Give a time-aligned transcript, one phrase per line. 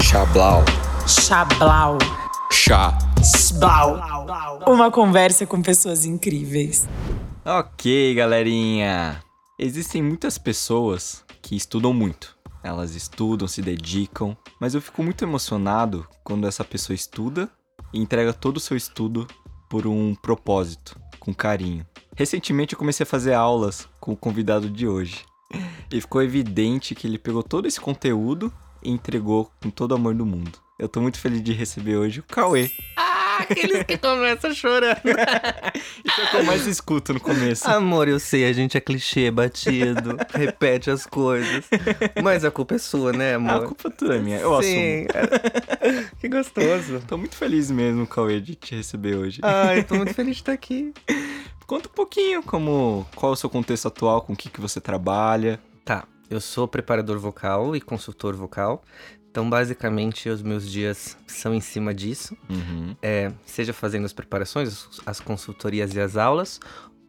[0.00, 0.64] Chablau.
[1.06, 1.98] Chablau.
[2.50, 2.98] Chá.
[3.22, 4.26] Sblau.
[4.66, 6.88] Uma conversa com pessoas incríveis.
[7.44, 9.22] Ok, galerinha.
[9.56, 12.36] Existem muitas pessoas que estudam muito.
[12.64, 17.48] Elas estudam, se dedicam, mas eu fico muito emocionado quando essa pessoa estuda
[17.92, 19.28] e entrega todo o seu estudo
[19.70, 21.86] por um propósito, com carinho.
[22.16, 25.24] Recentemente eu comecei a fazer aulas com o convidado de hoje.
[25.92, 28.52] E ficou evidente que ele pegou todo esse conteúdo
[28.84, 30.52] entregou com todo o amor do mundo.
[30.78, 32.70] Eu tô muito feliz de receber hoje o Cauê.
[33.38, 35.00] Aqueles que começam chorando.
[36.04, 37.68] Isso é o que eu mais escuto no começo.
[37.68, 41.64] Amor, eu sei, a gente é clichê, batido, repete as coisas.
[42.22, 43.64] Mas a culpa é sua, né, amor?
[43.64, 45.06] a culpa toda é minha, eu Sim.
[45.08, 46.08] assumo.
[46.20, 47.00] que gostoso.
[47.06, 49.40] Tô muito feliz mesmo, Cauê, de te receber hoje.
[49.42, 50.92] Ai, tô muito feliz de estar aqui.
[51.66, 54.80] Conta um pouquinho como qual é o seu contexto atual, com o que, que você
[54.80, 55.60] trabalha.
[55.84, 58.82] Tá, eu sou preparador vocal e consultor vocal.
[59.30, 62.36] Então, basicamente, os meus dias são em cima disso.
[62.50, 62.94] Uhum.
[63.00, 66.60] É, seja fazendo as preparações, as- as consultorias e as aulas,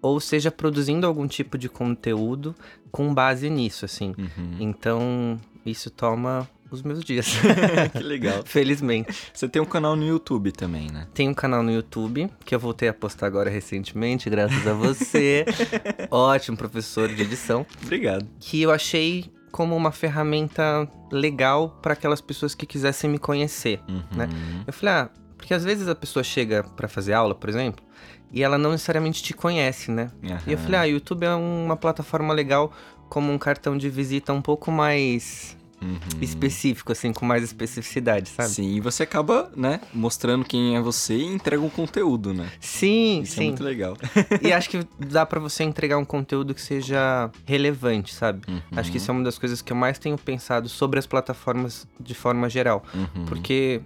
[0.01, 2.55] ou seja produzindo algum tipo de conteúdo
[2.91, 4.15] com base nisso, assim.
[4.17, 4.55] Uhum.
[4.59, 7.27] Então, isso toma os meus dias.
[7.93, 8.43] que legal.
[8.45, 9.13] Felizmente.
[9.33, 11.07] Você tem um canal no YouTube também, né?
[11.13, 15.45] Tem um canal no YouTube que eu voltei a postar agora recentemente, graças a você.
[16.09, 17.65] Ótimo professor de edição.
[17.81, 18.27] Obrigado.
[18.39, 23.79] Que eu achei como uma ferramenta legal para aquelas pessoas que quisessem me conhecer.
[23.87, 24.03] Uhum.
[24.17, 24.29] Né?
[24.65, 27.85] Eu falei, ah, porque às vezes a pessoa chega para fazer aula, por exemplo,
[28.31, 30.09] e ela não necessariamente te conhece, né?
[30.47, 32.73] E eu falei, ah, YouTube é uma plataforma legal
[33.09, 35.99] como um cartão de visita um pouco mais Uhum.
[36.21, 38.49] específico, assim, com mais especificidade, sabe?
[38.49, 42.49] Sim, e você acaba, né, mostrando quem é você e entrega um conteúdo, né?
[42.59, 43.47] Sim, Isso é sim.
[43.47, 43.97] muito legal.
[44.41, 48.41] e acho que dá pra você entregar um conteúdo que seja relevante, sabe?
[48.47, 48.61] Uhum.
[48.75, 51.87] Acho que isso é uma das coisas que eu mais tenho pensado sobre as plataformas
[51.99, 52.83] de forma geral.
[52.93, 53.25] Uhum.
[53.25, 53.81] Porque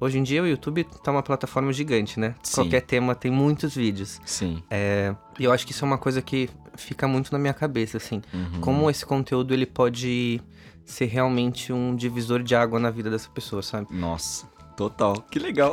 [0.00, 2.34] hoje em dia o YouTube tá uma plataforma gigante, né?
[2.42, 2.54] Sim.
[2.62, 4.20] Qualquer tema tem muitos vídeos.
[4.24, 4.62] Sim.
[4.70, 7.96] É, E eu acho que isso é uma coisa que fica muito na minha cabeça,
[7.98, 8.22] assim.
[8.32, 8.60] Uhum.
[8.60, 10.40] Como esse conteúdo ele pode
[10.84, 13.86] ser realmente um divisor de água na vida dessa pessoa, sabe?
[13.90, 14.46] Nossa,
[14.76, 15.24] total.
[15.30, 15.70] Que legal.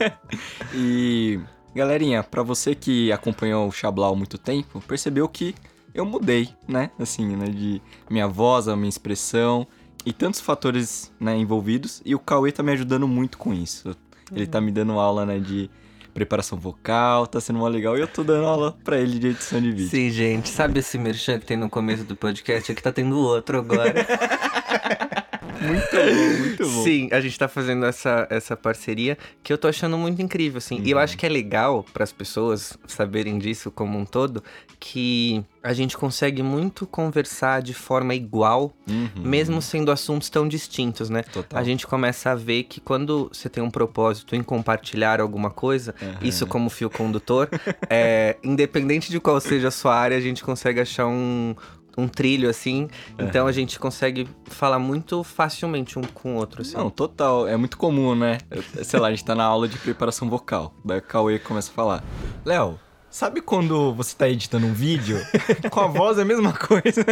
[0.74, 1.40] e,
[1.74, 5.54] galerinha, pra você que acompanhou o Chablau há muito tempo, percebeu que
[5.94, 6.90] eu mudei, né?
[6.98, 7.46] Assim, né?
[7.46, 7.80] De
[8.10, 9.66] minha voz, a minha expressão
[10.04, 12.00] e tantos fatores né, envolvidos.
[12.04, 13.96] E o Cauê tá me ajudando muito com isso.
[14.32, 15.70] Ele tá me dando aula, né, de
[16.16, 17.94] preparação vocal, tá sendo mó legal.
[17.98, 19.90] E eu tô dando aula pra ele de edição de vídeo.
[19.90, 20.48] Sim, gente.
[20.48, 22.72] Sabe esse merchan que tem no começo do podcast?
[22.72, 23.94] Aqui tá tendo outro agora.
[25.60, 26.82] Muito bom, muito bom.
[26.84, 30.80] Sim, a gente tá fazendo essa, essa parceria que eu tô achando muito incrível, assim.
[30.84, 34.42] E eu acho que é legal para as pessoas saberem disso como um todo,
[34.78, 39.10] que a gente consegue muito conversar de forma igual, Uhum.
[39.24, 41.22] mesmo sendo assuntos tão distintos, né?
[41.22, 41.58] Total.
[41.60, 45.94] A gente começa a ver que quando você tem um propósito em compartilhar alguma coisa,
[46.00, 46.18] Aham.
[46.22, 47.48] isso como fio condutor,
[47.90, 51.54] é, independente de qual seja a sua área, a gente consegue achar um,
[51.96, 52.88] um trilho assim.
[53.18, 56.76] Então a gente consegue falar muito facilmente um com o outro, assim.
[56.76, 57.48] Não, total.
[57.48, 58.38] É muito comum, né?
[58.82, 60.74] Sei lá, a gente tá na aula de preparação vocal.
[60.84, 62.04] Daí o Cauê começa a falar:
[62.44, 62.78] Léo,
[63.16, 65.18] sabe quando você tá editando um vídeo?
[65.72, 67.02] Com a voz é a mesma coisa.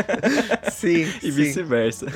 [0.70, 2.06] Sim, E vice-versa.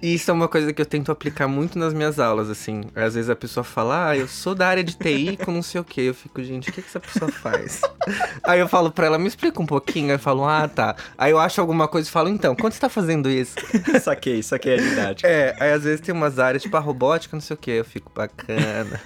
[0.00, 2.84] E isso é uma coisa que eu tento aplicar muito nas minhas aulas, assim.
[2.94, 5.78] Às vezes a pessoa fala, ah, eu sou da área de TI com não sei
[5.78, 6.00] o quê.
[6.02, 7.82] Eu fico, gente, o que, que essa pessoa faz?
[8.44, 10.06] Aí eu falo pra ela, me explica um pouquinho.
[10.06, 10.96] Aí eu falo, ah, tá.
[11.18, 13.56] Aí eu acho alguma coisa e falo, então, quando você tá fazendo isso?
[14.00, 15.28] saquei, saquei a didática.
[15.28, 17.72] É, aí às vezes tem umas áreas, tipo a robótica, não sei o quê.
[17.72, 18.98] Eu fico, bacana.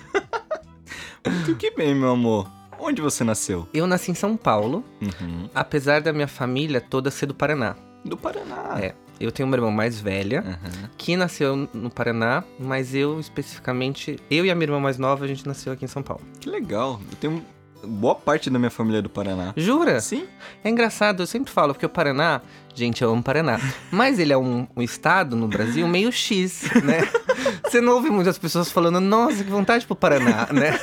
[1.27, 2.58] Muito que bem, meu amor.
[2.79, 3.69] Onde você nasceu?
[3.75, 5.49] Eu nasci em São Paulo, Uhum.
[5.55, 7.77] apesar da minha família toda ser do Paraná.
[8.05, 8.79] Do Paraná.
[8.81, 8.95] É.
[9.21, 10.89] Eu tenho uma irmã mais velha, Uhum.
[10.97, 15.29] que nasceu no Paraná, mas eu especificamente, eu e a minha irmã mais nova, a
[15.29, 16.23] gente nasceu aqui em São Paulo.
[16.41, 17.01] Que legal.
[17.11, 17.45] Eu tenho
[17.85, 19.53] boa parte da minha família é do Paraná.
[19.57, 20.01] Jura?
[20.01, 20.27] Sim?
[20.63, 22.41] É engraçado, eu sempre falo, porque o Paraná,
[22.79, 27.01] gente, eu amo Paraná, mas ele é um, um estado no Brasil meio X, né?
[27.65, 30.79] Você não ouve muitas pessoas falando, nossa, que vontade pro Paraná, né?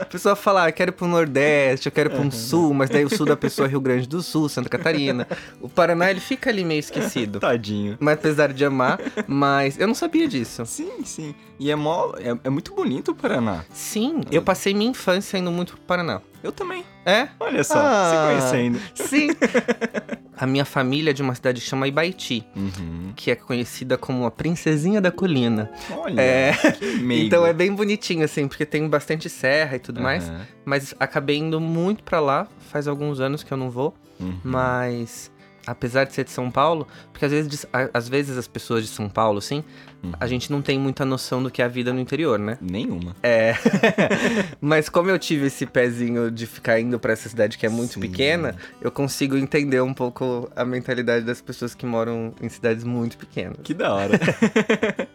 [0.00, 2.88] A pessoa fala, ah, eu quero ir pro Nordeste, eu quero ir pro Sul, mas
[2.90, 5.26] daí o Sul da pessoa é Rio Grande do Sul, Santa Catarina.
[5.60, 7.40] O Paraná, ele fica ali meio esquecido.
[7.40, 7.96] Tadinho.
[8.00, 10.64] Mas apesar de amar, mas eu não sabia disso.
[10.66, 11.34] Sim, sim.
[11.58, 13.64] E é, mó, é, é muito bonito o Paraná.
[13.72, 16.20] Sim, eu passei minha infância indo muito pro Paraná.
[16.42, 16.84] Eu também.
[17.06, 17.28] É?
[17.40, 18.10] Olha só, Ah.
[18.10, 18.80] se conhecendo.
[18.94, 19.28] Sim.
[20.36, 22.44] A minha família é de uma cidade que chama Ibaiti.
[22.56, 23.12] Uhum.
[23.16, 25.70] que é conhecida como a Princesinha da Colina.
[25.90, 26.52] Olha, É.
[27.24, 30.28] Então é bem bonitinho, assim, porque tem bastante serra e tudo mais.
[30.28, 30.40] Aham.
[30.64, 33.94] Mas acabei indo muito pra lá, faz alguns anos que eu não vou.
[34.18, 34.38] Uhum.
[34.44, 35.30] Mas
[35.66, 39.08] apesar de ser de São Paulo, porque às vezes, às vezes as pessoas de São
[39.08, 39.64] Paulo, assim,
[40.20, 42.58] a gente não tem muita noção do que é a vida no interior, né?
[42.60, 43.16] Nenhuma.
[43.22, 43.54] É.
[44.60, 47.94] Mas como eu tive esse pezinho de ficar indo pra essa cidade que é muito
[47.94, 48.00] Sim.
[48.00, 53.16] pequena, eu consigo entender um pouco a mentalidade das pessoas que moram em cidades muito
[53.16, 53.58] pequenas.
[53.62, 54.18] Que da hora.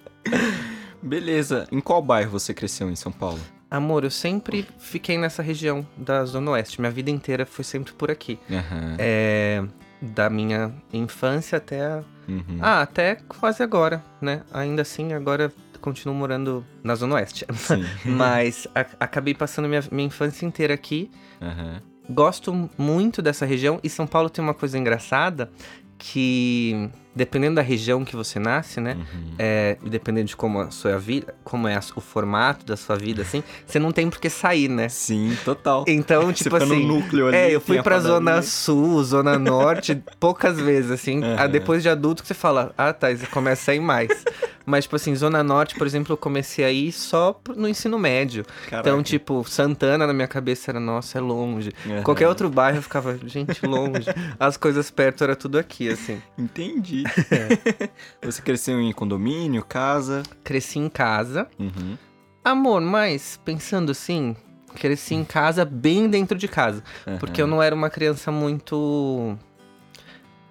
[1.02, 1.68] Beleza.
[1.72, 3.40] Em qual bairro você cresceu em São Paulo?
[3.72, 6.82] Amor, eu sempre fiquei nessa região da Zona Oeste.
[6.82, 8.40] Minha vida inteira foi sempre por aqui.
[8.50, 8.96] Aham.
[8.98, 9.64] É.
[10.02, 12.60] Da minha infância até a Uhum.
[12.62, 14.44] Ah, até quase agora, né?
[14.54, 15.52] Ainda assim, agora
[15.82, 17.44] continuo morando na Zona Oeste.
[18.06, 21.10] Mas a- acabei passando minha, minha infância inteira aqui.
[21.42, 21.82] Aham.
[22.08, 23.80] Gosto muito dessa região.
[23.84, 25.50] E São Paulo tem uma coisa engraçada
[25.98, 28.94] que, dependendo da região que você nasce, né?
[28.96, 29.34] Uhum.
[29.38, 33.44] É, dependendo de como a sua vida, como é o formato da sua vida, assim,
[33.66, 34.88] você não tem por que sair, né?
[34.88, 35.84] Sim, total.
[35.86, 36.88] Então, Você tipo fica no assim.
[36.88, 38.00] núcleo ali, É, eu fui pra.
[38.00, 41.20] Zona Sul, Zona Norte, poucas vezes, assim.
[41.38, 44.24] Ah, Depois de adulto que você fala, ah, tá, você começa a ir mais.
[44.66, 48.46] Mas, tipo assim, Zona Norte, por exemplo, eu comecei a ir só no ensino médio.
[48.70, 48.88] Caraca.
[48.88, 51.72] Então, tipo, Santana na minha cabeça era, nossa, é longe.
[51.88, 52.04] Aham.
[52.04, 54.06] Qualquer outro bairro eu ficava, gente, longe.
[54.40, 56.22] As coisas perto era tudo aqui, assim.
[56.38, 57.04] Entendi.
[57.32, 57.90] É.
[58.26, 60.24] Você cresceu em condomínio, casa?
[60.44, 61.48] Cresci em casa.
[61.60, 61.98] Uhum.
[62.44, 64.36] Amor, mas pensando assim,
[64.76, 66.84] cresci em casa, bem dentro de casa.
[67.20, 69.38] Porque eu não era uma criança muito.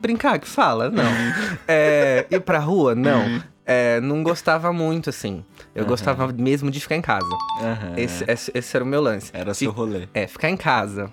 [0.01, 1.03] Brincar que fala, não.
[1.67, 3.43] é, ir pra rua, não.
[3.67, 5.45] É, não gostava muito, assim.
[5.75, 5.89] Eu Aham.
[5.91, 7.29] gostava mesmo de ficar em casa.
[7.97, 9.31] Esse, esse, esse era o meu lance.
[9.35, 10.09] Era Fi- seu rolê.
[10.15, 11.11] É, ficar em casa,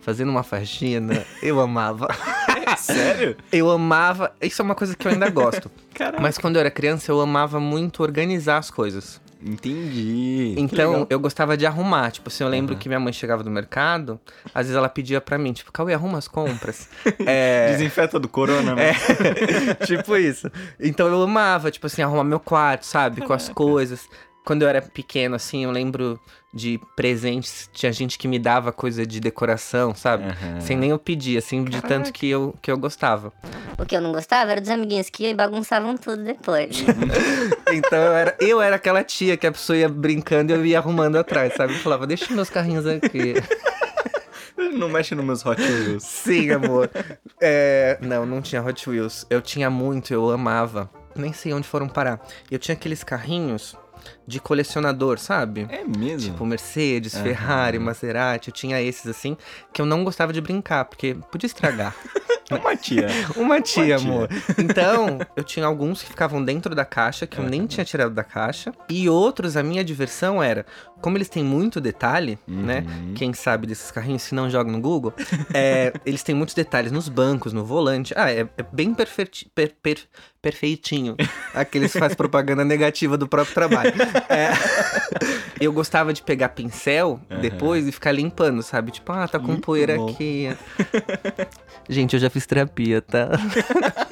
[0.00, 2.08] fazendo uma faxina, eu amava.
[2.78, 3.36] Sério?
[3.52, 4.32] Eu amava.
[4.40, 5.70] Isso é uma coisa que eu ainda gosto.
[5.94, 6.20] Caraca.
[6.20, 9.20] Mas quando eu era criança, eu amava muito organizar as coisas.
[9.40, 10.54] Entendi.
[10.56, 12.10] Então, eu gostava de arrumar.
[12.10, 12.80] Tipo, assim, eu lembro Aham.
[12.80, 14.20] que minha mãe chegava do mercado,
[14.52, 16.88] às vezes ela pedia pra mim, tipo, Cauê, arruma as compras.
[17.24, 18.90] é, Desinfeta do corona, né?
[18.90, 20.50] é, tipo isso.
[20.80, 23.20] Então eu amava, tipo assim, arrumar meu quarto, sabe?
[23.20, 24.08] Com as coisas.
[24.48, 26.18] Quando eu era pequeno, assim, eu lembro
[26.54, 30.24] de presentes, tinha gente que me dava coisa de decoração, sabe?
[30.24, 30.58] Aham.
[30.62, 33.30] Sem nem eu pedir, assim, de tanto que eu, que eu gostava.
[33.78, 36.82] O que eu não gostava era dos amiguinhos que bagunçavam tudo depois.
[37.70, 40.78] Então eu era, eu era aquela tia que a pessoa ia brincando e eu ia
[40.78, 41.74] arrumando atrás, sabe?
[41.74, 43.34] Eu falava, deixa meus carrinhos aqui.
[44.56, 46.02] Não mexe nos meus Hot Wheels.
[46.02, 46.90] Sim, amor.
[47.38, 49.26] É, não, não tinha Hot Wheels.
[49.28, 50.90] Eu tinha muito, eu amava.
[51.14, 52.20] Nem sei onde foram parar.
[52.50, 53.76] Eu tinha aqueles carrinhos
[54.26, 55.66] de colecionador, sabe?
[55.70, 56.32] É mesmo?
[56.32, 57.16] Tipo Mercedes.
[57.16, 58.48] Ferrari, Maserati.
[58.48, 59.36] Eu tinha esses assim,
[59.72, 61.94] que eu não gostava de brincar, porque podia estragar.
[62.60, 63.06] Uma tia.
[63.36, 63.96] Uma tia, tia.
[63.98, 64.28] amor.
[64.58, 68.24] Então, eu tinha alguns que ficavam dentro da caixa, que eu nem tinha tirado da
[68.24, 68.72] caixa.
[68.88, 70.64] E outros, a minha diversão era,
[71.00, 72.84] como eles têm muito detalhe, né?
[72.86, 73.14] Uhum.
[73.14, 75.12] Quem sabe desses carrinhos, se não joga no Google,
[75.52, 78.14] é, eles têm muitos detalhes nos bancos, no volante.
[78.16, 79.08] Ah, é, é bem per-
[79.82, 80.06] per-
[80.40, 81.16] perfeitinho.
[81.54, 83.92] Aqueles que faz propaganda negativa do próprio trabalho.
[84.28, 84.50] É,
[85.60, 87.40] eu gostava de pegar pincel Aham.
[87.40, 88.90] depois e ficar limpando, sabe?
[88.92, 90.08] Tipo, ah, tá com Muito poeira bom.
[90.10, 90.48] aqui.
[91.88, 93.30] Gente, eu já fiz terapia, tá?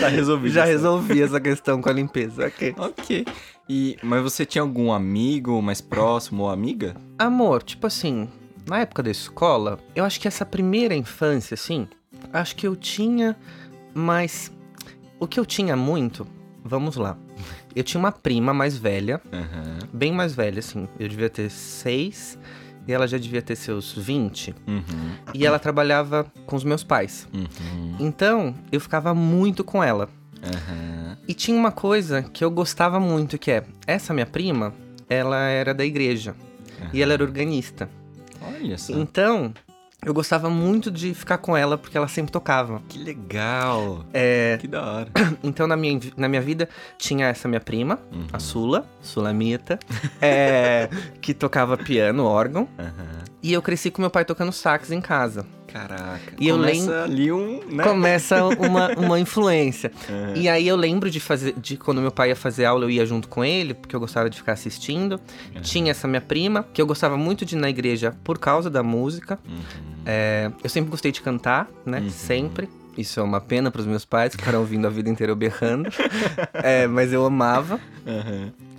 [0.00, 0.52] Tá resolvido.
[0.52, 2.74] Já essa- resolvi essa questão com a limpeza, ok.
[2.76, 3.26] Ok.
[3.68, 6.96] E, mas você tinha algum amigo mais próximo ou amiga?
[7.16, 8.28] Amor, tipo assim,
[8.66, 11.86] na época da escola, eu acho que essa primeira infância, assim,
[12.32, 13.36] acho que eu tinha,
[13.94, 14.50] mas
[15.20, 16.26] o que eu tinha muito,
[16.64, 17.16] vamos lá.
[17.74, 19.78] Eu tinha uma prima mais velha, Aham.
[19.92, 22.36] bem mais velha, assim, eu devia ter seis
[22.88, 24.82] e ela já devia ter seus 20, Uhum.
[25.34, 27.28] e ela trabalhava com os meus pais.
[27.34, 27.96] Uhum.
[28.00, 30.08] Então, eu ficava muito com ela.
[30.42, 31.18] Aham.
[31.28, 34.72] E tinha uma coisa que eu gostava muito, que é, essa minha prima,
[35.08, 36.34] ela era da igreja,
[36.92, 37.90] e ela era organista.
[38.40, 38.94] Olha só.
[38.94, 39.52] Então,
[40.08, 42.82] eu gostava muito de ficar com ela porque ela sempre tocava.
[42.88, 44.04] Que legal.
[44.12, 45.08] É, Que da hora.
[45.44, 48.26] então, na minha, na minha vida, tinha essa minha prima, Uhum.
[48.32, 49.78] a Sula, Sulamita,
[50.20, 50.88] é,
[51.20, 52.68] que tocava piano, órgão.
[52.78, 53.18] Aham.
[53.42, 55.46] E eu cresci com meu pai tocando sax em casa.
[55.72, 56.32] Caraca.
[56.40, 57.84] E eu Começa lembro- ali um, né?
[57.84, 59.92] Começa uma, uma influência.
[60.08, 60.32] Aham.
[60.36, 63.04] E aí eu lembro de fazer, de quando meu pai ia fazer aula, eu ia
[63.06, 65.20] junto com ele, porque eu gostava de ficar assistindo.
[65.62, 68.82] Tinha essa minha prima, que eu gostava muito de ir na igreja por causa da
[68.82, 69.38] música.
[69.46, 69.58] Uhum.
[70.06, 72.00] É, eu sempre gostei de cantar, né?
[72.00, 72.10] Uhum.
[72.10, 72.68] Sempre.
[72.96, 75.88] Isso é uma pena pros meus pais, que ficaram ouvindo a vida inteira eu berrando.
[76.54, 77.78] É, mas eu amava.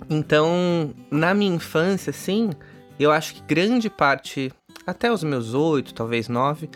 [0.08, 2.50] Então, na minha infância, assim,
[2.98, 4.52] eu acho que grande parte,
[4.86, 6.68] até os meus oito, talvez nove,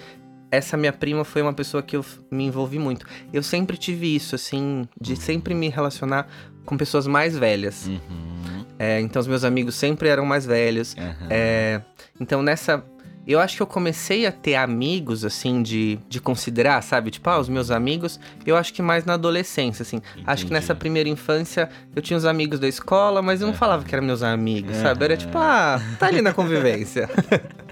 [0.55, 3.07] essa minha prima foi uma pessoa que eu me envolvi muito.
[3.33, 6.29] Eu sempre tive isso, assim, de sempre me relacionar
[6.65, 7.87] com pessoas mais velhas.
[7.87, 8.65] Uhum.
[8.79, 10.97] É, então, os meus amigos sempre eram mais velhos.
[10.97, 11.29] Aham.
[11.31, 11.81] É,
[12.21, 12.85] então, nessa.
[13.27, 17.11] Eu acho que eu comecei a ter amigos, assim, de, de considerar, sabe?
[17.11, 19.97] Tipo, ah, os meus amigos, eu acho que mais na adolescência, assim.
[20.27, 20.53] Acho que Entendi.
[20.53, 24.05] nessa primeira infância eu tinha os amigos da escola, mas eu não falava que eram
[24.05, 25.07] meus amigos, sabe?
[25.07, 27.09] Era tipo, ah, tá ali na convivência.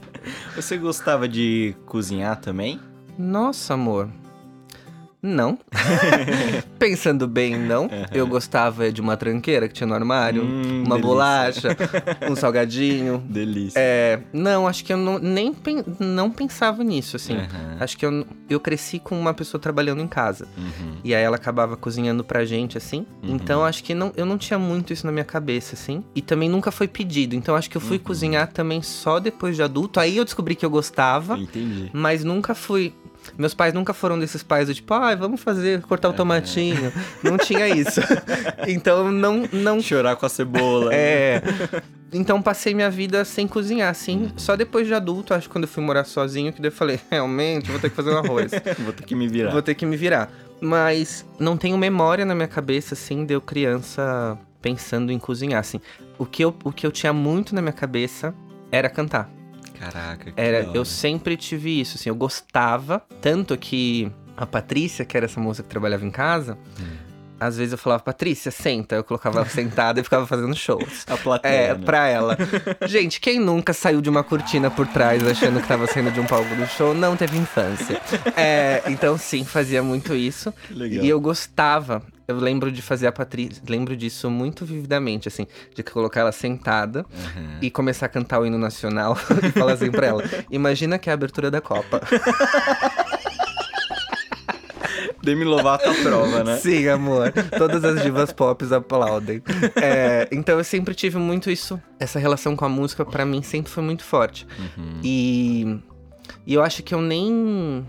[0.54, 2.80] Você gostava de cozinhar também?
[3.18, 4.08] Nossa, amor.
[5.22, 5.56] Não.
[6.78, 7.88] Pensando bem, não.
[8.12, 10.98] Eu gostava de uma tranqueira que tinha no armário, Hum, uma delícia.
[11.00, 11.68] bolacha,
[12.28, 13.22] um salgadinho.
[13.28, 13.78] Delícia.
[13.78, 17.36] É, não, acho que eu não, nem pen- não pensava nisso, assim.
[17.36, 17.76] Aham.
[17.78, 20.46] Acho que eu, eu cresci com uma pessoa trabalhando em casa.
[20.56, 20.96] Uhum.
[21.04, 23.06] E aí ela acabava cozinhando pra gente, assim.
[23.22, 26.02] Então acho que não, eu não tinha muito isso na minha cabeça, assim.
[26.14, 27.34] E também nunca foi pedido.
[27.36, 30.00] Então acho que eu fui cozinhar também só depois de adulto.
[30.00, 31.38] Aí eu descobri que eu gostava.
[31.38, 31.90] Entendi.
[31.92, 32.92] Mas nunca fui.
[33.36, 36.92] Meus pais nunca foram desses pais do tipo, ah, vamos fazer, cortar o tomatinho.
[37.22, 38.00] Não tinha isso.
[38.66, 39.80] então não, não.
[39.80, 40.94] Chorar com a cebola.
[40.94, 41.42] É.
[42.12, 44.30] Então passei minha vida sem cozinhar, assim.
[44.36, 47.00] Só depois de adulto, acho que quando eu fui morar sozinho, que daí eu falei,
[47.10, 48.52] realmente, vou ter que fazer um arroz.
[48.80, 49.50] Vou ter que me virar.
[49.50, 50.30] Vou ter que me virar.
[50.60, 55.80] Mas não tenho memória na minha cabeça, assim, de eu criança pensando em cozinhar, assim.
[56.18, 58.34] O que eu, o que eu tinha muito na minha cabeça
[58.70, 59.30] era cantar.
[59.82, 65.16] Caraca, que Era, eu sempre tive isso, assim, eu gostava, tanto que a Patrícia, que
[65.16, 67.01] era essa moça que trabalhava em casa, Hum.
[67.42, 71.04] Às vezes eu falava, Patrícia, senta, eu colocava ela sentada e ficava fazendo shows.
[71.10, 71.84] A plateia, É, né?
[71.84, 72.36] pra ela.
[72.86, 76.26] Gente, quem nunca saiu de uma cortina por trás achando que tava saindo de um
[76.26, 78.00] palco do show, não teve infância.
[78.36, 80.52] É, então, sim, fazia muito isso.
[80.70, 81.04] Legal.
[81.04, 82.02] E eu gostava.
[82.28, 87.00] Eu lembro de fazer a Patrícia, lembro disso muito vividamente, assim, de colocar ela sentada
[87.12, 87.58] Aham.
[87.60, 91.12] e começar a cantar o hino nacional e falar assim pra ela: Imagina que é
[91.12, 92.00] a abertura da Copa.
[95.22, 96.56] Demi Lovato à prova, né?
[96.56, 97.32] Sim, amor.
[97.56, 99.42] Todas as divas pop aplaudem.
[99.76, 101.80] É, então eu sempre tive muito isso.
[102.00, 104.46] Essa relação com a música, pra mim, sempre foi muito forte.
[104.58, 105.00] Uhum.
[105.02, 105.78] E,
[106.46, 107.86] e eu acho que eu nem.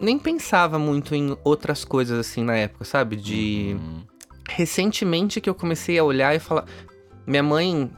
[0.00, 3.16] Nem pensava muito em outras coisas assim na época, sabe?
[3.16, 3.76] De.
[3.78, 4.02] Uhum.
[4.48, 6.64] Recentemente que eu comecei a olhar e falar.
[7.26, 7.90] Minha mãe.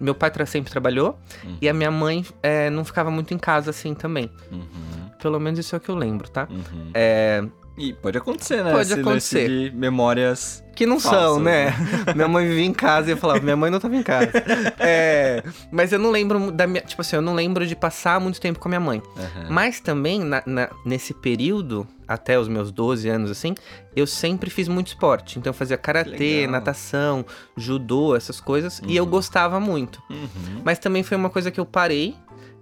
[0.00, 1.56] Meu pai sempre trabalhou Uhum.
[1.60, 4.30] e a minha mãe é, não ficava muito em casa assim também.
[4.52, 5.10] Uhum.
[5.20, 6.46] Pelo menos isso é o que eu lembro, tá?
[6.48, 6.90] Uhum.
[6.94, 7.44] É,
[7.78, 8.72] E pode acontecer, né?
[8.72, 9.48] Pode Esse acontecer.
[9.70, 10.64] de memórias.
[10.74, 11.74] Que não Falsas, são, né?
[12.14, 14.30] minha mãe vivia em casa e eu falava, minha mãe não tava em casa.
[14.78, 15.42] É,
[15.72, 16.82] mas eu não lembro da minha.
[16.82, 19.02] Tipo assim, eu não lembro de passar muito tempo com a minha mãe.
[19.16, 19.46] Aham.
[19.50, 23.54] Mas também, na- na- nesse período, até os meus 12 anos, assim,
[23.96, 25.38] eu sempre fiz muito esporte.
[25.38, 27.24] Então eu fazia karatê, natação,
[27.56, 28.80] judô, essas coisas.
[28.86, 29.10] E eu Uhum.
[29.10, 30.00] gostava muito.
[30.08, 30.62] Uhum.
[30.64, 32.14] Mas também foi uma coisa que eu parei.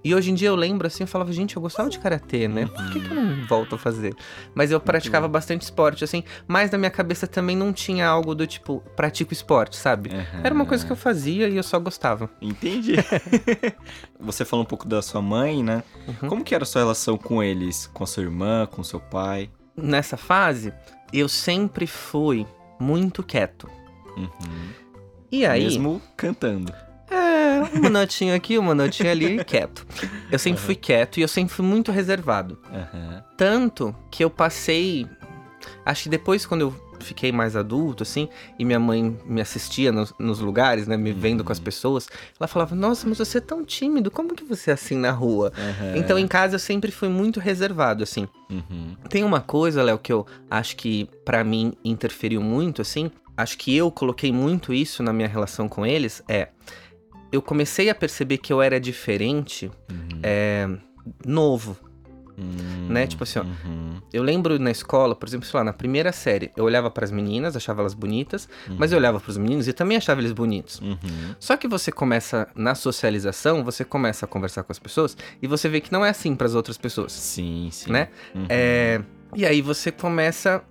[0.06, 2.66] E hoje em dia eu lembro assim, eu falava, gente, eu gostava de karatê, né?
[2.66, 4.14] Por que, que eu não volto a fazer?
[4.54, 8.46] Mas eu praticava bastante esporte, assim, mas na minha cabeça também não tinha algo do
[8.46, 10.10] tipo, pratico esporte, sabe?
[10.10, 10.40] Aham.
[10.44, 12.30] Era uma coisa que eu fazia e eu só gostava.
[12.40, 12.94] Entendi.
[14.20, 15.82] Você falou um pouco da sua mãe, né?
[16.06, 16.28] Uhum.
[16.28, 17.88] Como que era a sua relação com eles?
[17.92, 19.50] Com a sua irmã, com seu pai?
[19.76, 20.72] Nessa fase,
[21.12, 22.46] eu sempre fui
[22.78, 23.68] muito quieto.
[24.16, 24.68] Uhum.
[25.32, 26.72] E aí, Mesmo cantando.
[27.10, 29.86] É, uma notinha aqui, uma notinha ali, quieto.
[30.30, 32.58] Eu sempre fui quieto e eu sempre fui muito reservado.
[32.72, 33.24] Aham.
[33.36, 35.06] Tanto que eu passei.
[35.84, 40.12] Acho que depois, quando eu fiquei mais adulto, assim, e minha mãe me assistia nos,
[40.18, 42.08] nos lugares, né, me vendo com as pessoas,
[42.38, 45.52] ela falava: Nossa, mas você é tão tímido, como que você é assim na rua?
[45.94, 48.28] Então em casa eu sempre fui muito reservado, assim.
[48.50, 48.96] Uhum.
[49.08, 53.10] Tem uma coisa, Léo, que eu acho que pra mim interferiu muito, assim.
[53.36, 56.22] Acho que eu coloquei muito isso na minha relação com eles.
[56.26, 56.48] É.
[57.32, 60.20] Eu comecei a perceber que eu era diferente, Uhum.
[60.22, 60.68] é,
[61.24, 61.76] novo.
[62.38, 62.88] Uhum.
[62.90, 63.06] né?
[63.06, 63.96] Tipo assim, ó, Uhum.
[64.12, 67.56] Eu lembro na escola, por exemplo, sei lá, na primeira série, eu olhava pras meninas,
[67.56, 70.78] achava elas bonitas, mas eu olhava pros meninos e também achava eles bonitos.
[70.80, 70.98] Uhum.
[71.40, 75.66] Só que você começa na socialização, você começa a conversar com as pessoas e você
[75.66, 77.90] vê que não é assim pras outras pessoas, Sim, sim.
[77.90, 78.08] né?
[78.34, 78.44] Uhum.
[78.50, 79.00] É,
[79.34, 80.62] e aí você começa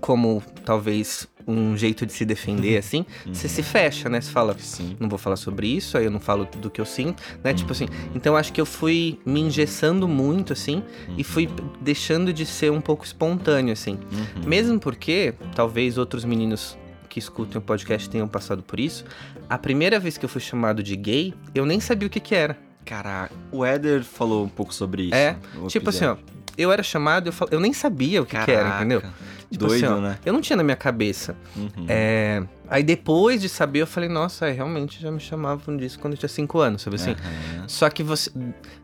[0.00, 4.20] como talvez um jeito de se defender assim, você se fecha, né?
[4.20, 4.96] Você fala, Sim.
[5.00, 7.52] não vou falar sobre isso, aí eu não falo do que eu sinto, né?
[7.52, 10.82] Tipo assim, então eu acho que eu fui me engessando muito, assim,
[11.16, 11.48] e fui
[11.80, 13.98] deixando de ser um pouco espontâneo, assim.
[14.12, 14.48] Uhum.
[14.48, 16.78] Mesmo porque, talvez outros meninos
[17.08, 19.04] que escutem o podcast tenham passado por isso,
[19.48, 22.34] a primeira vez que eu fui chamado de gay, eu nem sabia o que que
[22.34, 22.56] era.
[22.84, 25.14] Caraca, o Éder falou um pouco sobre isso.
[25.14, 25.36] É,
[25.68, 26.34] Tipo assim, ó, episódio.
[26.56, 27.48] eu era chamado, eu, fal...
[27.50, 29.02] eu nem sabia o que, que era, entendeu?
[29.50, 30.18] Tipo Doido, assim, ó, né?
[30.24, 31.36] Eu não tinha na minha cabeça.
[31.56, 31.86] Uhum.
[31.88, 32.42] É...
[32.68, 36.18] Aí depois de saber, eu falei, nossa, é, realmente já me chamavam disso quando eu
[36.18, 37.10] tinha 5 anos, sabe assim?
[37.10, 37.64] Aham.
[37.68, 38.30] Só que você,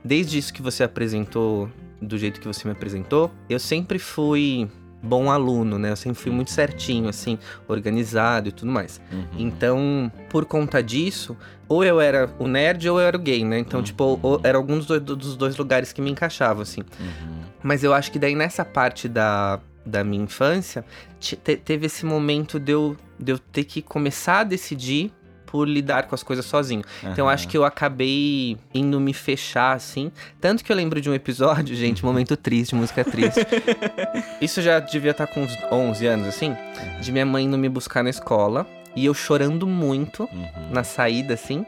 [0.04, 1.70] desde isso que você apresentou,
[2.02, 4.68] do jeito que você me apresentou, eu sempre fui
[5.00, 5.92] bom aluno, né?
[5.92, 9.00] Eu sempre fui muito certinho, assim, organizado e tudo mais.
[9.12, 9.24] Uhum.
[9.38, 11.36] Então, por conta disso,
[11.68, 13.58] ou eu era o nerd ou eu era o gay, né?
[13.60, 16.80] Então, tipo, ou- era algum dos dois, dos dois lugares que me encaixavam, assim.
[16.98, 17.40] Uhum.
[17.62, 20.84] Mas eu acho que daí nessa parte da, da minha infância,
[21.20, 25.12] te- te- teve esse momento de eu, de eu ter que começar a decidir
[25.46, 26.82] por lidar com as coisas sozinho.
[27.04, 30.10] Então eu acho que eu acabei indo me fechar, assim.
[30.40, 33.40] Tanto que eu lembro de um episódio, gente, momento triste, música triste.
[34.42, 36.54] Isso já devia estar com uns 11 anos, assim,
[37.00, 38.66] de minha mãe indo me buscar na escola.
[38.94, 40.70] E eu chorando muito Uhum.
[40.72, 41.64] na saída, assim.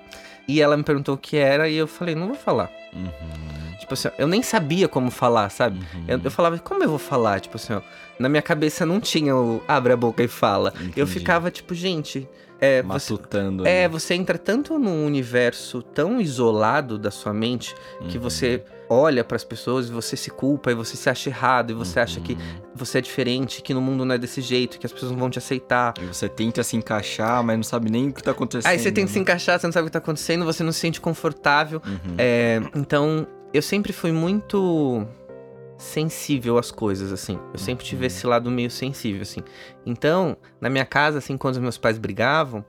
[0.48, 2.70] E ela me perguntou o que era e eu falei, não vou falar.
[2.92, 3.67] Uhum.
[3.88, 5.78] Tipo assim, eu nem sabia como falar, sabe?
[5.94, 6.04] Uhum.
[6.06, 7.40] Eu, eu falava, como eu vou falar?
[7.40, 7.80] Tipo assim, ó,
[8.18, 10.74] na minha cabeça não tinha o abre a boca e fala.
[10.78, 11.06] Eu Entendi.
[11.10, 12.28] ficava tipo, gente,
[12.60, 13.66] é, você, Matutando.
[13.66, 13.92] é, ali.
[13.92, 17.74] você entra tanto num universo tão isolado da sua mente
[18.10, 18.22] que Uhum.
[18.24, 22.00] você olha pras pessoas e você se culpa e você se acha errado e você
[22.00, 22.38] acha que Uhum.
[22.74, 25.30] você é diferente, que no mundo não é desse jeito, que as pessoas não vão
[25.30, 25.94] te aceitar.
[26.02, 28.70] E você tenta se encaixar, mas não sabe nem o que tá acontecendo.
[28.70, 29.22] Aí você tenta se né?
[29.22, 31.80] encaixar, você não sabe o que tá acontecendo, você não se sente confortável.
[31.86, 32.14] Uhum.
[32.18, 35.06] É, então, eu sempre fui muito
[35.76, 37.38] sensível às coisas, assim.
[37.52, 38.06] Eu sempre tive Uhum.
[38.06, 39.40] esse lado meio sensível, assim.
[39.86, 42.64] Então, na minha casa, assim, quando os meus pais brigavam,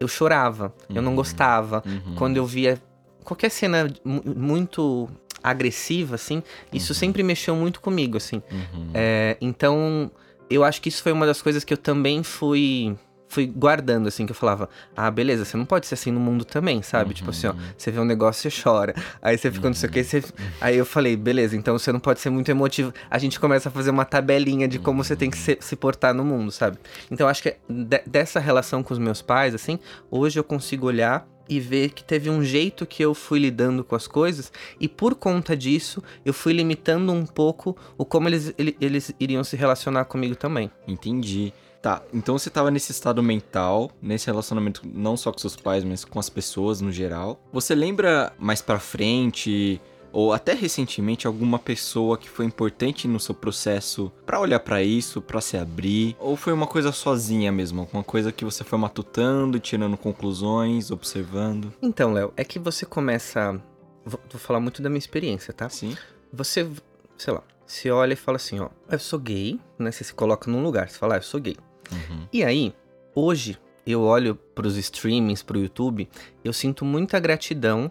[0.00, 1.16] eu chorava, eu não Uhum.
[1.16, 1.82] gostava.
[1.86, 2.14] Uhum.
[2.16, 2.80] Quando eu via
[3.24, 5.08] qualquer cena mu- muito
[5.42, 6.42] agressiva, assim,
[6.72, 8.42] isso sempre mexeu muito comigo, assim.
[8.50, 8.90] Uhum.
[8.94, 10.10] É, então,
[10.48, 12.96] eu acho que isso foi uma das coisas que eu também fui
[13.36, 16.42] fui guardando, assim, que eu falava, ah, beleza, você não pode ser assim no mundo
[16.44, 17.12] também, sabe?
[17.12, 17.58] Tipo assim, ó, Uhum.
[17.76, 18.94] você vê um negócio, você chora.
[19.20, 20.24] Aí você fica não sei o que, você...
[20.60, 22.94] Aí eu falei, beleza, então você não pode ser muito emotivo.
[23.10, 26.14] A gente começa a fazer uma tabelinha de como você tem que se, se portar
[26.14, 26.78] no mundo, sabe?
[27.10, 29.78] Então, acho que de- dessa relação com os meus pais, assim,
[30.10, 33.94] hoje eu consigo olhar e ver que teve um jeito que eu fui lidando com
[33.94, 34.50] as coisas
[34.80, 39.44] e por conta disso eu fui limitando um pouco o como eles, ele- eles iriam
[39.44, 40.70] se relacionar comigo também.
[40.88, 41.52] Entendi.
[41.86, 46.04] Tá, então você tava nesse estado mental, nesse relacionamento não só com seus pais, mas
[46.04, 47.40] com as pessoas no geral.
[47.52, 53.36] Você lembra mais pra frente ou até recentemente alguma pessoa que foi importante no seu
[53.36, 58.02] processo pra olhar pra isso, pra se abrir, ou foi uma coisa sozinha mesmo, uma
[58.02, 61.72] coisa que você foi matutando, tirando conclusões, observando?
[61.80, 63.62] Então, Léo, é que você começa.
[64.04, 65.68] Vou, vou falar muito da minha experiência, tá?
[65.68, 65.96] Sim.
[66.32, 66.68] Você,
[67.16, 69.92] sei lá, se olha e fala assim, ó, eu sou gay, né?
[69.92, 71.56] Você se coloca num lugar, você fala, ah, eu sou gay.
[71.92, 72.26] Uhum.
[72.32, 72.74] E aí,
[73.14, 76.08] hoje, eu olho pros streamings, pro YouTube,
[76.44, 77.90] eu sinto muita gratidão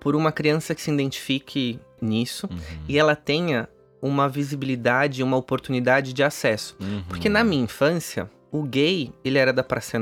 [0.00, 2.58] por uma criança que se identifique nisso Uhum.
[2.88, 3.68] e ela tenha
[4.00, 6.74] uma visibilidade, uma oportunidade de acesso.
[6.80, 7.02] Uhum.
[7.08, 10.00] Porque na minha infância, o gay, ele era da Praça é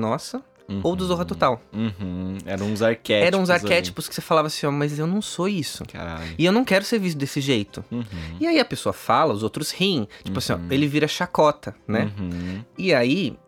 [0.68, 1.61] Nossa ou do Zorra Total.
[1.72, 2.37] Uhum.
[2.44, 3.26] Eram uns arquétipos.
[3.26, 3.62] Eram uns ali.
[3.62, 5.83] arquétipos que você falava assim, ó, mas eu não sou isso.
[5.90, 6.35] Caralho.
[6.38, 7.83] E eu não quero ser visto desse jeito.
[7.90, 8.04] Uhum.
[8.38, 10.07] E aí a pessoa fala, os outros riem.
[10.22, 10.66] Tipo assim, ó, Uhum.
[10.70, 12.12] ele vira chacota, né?
[12.18, 12.62] Uhum.
[12.76, 13.38] E aí,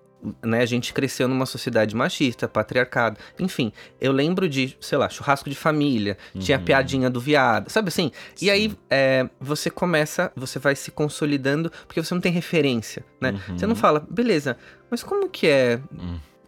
[0.43, 3.19] né, a gente cresceu numa sociedade machista, patriarcado.
[3.39, 6.65] Enfim, eu lembro de, sei lá, churrasco de família, tinha a Uhum.
[6.65, 8.11] piadinha do viado, sabe assim?
[8.37, 8.51] E Sim.
[8.51, 13.33] aí, é, você começa, você vai se consolidando, porque você não tem referência, né?
[13.49, 13.59] Uhum.
[13.59, 14.57] Você não fala, beleza,
[14.91, 15.81] mas como que é...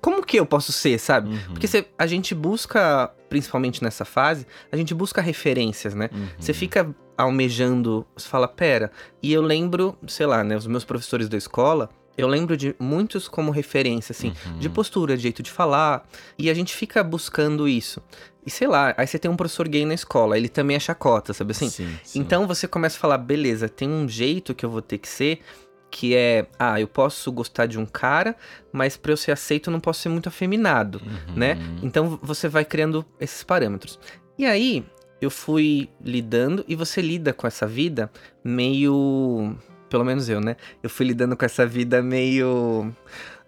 [0.05, 0.13] Uhum.
[0.15, 1.31] Como que eu posso ser, sabe?
[1.31, 1.39] Uhum.
[1.55, 6.11] Porque você- a gente busca, principalmente nessa fase, a gente busca referências, né?
[6.13, 6.27] Uhum.
[6.39, 8.91] Você fica almejando, você fala, pera.
[9.23, 13.27] E eu lembro, sei lá, né, os meus professores da escola, eu lembro de muitos
[13.27, 14.59] como referência, assim, Uhum.
[14.59, 16.07] de postura, de jeito de falar.
[16.39, 18.03] E a gente fica buscando isso.
[18.45, 21.33] E sei lá, aí você tem um professor gay na escola, ele também é chacota,
[21.33, 21.71] sabe assim?
[21.71, 22.19] Sim, sim.
[22.19, 25.41] Então você começa a falar, beleza, tem um jeito que eu vou ter que ser,
[25.93, 28.35] que é, ah, eu posso gostar de um cara,
[28.73, 31.35] mas pra eu ser aceito eu não posso ser muito afeminado Uhum.
[31.37, 31.59] né?
[31.83, 34.01] Então você vai criando esses parâmetros.
[34.39, 34.83] E aí
[35.21, 38.11] eu fui lidando e você lida com essa vida
[38.43, 39.55] meio,
[39.91, 40.57] pelo menos eu, né?
[40.83, 42.91] Eu fui lidando com essa vida meio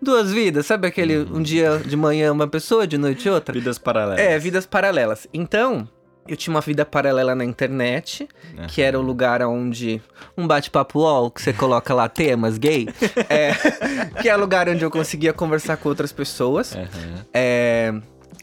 [0.01, 3.55] duas vidas, sabe aquele um dia de manhã uma pessoa, de noite outra?
[3.55, 4.21] Vidas paralelas.
[4.21, 5.27] É, vidas paralelas.
[5.33, 5.89] Então,
[6.27, 8.67] eu tinha uma vida paralela na internet, Aham.
[8.67, 10.01] que era o lugar onde
[10.37, 12.87] um bate-papo UOL, que você coloca lá temas gay,
[13.29, 13.53] é,
[14.23, 16.75] que é o lugar onde eu conseguia conversar com outras pessoas.
[16.75, 17.25] Aham.
[17.33, 17.93] É.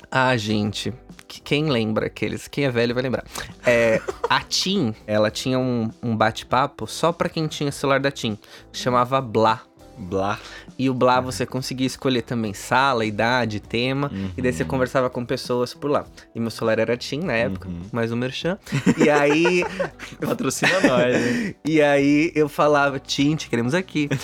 [0.09, 0.93] Ah, gente.
[1.27, 2.47] que- Quem lembra aqueles?
[2.47, 3.23] Quem é velho vai lembrar.
[3.65, 8.37] É, a TIM, ela tinha um, um bate-papo só pra quem tinha celular da TIM.
[8.73, 9.61] Chamava Blá.
[10.01, 10.39] Blá.
[10.77, 14.11] E o Blá você conseguia escolher também sala, idade, tema.
[14.35, 16.05] E daí você conversava com pessoas por lá.
[16.35, 17.81] E meu celular era TIM na época, Uhum.
[17.91, 18.57] mais um merchan.
[18.97, 19.63] E aí.
[20.19, 21.55] Patrocina nós, hein?
[21.65, 24.09] E aí eu falava, Tim, te queremos aqui.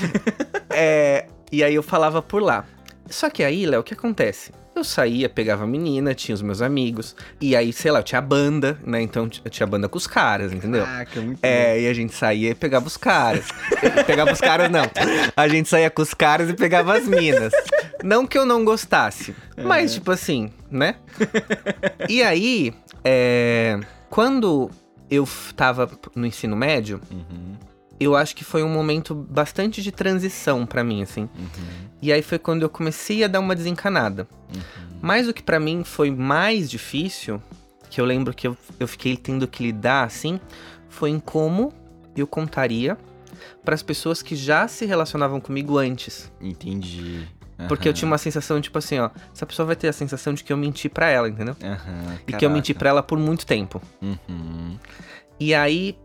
[0.79, 2.63] É, e aí eu falava por lá.
[3.09, 4.51] Só que aí, Léo, o que acontece?
[4.77, 8.21] Eu saía, pegava a menina, tinha os meus amigos, e aí, sei lá, eu tinha
[8.21, 9.01] banda, né?
[9.01, 10.85] Então eu tinha banda com os caras, entendeu?
[10.85, 13.47] Caraca, muito É, e a gente saía e pegava os caras.
[14.05, 14.83] pegava os caras, não.
[15.35, 17.51] A gente saía com os caras e pegava as minas.
[18.03, 20.97] Não que eu não gostasse, mas tipo assim, né?
[22.07, 22.71] E aí,
[23.03, 23.79] é,
[24.11, 24.69] quando
[25.09, 27.55] eu tava no ensino médio, Uhum,
[27.99, 31.21] eu acho que foi um momento bastante de transição pra mim, assim.
[31.23, 34.27] uhum, E aí foi quando eu comecei a dar uma desencanada.
[34.53, 34.61] uhum.
[35.01, 37.41] Mas o que pra mim foi mais difícil,
[37.89, 40.39] que eu lembro que eu, eu fiquei tendo que lidar assim,
[40.89, 41.71] foi em como
[42.15, 42.97] eu contaria
[43.63, 46.31] para as pessoas que já se relacionavam comigo antes.
[46.41, 47.27] Entendi.
[47.67, 50.43] Porque eu tinha uma sensação, tipo assim, ó, essa pessoa vai ter a sensação de
[50.43, 51.55] que eu menti pra ela, entendeu?
[51.63, 53.81] aham, E que eu menti pra ela por muito tempo.
[54.01, 54.77] Uhum,
[55.39, 55.97] E aí,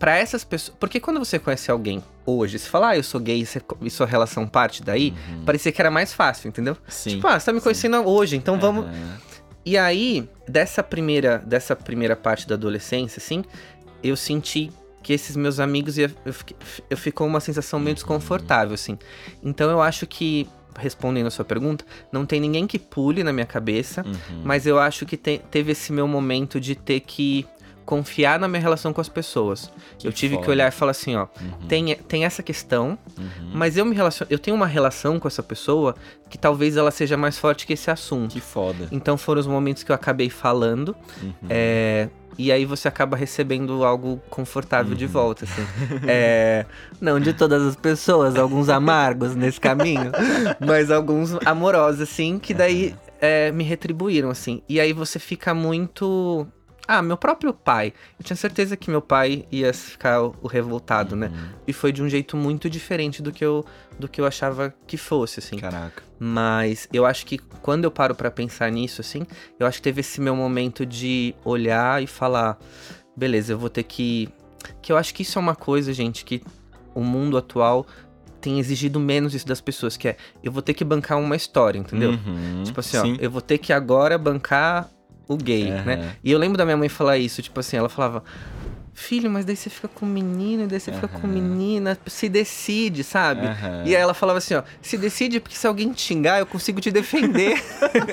[0.00, 0.76] pra essas pessoas.
[0.80, 3.46] Porque quando você conhece alguém hoje, você fala, ah, eu sou gay
[3.82, 5.44] e sua relação parte daí, uhum.
[5.44, 6.76] parecia que era mais fácil, entendeu?
[6.88, 7.10] Sim.
[7.10, 8.86] Tipo, ah, você tá me conhecendo hoje, então vamos.
[8.86, 9.18] Aham.
[9.64, 13.44] E aí, dessa primeira, dessa primeira parte da adolescência, assim,
[14.02, 16.56] eu senti que esses meus amigos ia, eu, fiquei-
[16.88, 18.98] eu ficou uma sensação meio desconfortável, assim.
[19.42, 23.46] Então eu acho que, respondendo a sua pergunta, não tem ninguém que pule na minha
[23.46, 24.42] cabeça, Uhum.
[24.44, 27.46] mas eu acho que te- teve esse meu momento de ter que
[27.90, 29.68] confiar na minha relação com as pessoas.
[29.98, 30.52] Que eu tive que foda.
[30.52, 33.50] olhar e falar assim, ó, Uhum, tem, tem essa questão, uhum.
[33.52, 35.96] mas eu me relaciono, eu tenho uma relação com essa pessoa
[36.28, 38.30] que talvez ela seja mais forte que esse assunto.
[38.32, 38.86] Que foda.
[38.92, 40.94] Então foram os momentos que eu acabei falando.
[41.20, 41.32] Uhum.
[41.48, 45.10] é, e aí você acaba recebendo algo confortável de Uhum.
[45.10, 45.62] volta, assim.
[46.06, 46.64] É,
[47.00, 50.12] não de todas as pessoas, alguns amargos nesse caminho,
[50.64, 54.62] mas alguns amorosos, assim, que daí é, me retribuíram, assim.
[54.68, 56.46] E aí você fica muito.
[56.92, 57.92] Ah, meu próprio pai.
[58.18, 61.28] Eu tinha certeza que meu pai ia ficar o o revoltado, né?
[61.28, 61.48] Uhum.
[61.68, 63.64] E foi de um jeito muito diferente do que eu,
[63.96, 65.56] do que eu achava que fosse, assim.
[65.56, 66.02] Caraca.
[66.18, 69.24] Mas eu acho que quando eu paro pra pensar nisso, assim,
[69.58, 72.58] eu acho que teve esse meu momento de olhar e falar,
[73.16, 74.28] beleza, eu vou ter que.
[74.82, 76.42] Que eu acho que isso é uma coisa, gente, que
[76.92, 77.86] o mundo atual
[78.40, 81.78] tem exigido menos isso das pessoas, que é eu vou ter que bancar uma história,
[81.78, 82.10] entendeu?
[82.10, 82.64] Uhum.
[82.64, 83.12] Tipo assim, Sim.
[83.12, 84.90] ó, eu vou ter que agora bancar
[85.30, 85.84] o gay, Aham.
[85.84, 86.12] né?
[86.24, 88.24] E eu lembro da minha mãe falar isso, tipo assim, ela falava.
[88.92, 93.04] Filho, mas daí você fica com menino, e daí você fica com menina, se decide,
[93.04, 93.46] sabe?
[93.46, 93.84] Aham.
[93.86, 96.80] E aí ela falava assim, ó, se decide porque se alguém te xingar, eu consigo
[96.80, 97.62] te defender.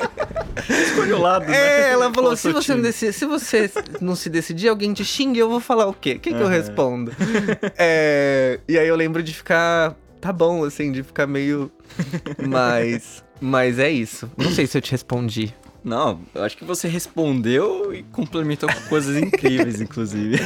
[0.70, 1.58] Escolhe o lado, né?
[1.58, 5.40] é, ela falou, se você, não decide, se você não se decidir, alguém te xinga,
[5.40, 6.14] eu vou falar o quê?
[6.14, 7.12] O que, que eu respondo?
[7.76, 11.72] É, e aí eu lembro de ficar, tá bom, assim, de ficar meio...
[12.48, 14.32] Mas, mas é isso.
[14.38, 15.54] Não sei se eu te respondi.
[15.84, 20.38] Não, eu acho que você respondeu e complementou com coisas incríveis, inclusive.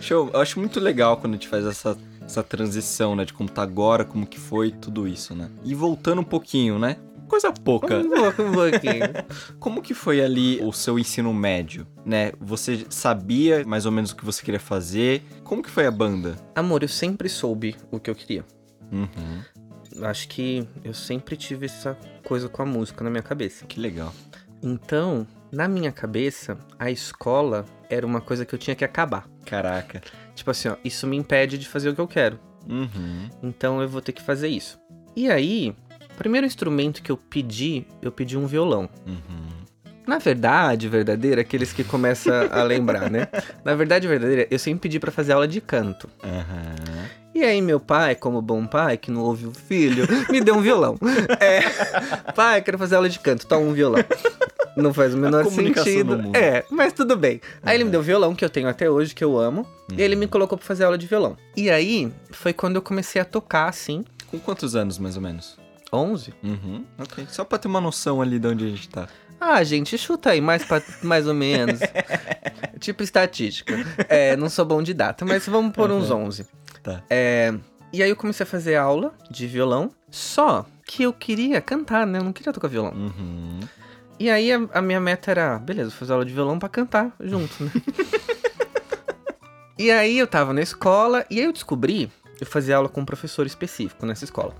[0.00, 0.30] Show.
[0.32, 3.24] Eu acho muito legal quando a gente faz essa, essa transição, né?
[3.24, 5.50] De como tá agora, como que foi, tudo isso, né?
[5.64, 6.96] E voltando um pouquinho, né?
[7.28, 7.98] Coisa pouca.
[7.98, 9.02] Um pouco, um pouquinho.
[9.58, 12.32] Como que foi ali o seu ensino médio, né?
[12.40, 15.22] Você sabia mais ou menos o que você queria fazer?
[15.42, 16.36] Como que foi a banda?
[16.54, 18.44] Amor, eu sempre soube o que eu queria.
[18.92, 19.42] Uhum,
[20.02, 23.66] Acho que eu sempre tive essa coisa com a música na minha cabeça.
[23.66, 24.12] que legal.
[24.62, 29.28] Então, na minha cabeça, a escola era uma coisa que eu tinha que acabar.
[29.44, 30.02] Caraca.
[30.34, 32.38] Tipo assim, ó, isso me impede de fazer o que eu quero.
[32.68, 33.28] Uhum.
[33.42, 34.78] Então eu vou ter que fazer isso.
[35.14, 35.74] E aí,
[36.10, 38.88] o primeiro instrumento que eu pedi, eu pedi um violão.
[39.06, 39.45] Uhum.
[40.06, 43.26] Na verdade, verdadeira, aqueles que começam a lembrar, né?
[43.64, 46.08] Na verdade, verdadeira, eu sempre pedi pra fazer aula de canto.
[46.22, 47.06] Aham.
[47.34, 50.62] E aí, meu pai, como bom pai, que não ouve o filho, me deu um
[50.62, 50.96] violão.
[51.38, 51.60] É,
[52.32, 54.02] pai, quero fazer aula de canto, toma um violão.
[54.74, 56.18] Não faz o menor sentido.
[56.34, 57.40] É, mas tudo bem.
[57.62, 59.66] Aí ele me deu violão, que eu tenho até hoje, que eu amo.
[59.96, 61.36] E ele me colocou pra fazer aula de violão.
[61.56, 65.58] E aí, foi quando eu comecei a tocar, assim, Com quantos anos, mais ou menos?
[65.92, 66.34] 11.
[66.42, 66.84] Uhum.
[66.98, 67.26] Ok.
[67.28, 69.08] Só pra ter uma noção ali de onde a gente tá.
[69.40, 71.80] Ah, gente, chuta aí, mais, pra, mais ou menos.
[72.80, 73.74] tipo estatística.
[74.08, 76.46] É, não sou bom de data, mas vamos por uns 11.
[76.82, 77.02] Tá.
[77.10, 77.54] É,
[77.92, 82.18] e aí eu comecei a fazer aula de violão, só que eu queria cantar, né?
[82.18, 82.92] Eu não queria tocar violão.
[82.92, 83.60] Uhum.
[84.18, 87.64] E aí a, a minha meta era, beleza, fazer aula de violão pra cantar junto,
[87.64, 87.70] né?
[89.78, 93.04] e aí eu tava na escola, e aí eu descobri, eu fazia aula com um
[93.04, 94.54] professor específico nessa escola.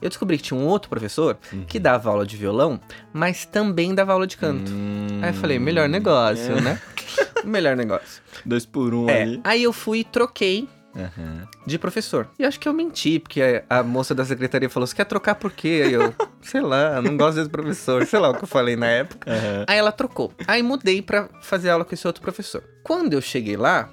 [0.00, 2.80] Eu descobri que tinha um outro professor que dava aula de violão,
[3.12, 4.70] mas também dava aula de canto.
[4.70, 5.20] Hum.
[5.22, 6.80] Aí eu falei, melhor negócio, né?
[7.44, 8.22] melhor negócio.
[8.44, 9.40] Dois por um É, ali.
[9.42, 11.46] aí eu fui e troquei Aham.
[11.66, 12.28] de professor.
[12.38, 15.50] E acho que eu menti, porque a moça da secretaria falou: Você quer trocar por
[15.52, 15.82] quê?
[15.86, 18.86] Aí eu, sei lá, não gosto desse professor, sei lá o que eu falei na
[18.86, 19.30] época.
[19.30, 19.64] Aham.
[19.66, 20.32] Aí ela trocou.
[20.46, 22.62] Aí mudei pra fazer aula com esse outro professor.
[22.84, 23.90] Quando eu cheguei lá,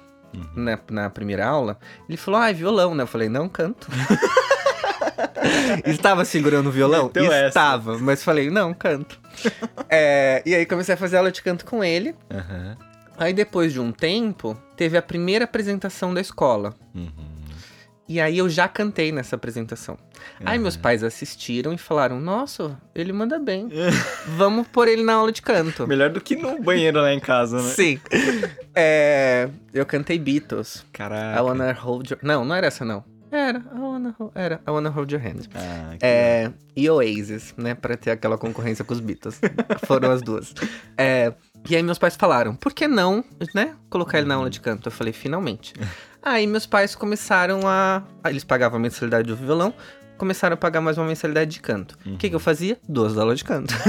[0.54, 3.02] na, na primeira aula, ele falou: Ah, violão, né?
[3.02, 3.88] Eu falei: Não, canto.
[5.86, 7.10] Estava segurando o violão?
[7.14, 7.46] Essa.
[7.48, 9.20] Estava, mas falei, não, canto.
[9.88, 12.14] É, e aí comecei a fazer aula de canto com ele.
[12.30, 12.76] Aham.
[13.18, 16.74] Aí depois de um tempo, teve a primeira apresentação da escola.
[16.94, 17.36] Uhum.
[18.08, 19.98] E aí eu já cantei nessa apresentação.
[20.44, 23.68] Aí meus pais assistiram e falaram: Nossa, ele manda bem.
[24.36, 25.86] Vamos pôr ele na aula de canto.
[25.86, 27.70] Melhor do que no banheiro lá em casa, né?
[27.70, 28.00] Sim.
[28.74, 30.84] É, eu cantei Beatles.
[30.92, 31.38] Caraca.
[31.38, 32.20] I wanna hold your.
[32.22, 33.04] Não, não era essa não.
[33.30, 34.32] Era, I wanna hold...
[34.34, 35.48] era I wanna hold your hand.
[35.54, 37.74] Ah, É, e Oasis, né?
[37.74, 39.40] Pra ter aquela concorrência com os Beatles.
[39.86, 40.54] Foram as duas.
[40.98, 41.32] É,
[41.68, 43.22] e aí meus pais falaram, por que não,
[43.54, 43.74] né?
[43.90, 44.86] Colocar ele na aula de canto.
[44.88, 45.74] Eu falei, finalmente.
[46.22, 48.02] Aí meus pais começaram a.
[48.28, 49.72] Eles pagavam a mensalidade do violão,
[50.18, 51.96] começaram a pagar mais uma mensalidade de canto.
[52.04, 52.76] O que, que eu fazia?
[52.88, 53.72] Duas aulas de canto.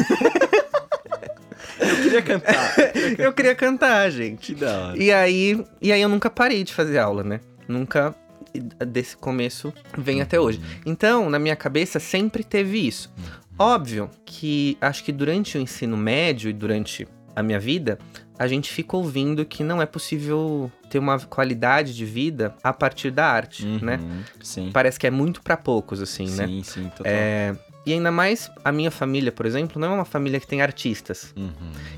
[1.80, 2.76] Eu queria cantar.
[3.19, 4.54] eu queria cantar, gente.
[4.54, 4.97] que da hora.
[4.97, 7.39] E aí, e aí eu nunca parei de fazer aula, né?
[7.67, 8.15] Nunca
[8.60, 10.62] desse começo vem até hoje.
[10.86, 13.12] Então, na minha cabeça sempre teve isso.
[13.60, 17.98] Óbvio que acho que durante o ensino médio e durante a minha vida,
[18.38, 23.12] a gente fica ouvindo que não é possível ter uma qualidade de vida a partir
[23.12, 24.00] da arte, né?
[24.02, 24.24] Uhum.
[24.41, 24.70] Sim.
[24.72, 26.48] Parece que é muito pra poucos assim, né?
[26.48, 27.06] Sim, sim, total.
[27.06, 27.56] É,
[27.88, 31.34] e ainda mais a minha família, por exemplo, não é uma família que tem artistas.
[31.36, 31.50] Uhum.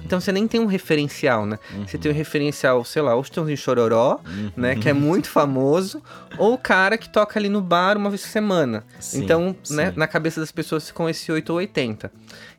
[0.06, 1.58] Então você nem tem um referencial, né?
[1.88, 4.52] Você tem um referencial, sei lá, o Chitãozinho Chororó, Uhum.
[4.56, 4.75] né?
[4.75, 6.02] Que é muito famoso,
[6.38, 8.84] ou o cara que toca ali no bar uma vez por semana.
[8.99, 9.93] Sim, então, né, sim.
[9.97, 12.12] na cabeça das pessoas ficam esse 8 ou 80.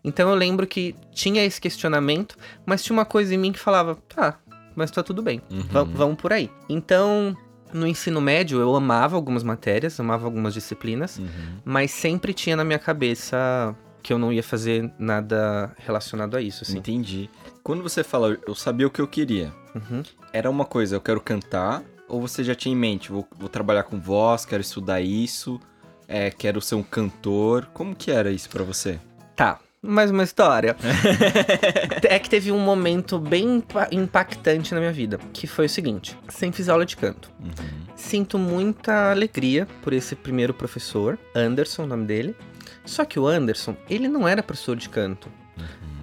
[0.03, 3.97] Então eu lembro que tinha esse questionamento, mas tinha uma coisa em mim que falava,
[4.15, 4.39] tá,
[4.75, 5.63] mas tá tudo bem, Uhum.
[5.71, 6.51] va- vamos por aí.
[6.69, 7.37] Então,
[7.73, 11.27] no ensino médio, eu amava algumas matérias, amava algumas disciplinas, Uhum.
[11.65, 16.65] mas sempre tinha na minha cabeça que eu não ia fazer nada relacionado a isso,
[16.65, 16.79] assim.
[16.79, 17.29] Entendi.
[17.63, 20.03] Quando você fala, eu sabia o que eu queria, Uhum.
[20.33, 23.83] era uma coisa, eu quero cantar, ou você já tinha em mente, vou, vou trabalhar
[23.85, 25.61] com voz, quero estudar isso,
[26.09, 27.67] é, quero ser um cantor.
[27.73, 28.99] Como que era isso pra você?
[29.37, 30.77] Tá, mais uma história.
[32.05, 36.17] é que teve um momento bem impa- impactante na minha vida, que foi o seguinte:
[36.29, 37.31] sempre fiz aula de canto.
[37.97, 42.37] Sinto muita alegria por esse primeiro professor, Anderson, o nome dele.
[42.85, 45.31] Só que o Anderson, ele não era professor de canto.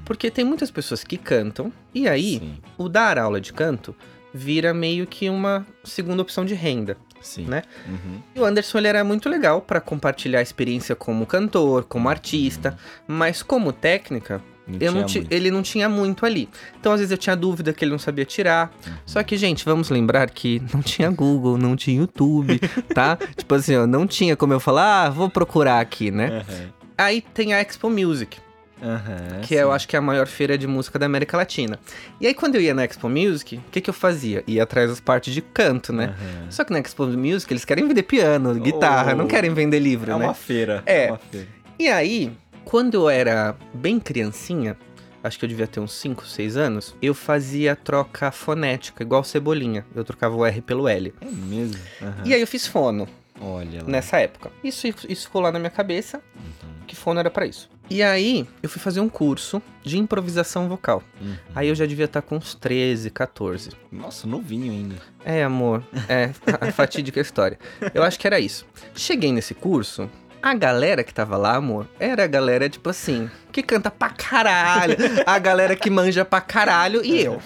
[0.05, 3.93] Porque tem muitas pessoas que cantam, e aí Sim, o dar aula de canto
[4.33, 6.97] vira meio que uma segunda opção de renda.
[7.21, 7.45] sim.
[7.45, 7.63] Né?
[7.87, 8.19] Uhum.
[8.35, 12.77] E o Anderson ele era muito legal para compartilhar a experiência como cantor, como artista,
[13.07, 16.47] mas como técnica, Não não ti- ele não tinha muito ali.
[16.79, 18.71] Então às vezes eu tinha dúvida que ele não sabia tirar.
[18.85, 18.93] Uhum.
[19.05, 22.59] Só que, gente, vamos lembrar que não tinha Google, não tinha YouTube,
[22.93, 23.17] tá?
[23.35, 26.43] tipo assim, ó, não tinha como eu falar, ah, vou procurar aqui, né?
[26.47, 26.69] Aham.
[26.97, 28.39] Aí tem a Expo Music,
[28.81, 31.79] Aham, que é, eu acho que é a maior feira de música da América Latina.
[32.21, 34.43] E aí quando eu ia na Expo Music, o que que eu fazia?
[34.47, 36.05] Ia atrás das partes de canto, né?
[36.17, 36.51] Aham.
[36.51, 39.17] Só que na Expo Music eles querem vender piano, guitarra, Oh.
[39.17, 40.25] não querem vender livro, É né?
[40.25, 40.83] uma feira.
[40.85, 41.07] É.
[41.07, 41.47] uma feira.
[41.79, 42.31] E aí,
[42.65, 44.77] quando eu era bem criancinha,
[45.23, 49.85] acho que eu devia ter uns 5, 6 anos, eu fazia troca fonética, igual cebolinha.
[49.95, 51.13] Eu trocava o R pelo L.
[51.21, 51.79] É mesmo?
[52.01, 52.23] Aham.
[52.25, 53.07] E aí eu fiz fono
[53.39, 53.87] Olha lá.
[53.89, 54.51] nessa época.
[54.63, 56.73] Isso, isso ficou lá na minha cabeça, Uhum.
[56.87, 57.69] que fono era pra isso.
[57.89, 61.01] E aí, eu fui fazer um curso de improvisação vocal.
[61.21, 61.35] Uhum.
[61.55, 63.69] Aí eu já devia estar com uns 13, 14.
[63.91, 64.95] Nossa, novinho ainda.
[65.23, 65.81] É, amor.
[66.09, 67.57] É, a fatídica história.
[67.93, 68.65] Eu acho que era isso.
[68.93, 70.09] Cheguei nesse curso,
[70.41, 74.97] a galera que tava lá, amor, era a galera, tipo assim, que canta pra caralho.
[75.25, 77.41] A galera que manja pra caralho e eu.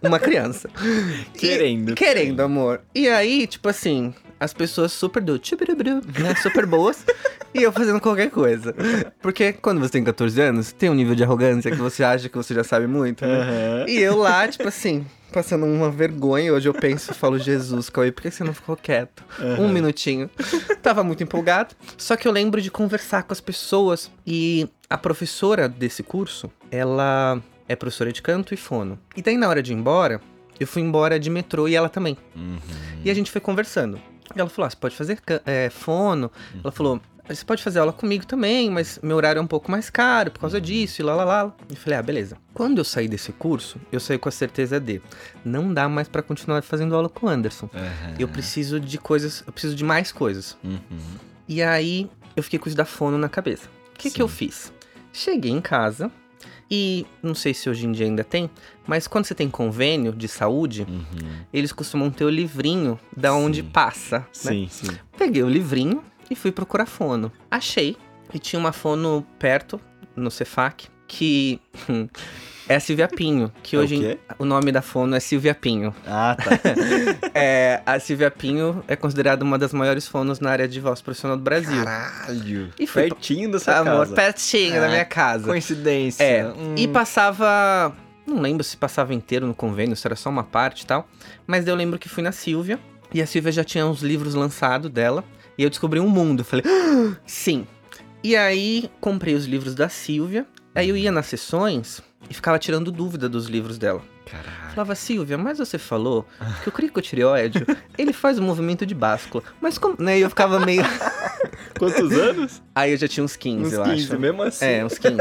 [0.00, 0.70] Uma criança.
[0.80, 1.94] E- Querendo.
[1.96, 2.82] querendo, amor.
[2.94, 6.34] E aí, tipo assim, as pessoas super do né?
[6.42, 7.04] Super boas.
[7.54, 8.74] e eu fazendo qualquer coisa.
[9.20, 12.36] Porque quando você tem 14 anos, tem um nível de arrogância que você acha que
[12.36, 13.40] você já sabe muito, né?
[13.40, 13.84] Aham.
[13.88, 16.52] E eu lá, tipo assim, passando uma vergonha.
[16.52, 19.24] Hoje eu penso e falo, Jesus, Cauê, por que você não ficou quieto?
[19.58, 20.30] Um minutinho.
[20.82, 21.74] Tava muito empolgado.
[21.96, 24.10] Só que eu lembro de conversar com as pessoas.
[24.26, 28.98] E a professora desse curso, ela é professora de canto e fono.
[29.16, 30.20] E daí, na hora de ir embora,
[30.58, 32.16] eu fui embora de metrô e ela também.
[32.34, 32.58] Uhum.
[33.04, 34.00] E a gente foi conversando.
[34.34, 36.30] Ela falou: ah, você pode fazer é, fono.
[36.62, 39.90] Ela falou: você pode fazer aula comigo também, mas meu horário é um pouco mais
[39.90, 41.56] caro por causa disso, e lá lá lá.
[41.68, 42.36] E eu falei: ah, beleza.
[42.54, 45.02] Quando eu saí desse curso, eu saí com a certeza de
[45.44, 47.68] não dá mais pra continuar fazendo aula com o Anderson.
[47.74, 48.14] Aham.
[48.18, 50.56] Eu preciso de coisas, eu preciso de mais coisas.
[50.62, 50.78] Uhum.
[51.48, 53.68] E aí eu fiquei com isso da fono na cabeça.
[53.94, 54.72] O que, que eu fiz?
[55.12, 56.10] Cheguei em casa
[56.70, 58.50] e não sei se hoje em dia ainda tem,
[58.86, 61.04] mas quando você tem convênio de saúde, Uhum.
[61.52, 63.68] eles costumam ter o livrinho da onde Sim.
[63.68, 64.26] passa, né?
[64.32, 64.88] Sim, sim.
[65.16, 67.30] Peguei o livrinho e fui procurar fono.
[67.50, 67.96] Achei
[68.34, 69.80] e tinha uma fono perto
[70.16, 71.60] no Cefac que
[72.68, 74.18] É a Silvia Pinho, que É o hoje quê?
[74.40, 75.94] o nome da fono é Silvia Pinho.
[76.06, 76.50] Ah, tá.
[77.32, 81.36] É, a Silvia Pinho é considerada uma das maiores fonos na área de voz profissional
[81.36, 81.84] do Brasil.
[81.84, 82.70] Caralho.
[82.78, 84.14] E foi Pertinho da sua Amor, casa.
[84.14, 85.44] pertinho da Ah, minha casa.
[85.46, 86.24] Coincidência.
[86.24, 86.74] É, Hum.
[86.76, 87.94] e passava.
[88.26, 91.08] Não lembro se passava inteiro no convênio, se era só uma parte e tal.
[91.46, 92.80] Mas eu lembro que fui na Silvia.
[93.14, 95.22] E a Silvia já tinha uns livros lançados dela.
[95.56, 96.42] E eu descobri um mundo.
[96.42, 97.64] Falei, "Ah, sim.
[98.24, 100.44] E aí comprei os livros da Silvia.
[100.76, 104.02] Aí eu ia nas sessões e ficava tirando dúvida dos livros dela.
[104.26, 104.74] Caralho.
[104.74, 106.26] Falava, Silvia, mas você falou
[106.62, 107.64] que o cricotireoide,
[107.96, 109.42] ele faz o movimento de báscula.
[109.58, 109.96] Mas como.
[109.98, 110.18] Né?
[110.18, 110.82] E eu ficava meio.
[111.78, 112.62] Quantos anos?
[112.74, 114.18] Aí eu já tinha uns 15, Uns eu 15, acho.
[114.20, 114.64] mesmo assim.
[114.64, 115.18] É, uns 15.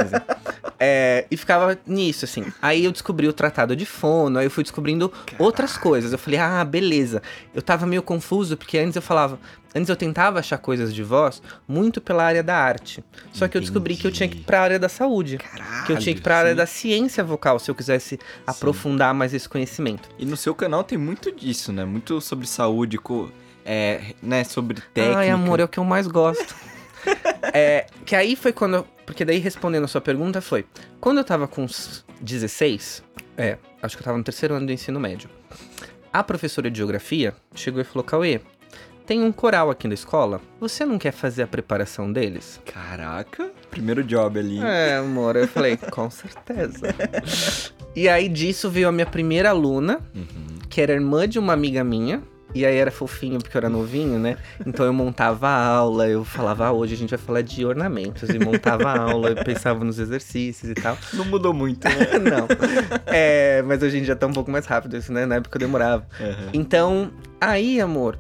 [0.79, 2.45] É, e ficava nisso, assim.
[2.61, 6.11] Aí eu descobri o tratado de fono, aí eu fui descobrindo outras coisas.
[6.11, 7.21] Eu falei, ah, beleza.
[7.53, 9.39] Eu tava meio confuso, porque antes eu falava.
[9.77, 13.03] Antes eu tentava achar coisas de voz muito pela área da arte.
[13.33, 15.37] Só que eu descobri que eu tinha que ir pra área da saúde.
[15.37, 15.85] Caralho.
[15.85, 16.55] Que eu tinha que ir pra área sim.
[16.57, 20.07] da ciência vocal, se eu quisesse aprofundar mais esse conhecimento.
[20.17, 21.83] E no seu canal tem muito disso, né?
[21.83, 23.29] Muito sobre saúde, co-
[23.65, 24.43] é, né?
[24.43, 25.19] Sobre técnica.
[25.19, 26.55] Ai, amor, é o que eu mais gosto.
[27.53, 28.75] é, que aí foi quando.
[28.77, 30.65] eu- Porque daí respondendo a sua pergunta foi.
[30.99, 33.03] Quando eu tava com uns 16,
[33.37, 35.29] é, acho que eu tava no terceiro ano do ensino médio.
[36.13, 38.39] A professora de geografia chegou e falou: Cauê,
[39.05, 40.41] tem um coral aqui na escola.
[40.59, 42.59] Você não quer fazer a preparação deles?
[42.65, 43.51] Caraca.
[43.69, 44.59] Primeiro job ali.
[44.63, 46.87] É, amor, eu falei, com certeza.
[47.95, 50.57] e aí disso veio a minha primeira aluna, Uhum.
[50.69, 52.23] que era irmã de uma amiga minha.
[52.55, 54.37] E aí era fofinho porque eu era novinho, né?
[54.65, 58.29] Então eu montava a aula, eu falava, ah, hoje a gente vai falar de ornamentos.
[58.29, 60.97] E montava a aula, eu pensava nos exercícios e tal.
[61.13, 61.95] Não mudou muito, né?
[62.17, 62.47] Não.
[63.07, 65.25] É, mas hoje em dia tá um pouco mais rápido isso, né?
[65.25, 66.07] Na época eu demorava.
[66.17, 66.49] Uhum.
[66.53, 68.17] Então, aí, amor,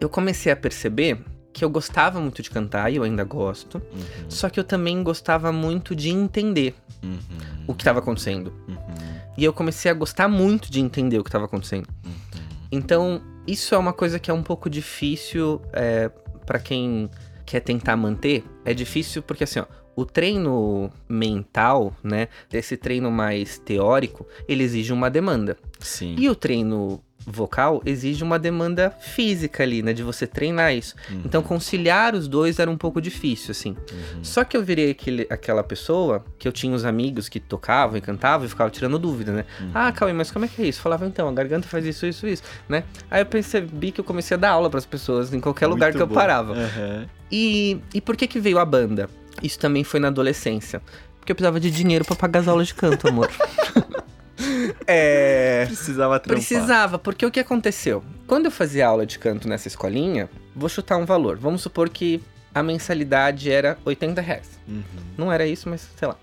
[0.00, 1.18] eu comecei a perceber
[1.52, 3.76] que eu gostava muito de cantar, e eu ainda gosto.
[3.92, 4.00] Uhum.
[4.28, 7.18] Só que eu também gostava muito de entender Uhum.
[7.66, 8.52] o que estava acontecendo.
[8.68, 8.76] Uhum.
[9.36, 11.88] E eu comecei a gostar muito de entender o que estava acontecendo.
[12.04, 12.12] Uhum.
[12.70, 16.10] Então, isso é uma coisa que é um pouco difícil é,
[16.46, 17.10] para quem
[17.44, 18.44] quer tentar manter.
[18.64, 24.92] É difícil porque, assim, ó, o treino mental, né, esse treino mais teórico, ele exige
[24.92, 25.56] uma demanda.
[25.80, 26.16] Sim.
[26.18, 30.94] E o treino vocal exige uma demanda física ali, né, de você treinar isso.
[31.10, 31.22] Uhum.
[31.24, 33.70] Então, conciliar os dois era um pouco difícil, assim.
[33.70, 34.24] Uhum.
[34.24, 38.00] Só que eu virei aquele, aquela pessoa que eu tinha os amigos que tocavam e
[38.00, 39.44] cantavam e ficavam tirando dúvida, né?
[39.60, 39.70] Uhum.
[39.74, 40.80] Ah, Cauê, mas como é que é isso?
[40.80, 42.84] Falava, então, a garganta faz isso, isso, isso, né?
[43.10, 45.96] Aí eu percebi que eu comecei a dar aula pras pessoas em qualquer lugar Muito
[45.96, 46.14] que eu bom.
[46.14, 46.52] parava.
[46.52, 47.06] Uhum.
[47.30, 49.08] E, e por que que veio a banda?
[49.42, 50.82] Isso também foi na adolescência.
[51.18, 53.30] Porque eu precisava de dinheiro pra pagar as aulas de canto, amor.
[54.86, 55.64] é...
[55.66, 56.44] Precisava trampar.
[56.44, 58.02] Precisava, porque o que aconteceu?
[58.26, 61.36] Quando eu fazia aula de canto nessa escolinha, vou chutar um valor.
[61.36, 62.22] Vamos supor que
[62.54, 64.58] a mensalidade era 80 reais.
[64.68, 64.82] Uhum.
[65.16, 66.16] Não era isso, mas sei lá.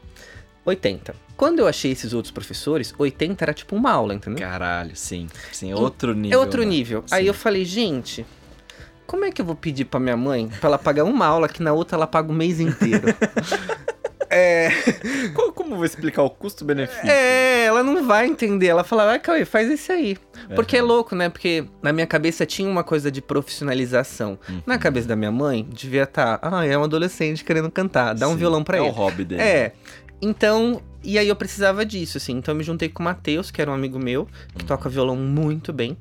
[0.66, 1.16] 80.
[1.36, 4.48] Quando eu achei esses outros professores, 80 era tipo uma aula, entendeu?
[4.48, 5.28] Caralho, sim.
[5.52, 6.38] Sim, outro nível.
[6.38, 6.68] é outro né?
[6.68, 7.04] nível.
[7.06, 7.16] Sim.
[7.16, 8.26] Aí eu falei, gente,
[9.08, 11.64] como é que eu vou pedir pra minha mãe pra ela pagar uma aula que
[11.64, 13.08] na outra ela paga o mês inteiro?
[14.30, 14.70] é,
[15.34, 17.10] Co- Como eu vou explicar o custo-benefício?
[17.10, 18.68] é, ela não vai entender.
[18.68, 20.18] Ela fala, vai, Cauê, faz esse aí.
[20.56, 21.30] Porque é louco, né?
[21.30, 24.40] Porque na minha cabeça tinha uma coisa de profissionalização.
[24.50, 24.62] Uhum.
[24.66, 28.32] Na cabeça da minha mãe, devia estar, ah, é um adolescente querendo cantar, dá um
[28.34, 28.90] Sim, violão pra é ele.
[28.90, 29.42] o hobby dele.
[29.42, 29.72] É.
[30.22, 32.34] Então, e aí eu precisava disso, assim.
[32.38, 35.16] Então eu me juntei com o Matheus, que era um amigo meu, que toca violão
[35.16, 35.98] muito bem.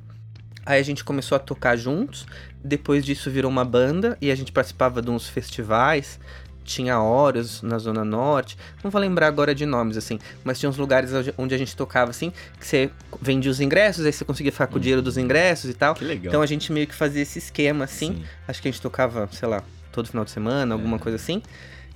[0.66, 2.26] Aí a gente começou a tocar juntos.
[2.62, 6.18] Depois disso virou uma banda e a gente participava de uns festivais.
[6.68, 8.56] Tinha Horus na Zona Norte.
[8.84, 10.18] Não vou lembrar agora de nomes, assim.
[10.44, 12.90] Mas tinha uns lugares onde- a gente tocava, assim, que você
[13.22, 15.94] vendia os ingressos, aí você conseguia ficar com o dinheiro dos ingressos e tal.
[15.94, 16.28] Que legal.
[16.28, 18.16] Então a gente meio que fazia esse esquema, assim.
[18.16, 18.24] Sim.
[18.46, 21.42] Acho que a gente tocava, sei lá, todo final de semana, alguma coisa assim.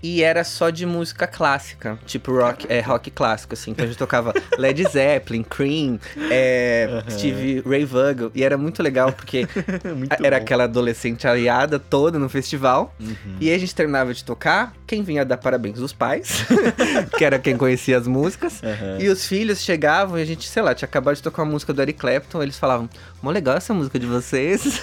[0.02, 3.70] E era só de música clássica, tipo rock, é, rock clássico, assim.
[3.70, 5.98] Então a gente tocava Led Zeppelin, Cream,
[6.30, 7.04] é.
[7.08, 8.30] Steve Ray Vaughan.
[8.34, 9.46] E era muito legal, porque
[9.96, 10.42] Muito era bom.
[10.42, 12.94] aquela adolescente aliada toda no festival.
[12.98, 13.36] Uhum.
[13.40, 15.78] E aí a gente terminava de tocar, quem vinha dar parabéns?
[15.78, 16.44] Os pais,
[17.16, 18.60] que era quem conhecia as músicas.
[18.98, 21.72] E os filhos chegavam e a gente, sei lá, tinha acabado de tocar uma música
[21.72, 22.90] do Eric Clapton, eles falavam,
[23.22, 24.80] mó legal essa música de vocês.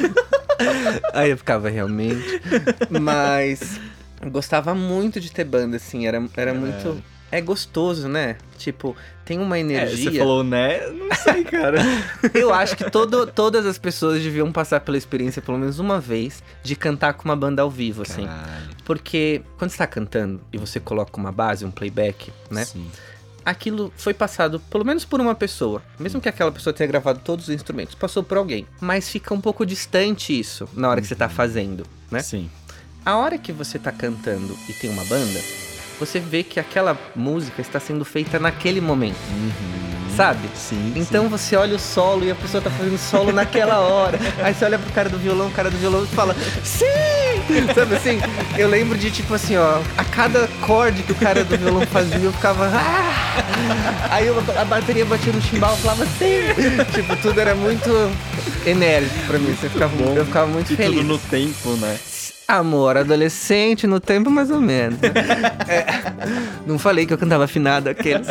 [1.14, 2.42] Aí eu ficava realmente.
[2.90, 3.80] Mas
[4.22, 7.02] eu gostava muito de ter banda, assim, era, era muito.
[7.32, 8.38] É gostoso, né?
[8.58, 10.12] Tipo, tem uma É, energia.
[10.12, 10.80] você falou, né?
[10.88, 11.78] Não sei, cara.
[12.34, 16.42] Eu acho que todo, todas as pessoas deviam passar pela experiência, pelo menos uma vez,
[16.64, 18.26] de cantar com uma banda ao vivo, assim.
[18.26, 18.70] Caralho.
[18.84, 22.66] Porque quando você tá cantando e você coloca uma base, um playback, né?
[22.66, 22.90] Sim.
[23.46, 27.48] aquilo foi passado pelo menos por uma pessoa, mesmo que aquela pessoa tenha gravado todos
[27.48, 31.16] os instrumentos, passou por alguém, mas fica um pouco distante isso na hora que você
[31.16, 32.22] tá fazendo, né?
[32.24, 32.50] Sim.
[33.06, 35.40] A hora que você tá cantando e tem uma banda,
[36.00, 40.16] você vê que aquela música está sendo feita naquele momento, Uhum.
[40.16, 40.48] sabe?
[40.56, 40.94] Sim.
[40.96, 44.20] Então você olha o solo e a pessoa tá fazendo solo naquela hora.
[44.44, 46.86] Aí você olha pro cara do violão, o cara do violão fala, sim!
[47.74, 48.20] Sabe assim?
[48.58, 52.20] Eu lembro de tipo assim, ó, a cada acorde que o cara do violão fazia,
[52.20, 52.68] eu ficava.
[52.72, 56.42] "Ah!" Aí eu- a bateria batia no chimbal e falava sim!
[56.94, 57.90] tipo, tudo era muito
[58.68, 59.56] enérgico pra mim.
[59.60, 60.98] Você ficava, eu ficava muito E feliz.
[61.00, 61.98] tudo no tempo, né?
[62.50, 64.98] Amor, adolescente, no tempo mais ou menos.
[65.04, 65.86] É,
[66.66, 68.28] não falei que eu cantava afinado aqueles.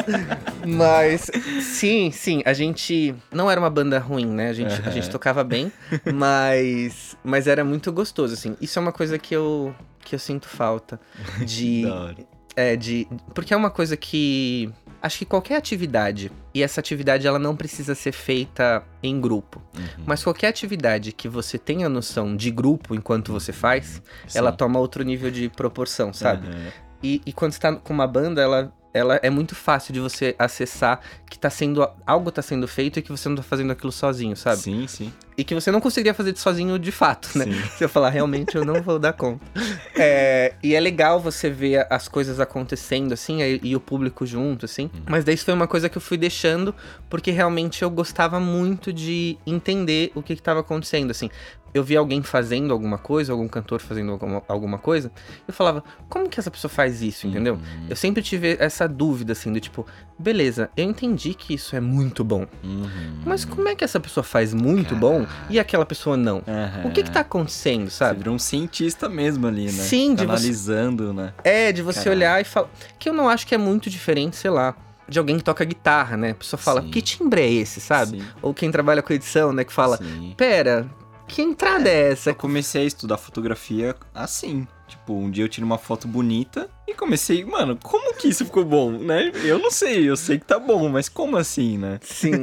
[0.67, 1.31] Mas,
[1.63, 4.49] sim, sim, a gente não era uma banda ruim, né?
[4.49, 5.71] A gente, a gente tocava bem,
[6.13, 8.57] mas, mas era muito gostoso, assim.
[8.61, 9.73] Isso é uma coisa que eu,
[10.05, 10.99] que eu sinto falta.
[11.47, 11.85] De,
[12.57, 13.07] é, de.
[13.33, 14.69] Porque é uma coisa que.
[15.01, 20.05] Acho que qualquer atividade, e essa atividade ela não precisa ser feita em grupo, Uhum.
[20.07, 24.39] mas qualquer atividade que você tenha noção de grupo enquanto você faz, Sim.
[24.39, 26.49] ela toma outro nível de proporção, sabe?
[26.49, 26.73] Aham.
[27.01, 30.35] E, e quando você tá com uma banda, ela, ela é muito fácil de você
[30.39, 31.87] acessar que tá sendo.
[32.07, 34.61] Algo tá sendo feito e que você não tá fazendo aquilo sozinho, sabe?
[34.63, 35.13] Sim, sim.
[35.37, 37.45] E que você não conseguiria fazer sozinho de fato, né?
[37.45, 37.63] Sim.
[37.77, 39.45] Se eu falar, realmente eu não vou dar conta.
[40.01, 44.65] É, e é legal você ver as coisas acontecendo, assim, e, e o público junto,
[44.65, 44.89] assim.
[45.09, 46.73] Mas daí isso foi uma coisa que eu fui deixando,
[47.11, 51.29] porque realmente eu gostava muito de entender o que estava acontecendo, assim.
[51.75, 55.13] Eu via alguém fazendo alguma coisa, algum cantor fazendo alguma, alguma coisa,
[55.47, 57.55] eu falava, como que essa pessoa faz isso, entendeu?
[57.55, 57.87] Uhum.
[57.91, 59.87] Eu sempre tive essa dúvida, assim, do tipo,
[60.19, 63.21] beleza, eu entendi que isso é muito bom, Uhum.
[63.25, 66.43] mas como é que essa pessoa faz muito bom e aquela pessoa não?
[66.49, 66.89] Aham.
[66.89, 68.19] O que que tá acontecendo, Você sabe?
[68.19, 69.71] virou um cientista mesmo ali, né?
[69.73, 71.35] Sim, de Tá você- analisando, né?
[71.45, 72.17] É, de você Caralho.
[72.19, 72.69] olhar e falar.
[72.99, 74.75] Que eu não acho que é muito diferente, sei lá,
[75.09, 76.31] de alguém que toca guitarra, né?
[76.31, 76.91] A pessoa fala, Sim.
[76.91, 78.21] que timbre é esse, sabe?
[78.21, 79.65] Sim, Ou quem trabalha com edição, né?
[79.65, 80.35] Que fala, sim.
[80.37, 80.87] pera,
[81.29, 82.31] que entrada é essa?
[82.31, 84.67] Eu comecei a estudar fotografia assim.
[84.89, 88.65] Tipo, um dia eu tirei uma foto bonita e comecei, mano, como que isso ficou
[88.65, 89.31] bom, né?
[89.45, 92.01] Eu não sei, eu sei que tá bom, mas como assim, né?
[92.01, 92.43] Sim.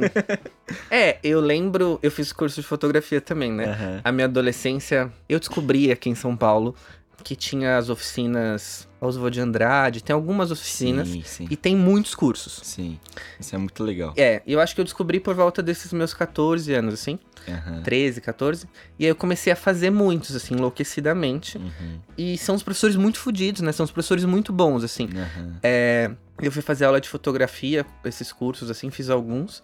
[0.88, 3.64] é, eu lembro, eu fiz curso de fotografia também, né?
[3.64, 4.00] Aham.
[4.04, 6.76] A minha adolescência, eu descobri aqui em São Paulo
[7.24, 11.46] que tinha as oficinas Oswald de Andrade, tem algumas oficinas Sim, sim.
[11.50, 12.60] e tem muitos cursos.
[12.62, 12.98] Sim,
[13.38, 14.14] isso é muito legal.
[14.16, 17.18] É, eu acho que eu descobri por volta desses meus 14 anos, assim,
[17.48, 17.82] Aham.
[17.82, 18.68] 13, 14,
[18.98, 21.58] e aí eu comecei a fazer muitos, assim, enlouquecidamente.
[21.58, 22.00] Uhum.
[22.16, 23.72] E são os professores muito fodidos, né?
[23.72, 25.08] São os professores muito bons, assim.
[25.14, 25.58] Aham.
[25.62, 29.62] É, eu fui fazer aula de fotografia, esses cursos, assim, fiz alguns.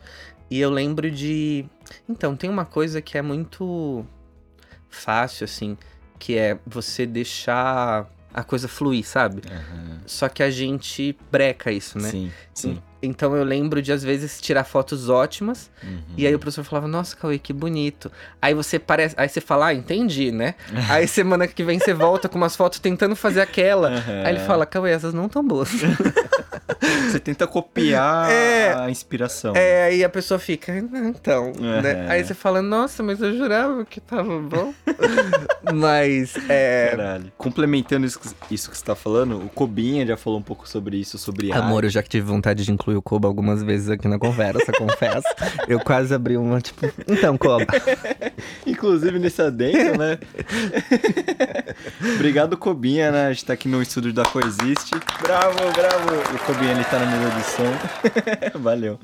[0.51, 1.64] E eu lembro de.
[2.09, 4.05] Então, tem uma coisa que é muito
[4.89, 5.76] fácil, assim,
[6.18, 9.43] que é você deixar a coisa fluir, sabe?
[9.51, 10.01] Aham.
[10.07, 12.11] Só que a gente breca isso, né?
[12.11, 12.83] Sim, sim.
[13.03, 15.70] Então eu lembro de, às vezes, tirar fotos ótimas.
[15.82, 15.98] Uhum.
[16.16, 18.11] E aí o professor falava, nossa, Cauê, que bonito.
[18.40, 19.14] Aí você parece.
[19.18, 20.55] Aí você fala, ah, entendi, né?
[20.88, 23.88] aí semana que vem você volta com umas fotos tentando fazer aquela.
[23.90, 24.22] Aham.
[24.24, 25.70] Aí ele fala, Cauê, essas não tão boas.
[27.11, 28.74] Você tenta copiar É.
[28.74, 29.55] a inspiração.
[29.55, 32.07] É, aí a pessoa fica, "Ah, então, né?
[32.07, 32.11] É.
[32.11, 34.72] Aí você fala, nossa, mas eu jurava que tava bom.
[35.74, 36.88] mas, é...
[36.90, 37.32] Caralho.
[37.36, 40.96] Complementando isso, que- isso que você tá falando, o Cobinha já falou um pouco sobre
[40.96, 44.09] isso, sobre Amor, eu já que tive vontade de incluir o Koba algumas vezes aqui
[44.09, 45.26] na conversa, confesso.
[45.68, 47.66] Eu quase abri uma, tipo, então, Koba.
[48.66, 50.18] Inclusive nesse adendo, né?
[52.16, 53.26] Obrigado, Cobinha, né?
[53.26, 54.95] A gente tá aqui no estúdio da Coexiste.
[55.20, 56.34] Bravo, bravo.
[56.34, 58.59] O Cobinha, ele tá na mesa de som.
[58.59, 58.99] Valeu.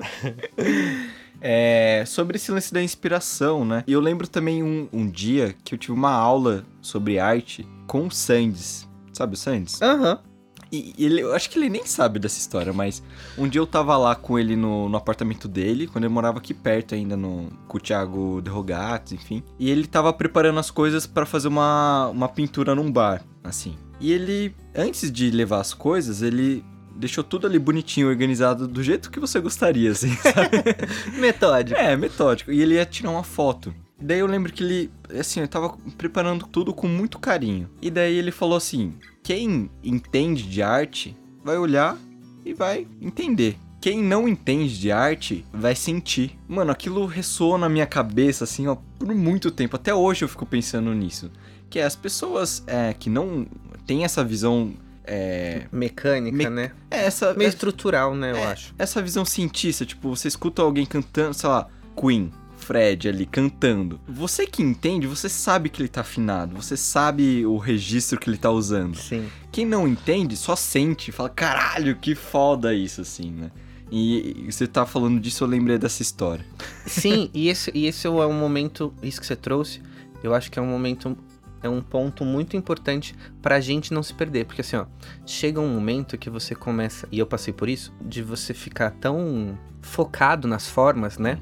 [1.41, 3.83] É, sobre esse lance da inspiração, né?
[3.87, 8.07] E eu lembro também um, um dia que eu tive uma aula sobre arte com
[8.07, 8.87] o Sandes.
[9.13, 9.81] Sabe o Sandes?
[9.81, 10.19] Aham.
[10.23, 10.28] E
[10.71, 13.01] e ele, eu acho que ele nem sabe dessa história, mas
[13.37, 16.53] um dia eu tava lá com ele no, no apartamento dele, quando ele morava aqui
[16.53, 19.43] perto ainda, no, com o Thiago Derrogatos, enfim.
[19.57, 23.75] E ele tava preparando as coisas pra fazer uma, uma pintura num bar, assim.
[23.99, 26.63] E ele, antes de levar as coisas, ele
[26.95, 31.19] deixou tudo ali bonitinho, organizado, do jeito que você gostaria, assim, sabe?
[31.19, 31.79] Metódico.
[31.79, 32.51] É, metódico.
[32.51, 33.73] E ele ia tirar uma foto.
[34.01, 37.69] Daí eu lembro que ele, assim, eu tava preparando tudo com muito carinho.
[37.81, 38.93] E daí ele falou assim:
[39.29, 41.95] quem entende de arte vai olhar
[42.43, 43.59] e vai entender.
[43.79, 46.35] Quem não entende de arte vai sentir.
[46.47, 49.75] Mano, aquilo ressoa na minha cabeça, assim, ó, por muito tempo.
[49.75, 51.31] Até hoje eu fico pensando nisso.
[51.69, 53.45] Que é as pessoas é, que não
[53.85, 54.73] têm essa visão.
[55.05, 56.71] É, Mecânica, Me- né?
[56.89, 58.73] é essa, Meio estrutural, né, eu acho.
[58.79, 62.31] essa visão cientista, tipo, você escuta alguém cantando, sei lá, Queen,
[62.69, 63.99] Fred ali cantando.
[64.07, 68.37] Você que entende, você sabe que ele tá afinado, você sabe o registro que ele
[68.37, 68.95] tá usando.
[68.95, 69.27] Sim.
[69.51, 73.49] Quem não entende, só sente, fala, caralho, que foda isso, assim, né?
[73.91, 76.45] E, você tá falando disso, eu lembrei dessa história.
[76.85, 79.81] Sim, e esse, e esse é um momento, isso que você trouxe,
[80.21, 81.17] eu acho que é um momento
[81.61, 84.45] é um ponto muito importante pra gente não se perder.
[84.45, 84.85] Porque assim, ó,
[85.25, 89.57] chega um momento que você começa, e eu passei por isso, de você ficar tão
[89.81, 91.39] focado nas formas, né?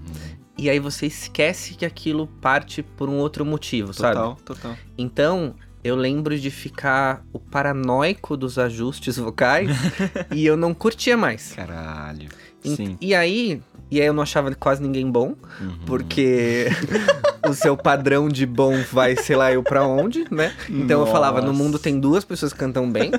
[0.58, 4.16] E aí você esquece que aquilo parte por um outro motivo, sabe?
[4.16, 4.78] Total, total.
[4.98, 5.54] Então,
[5.84, 9.70] eu lembro de ficar o paranoico dos ajustes vocais
[10.34, 11.54] e eu não curtia mais.
[11.54, 12.30] Caralho.
[12.64, 12.98] E- Sim.
[13.00, 13.62] E aí,
[13.92, 15.78] e aí eu não achava quase ninguém bom, Uhum.
[15.86, 16.68] porque
[17.48, 20.54] o seu padrão de bom vai, sei lá, eu pra onde, né?
[20.70, 21.58] Então eu falava, no Nossa.
[21.64, 23.12] mundo tem duas pessoas que cantam bem,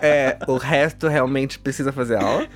[0.00, 2.46] é, o resto realmente precisa fazer aula.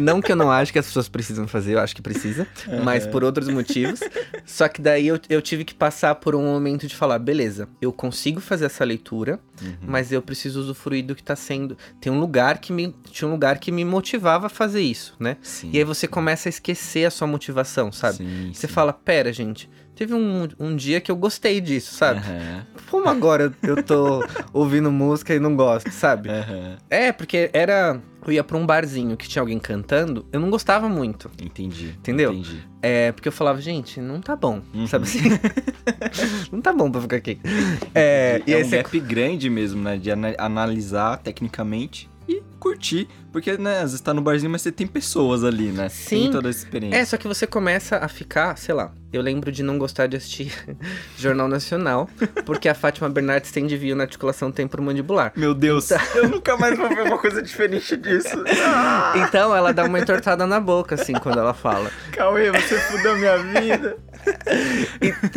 [0.00, 2.46] Não que eu não acho que as pessoas precisam fazer, eu acho que precisa,
[2.84, 4.00] mas por outros motivos.
[4.46, 7.92] Só que daí eu, eu tive que passar por um momento de falar, beleza, eu
[7.92, 9.74] consigo fazer essa leitura, Uhum.
[9.82, 11.76] mas eu preciso usufruir do que tá sendo.
[12.00, 12.94] Tem um lugar que me.
[13.10, 15.36] Tinha um lugar que me motivava a fazer isso, né?
[15.42, 15.68] Sim.
[15.70, 18.18] E aí você começa a esquecer a sua motivação, sabe?
[18.18, 18.72] Sim, Você sim.
[18.72, 22.20] fala, pera, gente, teve um, um dia que eu gostei disso, sabe?
[22.20, 26.28] Aham, Como agora eu tô ouvindo música e não gosto, sabe?
[26.30, 26.76] aham.
[26.88, 28.00] É, porque era.
[28.26, 31.30] Eu ia pra um barzinho que tinha alguém cantando, eu não gostava muito.
[31.40, 31.94] Entendi.
[31.98, 32.32] Entendeu?
[32.32, 32.62] Entendi.
[32.82, 34.86] É, porque eu falava, gente, não tá bom, Uhum.
[34.86, 35.20] sabe assim?
[36.52, 37.38] não tá bom pra ficar aqui.
[37.94, 38.76] É, e é aí um você.
[38.76, 39.96] gap grande mesmo, né?
[39.96, 43.08] De ana- analisar tecnicamente e curtir.
[43.32, 45.88] Porque, né, às vezes tá no barzinho, mas você tem pessoas ali, né?
[45.88, 46.22] Sim.
[46.22, 46.98] Tem toda essa experiência.
[46.98, 48.92] É, só que você começa a ficar, sei lá.
[49.12, 50.52] Eu lembro de não gostar de assistir
[51.18, 52.08] Jornal Nacional,
[52.44, 55.32] porque a Fátima Bernardes tem desvio na articulação temporomandibular.
[55.36, 58.42] Meu Deus, eu nunca mais vou ver uma coisa diferente disso.
[58.64, 61.90] Ah, Então ela dá uma entortada na boca, assim, quando ela fala.
[62.12, 63.96] Cauê, você fudeu minha vida.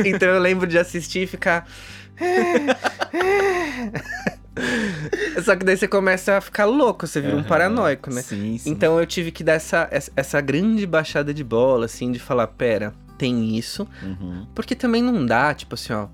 [0.06, 1.68] Então eu lembro de assistir e ficar.
[5.44, 7.48] Só que daí você começa a ficar louco, você vira um Aham.
[7.48, 8.22] paranoico, né?
[8.22, 8.70] Sim, sim.
[8.70, 12.94] Então eu tive que dar essa, essa, grande baixada de bola, assim, de falar, pera,
[13.18, 13.88] tem isso.
[14.02, 14.46] Uhum.
[14.54, 16.08] Porque também não dá, tipo assim, ó.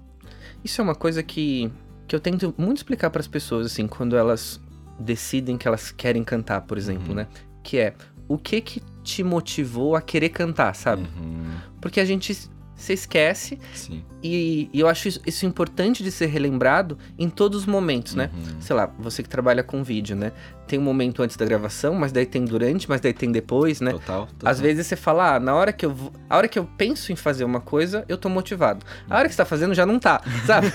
[0.63, 1.71] Isso é uma coisa que,
[2.07, 4.59] que eu tento muito explicar pras pessoas, assim, quando elas
[4.99, 7.15] decidem que elas querem cantar, por exemplo, Uhum.
[7.15, 7.27] né?
[7.63, 7.93] Que é,
[8.27, 11.03] o que que te motivou a querer cantar, sabe?
[11.17, 11.51] Uhum.
[11.81, 12.49] Porque a gente
[12.79, 14.03] se esquece Sim.
[14.23, 18.29] e, e eu acho isso, isso importante de ser relembrado em todos os momentos, né?
[18.33, 18.61] Uhum.
[18.61, 20.31] Sei lá, você que trabalha com vídeo, né?
[20.65, 23.91] Tem um momento antes da gravação, mas daí tem durante, mas daí tem depois, né?
[23.91, 24.49] Total, total.
[24.51, 27.11] Às vezes você fala, ah, na hora que eu vou- a hora que eu penso
[27.11, 28.85] em fazer uma coisa, eu tô motivado.
[29.09, 30.67] A hora que você tá fazendo já não tá, sabe?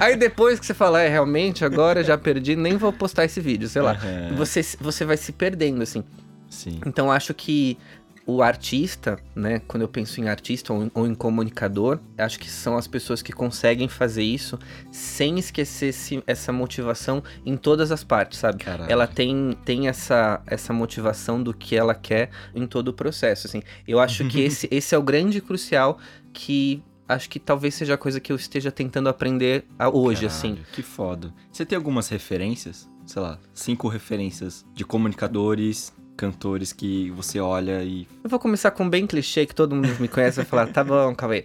[0.00, 3.68] Aí depois que você fala, é, realmente, agora já perdi, nem vou postar esse vídeo,
[3.68, 3.92] sei lá.
[3.92, 4.36] Aham.
[4.36, 6.04] Você, você vai se perdendo, assim.
[6.48, 6.78] Sim.
[6.86, 7.78] Então acho que
[8.24, 12.48] o artista, né, quando eu penso em artista ou em, ou em comunicador, acho que
[12.48, 14.58] são as pessoas que conseguem fazer isso
[14.92, 18.62] sem esquecer esse- essa motivação em todas as partes, sabe?
[18.62, 18.90] Caralho.
[18.90, 23.62] Ela tem, tem essa, essa motivação do que ela quer em todo o processo, assim.
[23.88, 25.98] Eu acho que esse, esse é o grande crucial
[26.32, 30.58] que acho que talvez seja a coisa que eu esteja tentando aprender hoje, Caralho, assim.
[30.72, 31.34] Que foda.
[31.50, 32.88] Você tem algumas referências?
[33.04, 38.06] Sei lá, cinco referências de comunicadores, cantores que você olha e.
[38.22, 40.84] Eu vou começar com um bem clichê que todo mundo me conhece vai falar, tá
[40.84, 41.44] bom, Cauê.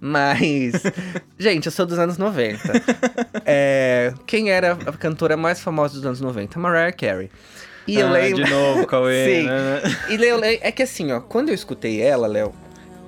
[0.00, 0.82] Mas,
[1.38, 2.58] gente, eu sou dos anos 90.
[3.50, 6.58] É, quem era a cantora mais famosa dos anos 90?
[6.58, 7.30] Mariah Carey.
[7.86, 8.44] E eu Ah, lembro.
[8.44, 9.24] De novo, Cauê.
[9.40, 9.46] Sim.
[9.46, 9.82] né?
[10.10, 12.52] E eu le- é que assim, ó, quando eu escutei ela, Léo,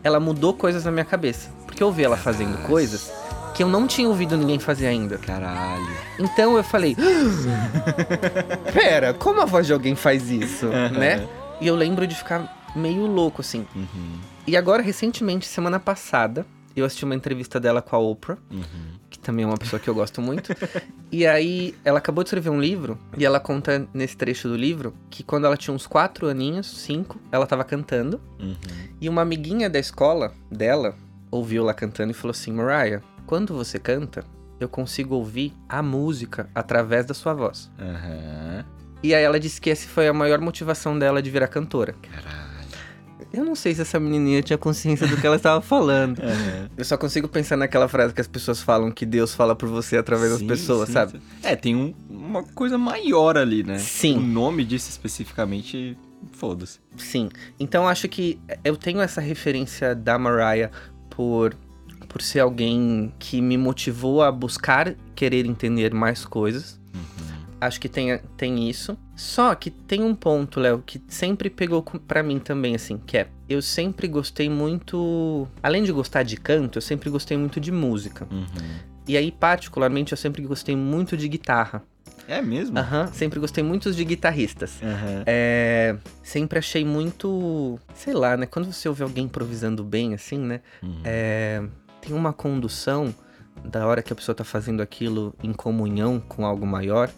[0.03, 1.51] ela mudou coisas na minha cabeça.
[1.67, 3.13] Porque eu ouvi ela fazendo coisas
[3.55, 5.19] que eu não tinha ouvido ninguém fazer ainda.
[5.19, 5.87] Caralho.
[6.19, 11.27] Então eu falei, "Ah, pera, como a voz de alguém faz isso, né?
[11.61, 13.67] E eu lembro de ficar meio louco, assim.
[13.75, 18.63] Uhum, E agora, recentemente, semana passada, eu assisti uma entrevista dela com a Oprah, uhum.
[19.11, 20.55] que também é uma pessoa que eu gosto muito.
[21.13, 24.95] e aí, ela acabou de escrever um livro, e ela conta nesse trecho do livro
[25.11, 28.57] que quando ela tinha uns quatro aninhos, cinco, ela tava cantando, Uhum.
[29.01, 30.95] e uma amiguinha da escola dela
[31.31, 34.25] ouviu ela cantando e falou assim: Mariah, quando você canta,
[34.59, 37.71] eu consigo ouvir a música através da sua voz.
[37.79, 38.65] Aham.
[39.05, 41.95] E aí ela disse que essa foi a maior motivação dela de virar cantora.
[42.03, 42.51] Caralho.
[43.33, 46.19] Eu não sei se essa menininha tinha consciência do que ela estava falando.
[46.27, 46.69] Aham.
[46.77, 49.97] Eu só consigo pensar naquela frase que as pessoas falam que Deus fala por você
[49.97, 51.13] através das Sim, pessoas, sim, sabe?
[51.13, 51.21] sim.
[51.45, 53.79] É, tem um- uma coisa maior ali, né?
[53.79, 54.17] Sim.
[54.17, 55.97] O nome disso especificamente,
[56.33, 56.81] foda-se.
[56.97, 57.29] Sim.
[57.61, 60.73] Então acho que eu tenho essa referência da Mariah
[61.09, 61.55] por
[62.11, 66.79] por ser alguém que me motivou a buscar querer entender mais coisas.
[66.93, 67.37] Uhum.
[67.61, 68.99] Acho que tem, tem isso.
[69.15, 73.29] Só que tem um ponto, Léo, que sempre pegou pra mim também, assim, que é...
[73.49, 75.47] Eu sempre gostei muito...
[75.63, 78.27] Além de gostar de canto, eu sempre gostei muito de música.
[78.31, 78.47] Uhum.
[79.07, 81.83] E aí, particularmente, eu sempre gostei muito de guitarra.
[82.31, 82.79] É mesmo?
[82.79, 84.81] Aham, sempre gostei muito de guitarristas.
[84.81, 85.25] Aham.
[85.27, 88.47] É, sempre achei muito, sei lá, né?
[88.47, 90.61] Quando você ouve alguém improvisando bem, assim, né?
[90.81, 91.01] Uhum.
[91.05, 91.61] É,
[92.01, 93.15] tem uma condução
[93.65, 97.11] da hora que a pessoa tá fazendo aquilo em comunhão com algo maior,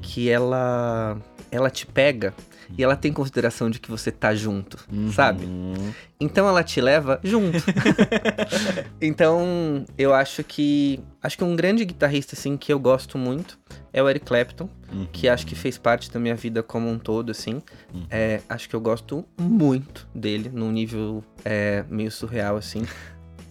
[0.00, 1.16] que ela
[1.50, 2.32] ela te pega
[2.78, 4.78] e ela tem consideração de que você tá junto,
[5.12, 5.44] sabe?
[5.44, 5.92] Uhum.
[6.18, 7.58] Então ela te leva junto.
[9.00, 13.58] então, eu acho que acho que um grande guitarrista assim que eu gosto muito
[13.92, 15.06] é o Eric Clapton, Uhum.
[15.10, 17.62] que acho que fez parte da minha vida como um todo assim.
[17.94, 18.06] Uhum.
[18.10, 22.82] É, acho que eu gosto muito dele num nível é, meio surreal assim,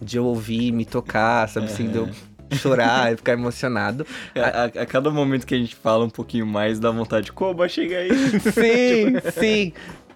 [0.02, 2.10] de eu ouvir, me tocar, sabe assim, de eu
[2.58, 4.06] chorar e ficar emocionado.
[4.36, 7.32] A, a- a cada momento que a gente fala um pouquinho mais, dá vontade de
[7.32, 8.10] Koba, chega aí.
[8.40, 9.72] Sim, sim.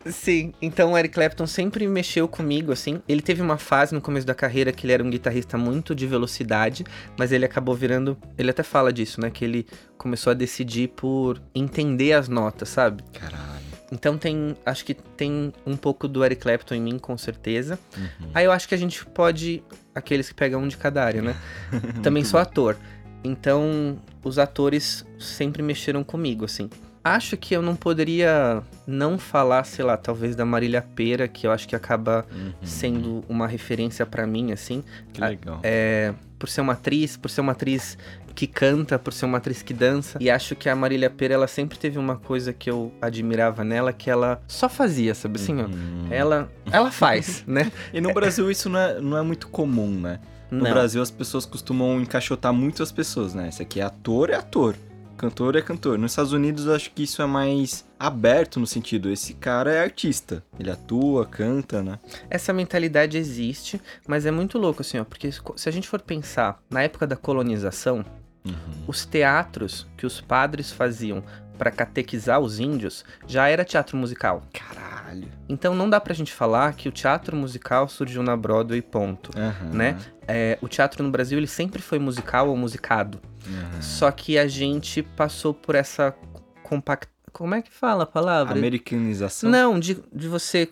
[0.09, 3.03] Sim, então o Eric Clapton sempre mexeu comigo, assim.
[3.09, 6.07] Ele teve uma fase no começo da carreira que ele era um guitarrista muito de
[6.07, 6.85] velocidade,
[7.19, 8.17] mas ele acabou virando.
[8.39, 9.31] Ele até fala disso, né?
[9.31, 9.67] Que ele
[9.99, 13.03] começou a decidir por entender as notas, sabe?
[13.19, 13.56] Caralho.
[13.93, 14.57] Então tem.
[14.65, 17.79] Acho que tem um pouco do Eric Clapton em mim, com certeza.
[17.97, 18.29] Uhum.
[18.35, 19.63] Aí eu acho que a gente pode.
[19.95, 21.37] Aqueles que pegam um de cada área, né?
[22.03, 22.77] Também sou ator.
[23.25, 26.69] Então, os atores sempre mexeram comigo, assim.
[27.03, 31.53] Acho que eu não poderia não falar, sei lá, talvez da Marília Pera, que eu
[31.53, 32.53] acho que acaba Uhum.
[32.63, 34.83] sendo uma referência pra mim, assim.
[35.13, 35.61] Que legal.
[35.63, 37.97] É, por ser uma atriz, por ser uma atriz
[38.37, 40.19] que canta, por ser uma atriz que dança.
[40.21, 43.95] E acho que a Marília Pera, ela sempre teve uma coisa que eu admirava nela,
[43.95, 45.65] que ela só fazia, sabe assim, ó.
[45.65, 46.09] Uhum.
[46.11, 47.73] Ela, ela faz, né?
[47.95, 50.21] E no Brasil isso não é, não é muito comum, né?
[50.51, 50.71] No Não.
[50.71, 53.49] Brasil as pessoas costumam encaixotar muito as pessoas, né?
[53.49, 54.77] Esse aqui é ator, é ator.
[55.17, 55.99] Cantor é cantor.
[55.99, 59.81] Nos Estados Unidos eu acho que isso é mais aberto no sentido, esse cara é
[59.81, 60.45] artista.
[60.61, 61.99] Ele atua, canta, né?
[62.29, 66.63] Essa mentalidade existe, mas é muito louco, assim, ó, porque se a gente for pensar
[66.69, 68.05] na época da colonização,
[68.47, 68.85] Uhum.
[68.87, 71.23] os teatros que os padres faziam
[71.59, 74.43] pra catequizar os índios já era teatro musical.
[74.53, 75.29] Caralho.
[75.49, 79.31] Então não dá pra gente falar que o teatro musical surgiu na Broadway, ponto.
[79.37, 79.71] Aham.
[79.73, 79.99] Né?
[80.29, 83.21] É, o teatro no Brasil ele sempre foi musical ou musicado.
[83.47, 83.83] Aham.
[83.83, 86.15] Só que a gente passou por essa
[86.63, 87.09] compact...
[87.33, 88.55] Como é que fala a palavra?
[88.55, 89.51] Americanização?
[89.51, 90.71] Não, de, de você.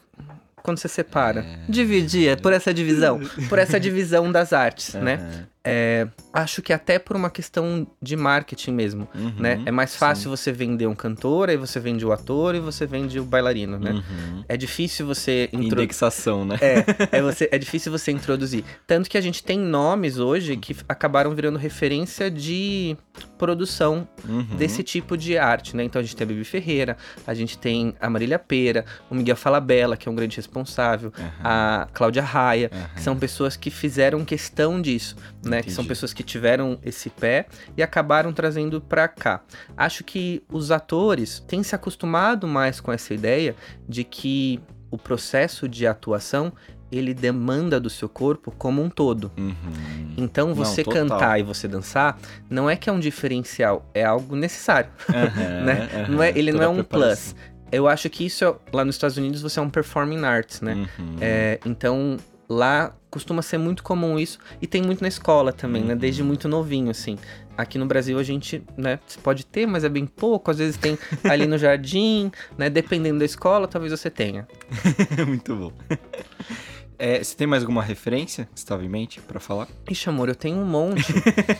[0.62, 1.41] Quando você separa.
[1.41, 1.59] É.
[1.68, 3.20] Dividir, é por essa divisão.
[3.51, 5.47] por essa divisão das artes, né?
[5.67, 9.33] É, acho que até por uma questão de marketing mesmo, Uhum.
[9.39, 9.62] né?
[9.65, 13.19] É mais fácil você vender um cantor, aí você vende o ator e você vende
[13.19, 13.93] o bailarino, né?
[13.93, 14.45] Uhum.
[14.47, 15.73] É difícil você introduzir.
[15.79, 16.59] Indexação, né?
[16.61, 18.62] É, é, você, é difícil você introduzir.
[18.87, 22.97] Tanto que a gente tem nomes hoje que acabaram virando referência de
[23.39, 24.57] produção Uhum.
[24.57, 25.85] desse tipo de arte, né?
[25.85, 26.97] Então a gente tem a Bibi Ferreira,
[27.27, 31.12] a gente tem a Marília Pera, o Miguel Falabella, que é um grande responsável,
[31.43, 35.53] a Cláudia Raia, que são pessoas que fizeram questão disso, né?
[35.62, 37.46] Que são pessoas que tiveram esse pé
[37.76, 39.42] e acabaram trazendo pra cá.
[39.76, 43.55] Acho que os atores têm se acostumado mais com essa ideia
[43.88, 46.52] de que o processo de atuação
[46.92, 49.32] ele demanda do seu corpo como um todo.
[49.36, 49.55] Uhum.
[50.16, 51.02] Então Não, você total.
[51.09, 52.16] cantar e você dançar
[52.48, 54.90] não é que é um diferencial, é algo necessário.
[55.09, 55.88] Aham, né?
[55.92, 56.09] aham.
[56.09, 57.34] Não é- ele Toda não é um preparação.
[57.72, 60.74] Eu acho que isso é- lá nos Estados Unidos você é um performing arts, né?
[60.74, 61.16] Uhum.
[61.20, 62.16] É, então
[62.49, 65.95] lá costuma ser muito comum isso e tem muito na escola também, né?
[65.95, 65.99] Uhum.
[65.99, 67.16] Desde muito novinho, assim.
[67.57, 70.51] Aqui no Brasil a gente, né, pode ter, mas é bem pouco.
[70.51, 72.68] Às vezes tem ali no jardim, né?
[72.68, 74.47] Dependendo da escola, talvez você tenha.
[75.26, 75.72] Muito bom.
[76.99, 79.68] É, você tem mais alguma referência que estava em mente pra falar?
[79.90, 81.12] Ixi, amor, eu tenho um monte.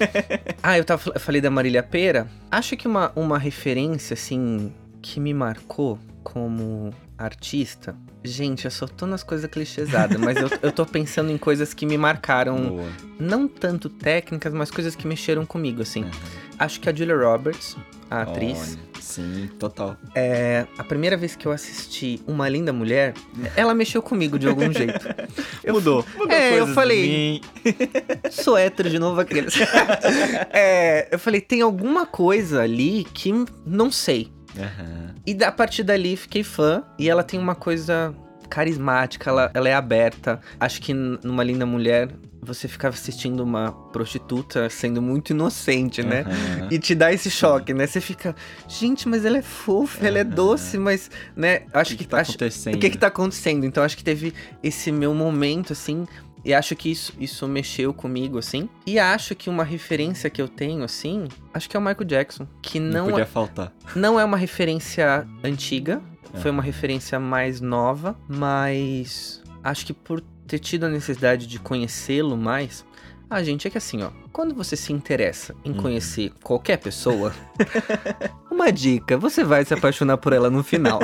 [0.62, 2.28] ah, eu, tava, eu falei da Marília Pera.
[2.51, 4.72] Acho que uma, uma referência, assim,
[5.03, 7.97] que me marcou como artista.
[8.27, 11.85] Gente, eu só tô nas coisas clichêsadas, mas eu, eu tô pensando em coisas que
[11.85, 12.89] me marcaram, Boa.
[13.20, 16.05] não tanto técnicas, mas coisas que mexeram comigo, assim.
[16.05, 16.11] Aham.
[16.59, 17.77] Acho que a Julia Roberts,
[18.11, 19.97] a atriz, Olha, sim, total.
[20.14, 23.12] é a primeira vez que eu assisti Uma Linda Mulher,
[23.57, 25.07] ela mexeu comigo de algum jeito.
[25.62, 26.07] Eu- mudou.
[26.16, 27.41] Mudou É, eu falei-.
[28.31, 29.55] Sou hétero de novo aqueles.
[30.51, 33.33] É, eu falei, tem alguma coisa ali que
[33.66, 34.33] não sei.
[34.59, 35.15] Aham.
[35.27, 36.83] E da- a partir dali fiquei fã.
[36.99, 38.15] E ela tem uma coisa
[38.49, 40.41] carismática, ela, ela é aberta.
[40.61, 42.09] Acho que numa linda mulher
[42.47, 46.27] você ficava assistindo uma prostituta sendo muito inocente, né?
[46.27, 46.69] Aham.
[46.71, 47.87] E te dá esse choque, né?
[47.87, 48.37] Você fica,
[48.69, 51.63] gente, mas ela é fofa, ela é doce, mas, né?
[51.73, 52.75] Acho O que, que, tá acho, acontecendo?
[52.75, 53.65] o que que tá acontecendo?
[53.65, 56.07] Então acho que teve esse meu momento, assim,
[56.45, 58.68] e acho que isso, isso mexeu comigo, assim.
[58.86, 62.47] E acho que uma referência que eu tenho, assim, acho que é o Michael Jackson,
[62.61, 63.72] que Não não, podia é, faltar.
[63.97, 66.03] não é uma referência antiga,
[66.34, 66.53] foi É.
[66.53, 72.84] uma referência mais nova, mas acho que por ter tido a necessidade de conhecê-lo mais,
[73.30, 75.76] a gente é que assim, ó, quando você se interessa em Uhum.
[75.78, 77.32] conhecer qualquer pessoa,
[78.55, 81.01] uma dica, você vai se apaixonar por ela no final.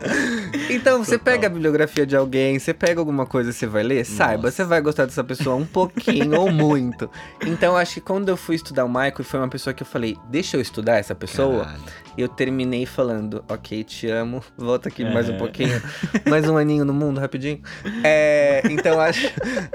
[0.70, 1.34] então, você Total.
[1.34, 4.56] pega a bibliografia de alguém, você pega alguma coisa e você vai ler, saiba, Nossa.
[4.56, 7.10] você vai gostar dessa pessoa um pouquinho ou muito.
[7.44, 10.16] Então, acho que quando eu fui estudar o Michael, foi uma pessoa que eu falei,
[10.28, 11.64] deixa eu estudar essa pessoa.
[11.64, 12.03] Caralho.
[12.16, 15.36] Eu terminei falando, ok, te amo, volta aqui mais um É.
[15.36, 15.82] pouquinho,
[16.28, 17.60] mais um aninho no mundo, rapidinho.
[18.04, 19.26] É, então acho,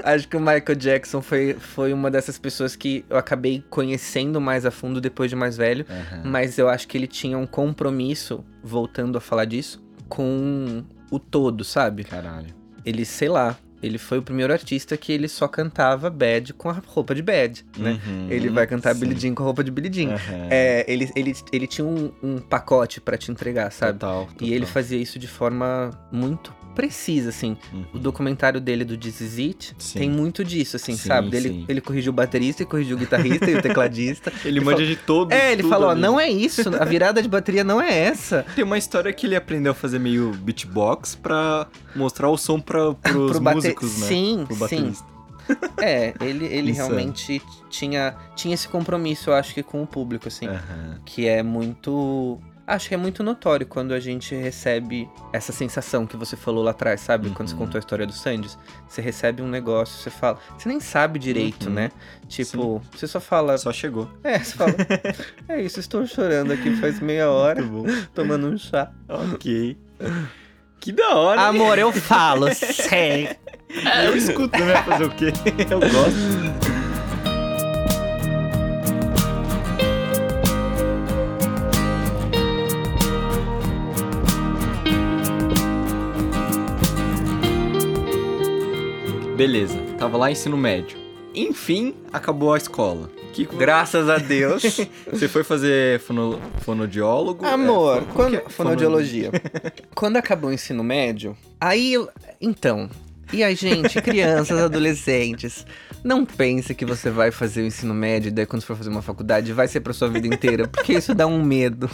[0.02, 4.64] acho que o Michael Jackson foi, foi uma dessas pessoas que eu acabei conhecendo mais
[4.64, 6.22] a fundo depois de mais velho, Aham.
[6.24, 11.62] mas eu acho que ele tinha um compromisso, voltando a falar disso, com o todo,
[11.62, 12.04] sabe?
[12.04, 12.48] Caralho.
[12.86, 16.82] Ele, sei lá, ele foi o primeiro artista que ele só cantava bad com a
[16.86, 17.98] roupa de bad, né?
[18.06, 19.00] Uhum, Ele vai cantar sim.
[19.00, 20.14] Billie Jean com a roupa de Billie Jean.
[20.14, 20.48] Aham.
[20.50, 23.98] É, ele, ele, ele tinha um, um pacote pra te entregar, sabe?
[23.98, 24.72] Total, E ele total.
[24.74, 27.56] fazia isso de forma muito precisa, assim.
[27.72, 27.84] Uhum.
[27.94, 29.98] O documentário dele do This Is It Sim.
[29.98, 31.36] tem muito disso, assim, Sim, sabe?
[31.36, 31.64] Ele, sim.
[31.68, 34.32] ele corrigiu o baterista e corrigiu o guitarrista e o tecladista.
[34.44, 35.32] Ele manja de todo.
[35.32, 38.44] É, ele falou, ó, não é isso, a virada de bateria não é essa.
[38.54, 42.94] Tem uma história que ele aprendeu a fazer meio beatbox pra mostrar o som pra,
[42.94, 44.06] pros Pro bate- músicos, né?
[44.06, 44.60] Sim, Pro sim.
[44.60, 45.10] baterista.
[45.78, 46.90] É, ele, ele Insano.
[46.94, 50.46] realmente tinha, tinha esse compromisso, eu acho que com o público, assim.
[50.46, 51.00] Aham.
[51.04, 52.38] que é muito.
[52.72, 56.70] Acho que é muito notório quando a gente recebe essa sensação que você falou lá
[56.70, 57.28] atrás, sabe?
[57.30, 57.60] Quando você Uhum.
[57.60, 58.56] contou a história do Sandes.
[58.88, 60.38] Você recebe um negócio, você fala.
[60.56, 61.74] Você nem sabe direito, Uhum.
[61.74, 61.90] né?
[62.28, 63.58] Tipo, você só fala.
[63.58, 64.08] Só chegou.
[64.22, 64.74] É, você fala.
[65.48, 68.02] é isso, estou chorando aqui faz meia hora, Muito bom.
[68.14, 68.90] tomando um chá.
[69.08, 69.76] ok.
[70.78, 71.40] Que da hora.
[71.40, 71.46] hein?
[71.48, 73.28] Amor, eu falo, sei.
[74.04, 74.82] Eu escuto, né?
[74.82, 75.32] Fazer o quê?
[75.70, 76.59] Eu gosto.
[89.40, 90.98] Beleza, tava lá ensino médio.
[91.34, 93.10] Enfim, acabou a escola.
[93.32, 94.62] Que Graças a Deus.
[95.10, 96.38] Você foi fazer fono...
[96.58, 97.46] fonodiólogo?
[97.46, 98.34] Amor, É, quando...
[98.34, 98.44] é?
[98.50, 99.30] fonoaudiologia.
[99.94, 102.10] quando acabou o ensino médio, aí eu...
[102.38, 102.90] Então,
[103.32, 105.64] e aí, gente, crianças, adolescentes,
[106.04, 109.00] não pense que você vai fazer o ensino médio e daí quando for fazer uma
[109.00, 111.88] faculdade vai ser pra sua vida inteira, porque isso dá um medo.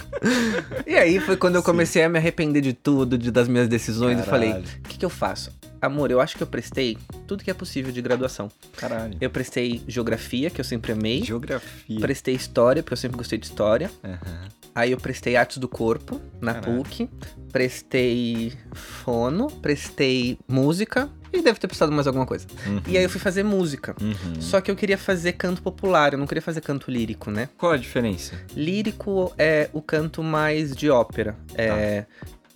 [0.85, 4.19] E aí foi quando eu comecei a me arrepender de tudo, de, das minhas decisões,
[4.19, 4.67] e falei, Caralho.
[4.85, 5.53] o que, que eu faço?
[5.87, 8.51] Amor, eu acho que eu prestei tudo que é possível de graduação.
[8.77, 9.17] Caralho.
[9.21, 11.25] Eu prestei geografia, que eu sempre amei.
[11.25, 12.01] Geografia.
[12.01, 13.91] Prestei história, porque eu sempre gostei de história.
[14.05, 14.49] Aham.
[14.77, 16.83] Aí eu prestei artes do corpo na Caralho.
[16.83, 17.09] PUC,
[17.51, 22.47] prestei fono, prestei música e deve ter prestado mais alguma coisa.
[22.67, 22.83] Uhum.
[22.87, 23.97] E aí eu fui fazer música.
[23.99, 24.39] Uhum.
[24.39, 27.49] Só que eu queria fazer canto popular, eu não queria fazer canto lírico, né?
[27.57, 28.39] Qual a diferença?
[28.55, 32.05] Lírico é o canto mais de ópera, é,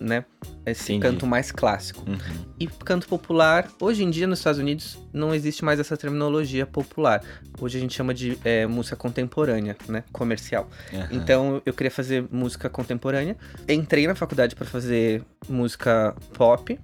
[0.01, 0.25] né?
[0.65, 1.13] Esse Entendi.
[1.13, 2.03] canto mais clássico.
[2.09, 2.17] Uhum.
[2.59, 7.23] E canto popular, hoje em dia nos Estados Unidos não existe mais essa terminologia popular.
[7.59, 10.03] Hoje a gente chama de é, música contemporânea, né?
[10.11, 10.69] Comercial.
[10.93, 11.07] Aham.
[11.11, 13.37] Então eu queria fazer música contemporânea.
[13.69, 16.79] Entrei na faculdade pra fazer música pop,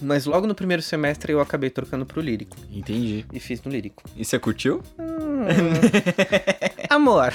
[0.00, 3.24] mas logo no primeiro semestre eu acabei trocando pro lírico Entendi.
[3.32, 4.02] e fiz no lírico.
[4.16, 4.82] E você curtiu?
[6.90, 7.32] Amor,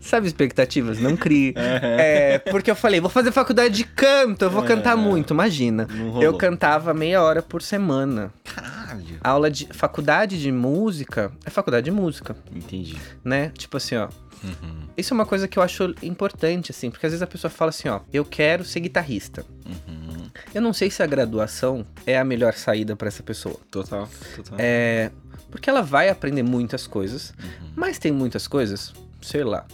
[0.00, 0.98] sabe expectativas?
[0.98, 1.54] Não crie.
[2.00, 5.86] É, porque eu falei, vou fazer faculdade de canto, eu vou cantar muito, imagina.
[6.20, 8.32] Eu cantava meia hora por semana.
[8.44, 9.18] Caralho.
[9.22, 12.96] Aula de faculdade de música é faculdade de música, Entendi.
[13.24, 13.50] né?
[13.56, 14.08] Tipo assim, ó,
[14.42, 14.88] Uhum.
[14.96, 17.68] Isso é uma coisa que eu acho importante, assim, porque às vezes a pessoa fala
[17.70, 19.44] assim, ó, eu quero ser guitarrista.
[19.66, 20.28] Uhum.
[20.54, 23.56] Eu não sei se a graduação é a melhor saída pra essa pessoa.
[23.70, 24.08] Total.
[24.36, 24.56] Total.
[24.60, 25.10] É.
[25.50, 27.70] Porque ela vai aprender muitas coisas, Uhum.
[27.76, 29.66] mas tem muitas coisas, sei lá.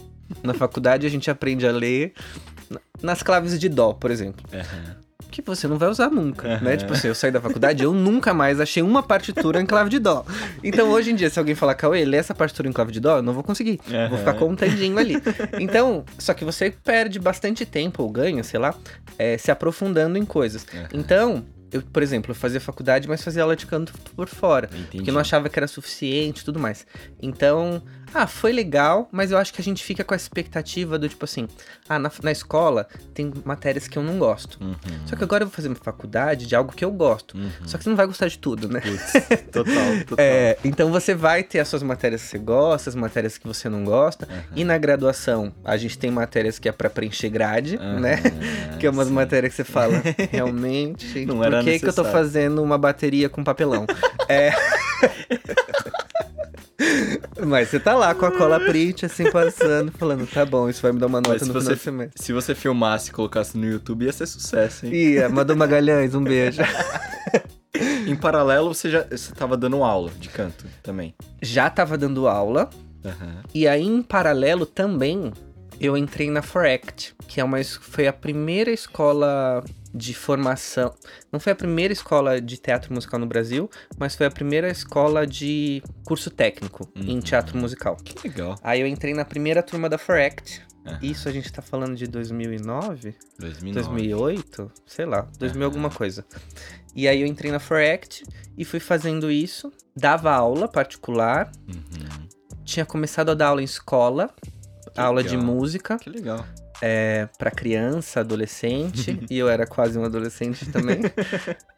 [0.43, 2.13] Na faculdade a gente aprende a ler
[2.69, 4.43] na- nas claves de dó, por exemplo.
[4.53, 4.95] Aham.
[5.31, 6.77] Que você não vai usar nunca, né?
[6.77, 9.99] Tipo assim, eu saí da faculdade, eu nunca mais achei uma partitura em clave de
[9.99, 10.25] dó.
[10.63, 13.17] Então hoje em dia, se alguém falar, Cauê, lê essa partitura em clave de dó,
[13.17, 13.79] eu não vou conseguir.
[14.09, 15.15] Vou ficar contandinho ali.
[15.59, 18.75] Então, só que você perde bastante tempo, ou ganha, sei lá,
[19.17, 20.65] é, se aprofundando em coisas.
[20.73, 20.87] Aham.
[20.93, 24.69] Então, eu, por exemplo, eu fazia faculdade, mas fazia aula de canto por fora.
[24.71, 24.97] Entendi.
[24.97, 26.85] Porque eu não achava que era suficiente e tudo mais.
[27.21, 27.81] Então,
[28.13, 31.25] ah, foi legal, mas eu acho que a gente fica com a expectativa do tipo
[31.25, 31.47] assim,
[31.87, 34.57] ah, na, na escola tem matérias que eu não gosto.
[34.61, 34.75] Uhum.
[35.05, 37.37] Só que agora eu vou fazer uma faculdade de algo que eu gosto.
[37.37, 37.49] Uhum.
[37.65, 38.81] Só que você não vai gostar de tudo, né?
[38.81, 39.13] Putz,
[39.51, 39.73] total,
[40.07, 40.25] total.
[40.25, 43.69] É, então você vai ter as suas matérias que você gosta, as matérias que você
[43.69, 44.25] não gosta.
[44.29, 44.43] Aham.
[44.55, 48.15] E na graduação, a gente tem matérias que é pra preencher grade, Aham, né?
[48.79, 49.13] Que é umas sim.
[49.13, 50.01] matérias que você fala,
[50.31, 53.85] realmente, Não por que, que eu tô fazendo uma bateria com papelão?
[54.27, 54.51] é.
[57.45, 60.91] Mas você tá lá com a cola print, assim, passando, falando, tá bom, isso vai
[60.91, 62.23] me dar uma Mas nota se no final você, do semestre.
[62.23, 64.93] se você filmasse e colocasse no YouTube, ia ser sucesso, hein?
[64.93, 66.61] Ia, mandou Magalhães, um beijo.
[68.07, 71.13] Em paralelo, você já você tava dando aula de canto também.
[71.41, 72.69] Já tava dando aula,
[73.05, 73.43] Aham.
[73.53, 75.31] E aí, em paralelo também,
[75.79, 79.63] eu entrei na Foract, que é uma, foi a primeira escola
[79.95, 80.93] de formação.
[81.31, 85.25] Não foi a primeira escola de teatro musical no Brasil, mas foi a primeira escola
[85.25, 87.21] de curso técnico em Uhum.
[87.21, 87.95] teatro musical.
[87.95, 88.55] Que legal.
[88.61, 90.61] Aí eu entrei na primeira turma da Foract.
[90.85, 90.99] Aham.
[91.01, 93.15] Isso a gente tá falando de 2009?
[93.39, 93.73] 2009.
[93.89, 94.71] 2008?
[94.85, 95.65] Sei lá, 2000 Aham.
[95.73, 96.25] alguma coisa.
[96.95, 98.23] E aí eu entrei na Foract
[98.57, 99.71] e fui fazendo isso.
[99.95, 101.51] Dava aula particular.
[101.67, 102.27] Uhum.
[102.63, 104.29] Tinha começado a dar aula em escola.
[104.93, 105.45] Que aula de legal.
[105.45, 106.45] música Que legal.
[106.81, 109.19] É, para criança, adolescente.
[109.29, 110.99] e eu era quase um adolescente também.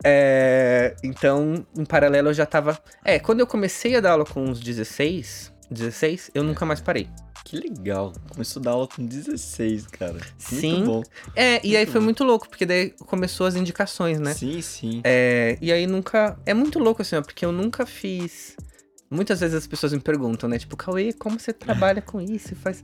[0.04, 2.80] É, então, em paralelo, eu já tava.
[3.04, 7.10] É, quando eu comecei a dar aula com uns 16, 16, eu nunca mais parei.
[7.44, 8.12] Que legal.
[8.30, 10.20] Começou a dar aula com 16, cara.
[10.38, 10.74] Sim.
[10.74, 11.04] Muito bom.
[11.34, 12.06] É, e aí Muito foi bom.
[12.06, 14.34] muito louco, porque daí começou as indicações, né?
[14.34, 15.02] Sim, sim.
[15.04, 16.38] É, e aí nunca.
[16.46, 18.58] É muito louco assim, ó, porque eu nunca fiz.
[19.10, 20.60] Muitas vezes as pessoas me perguntam, né?
[20.60, 22.54] Tipo, Cauê, como você trabalha com isso?
[22.58, 22.82] Faz.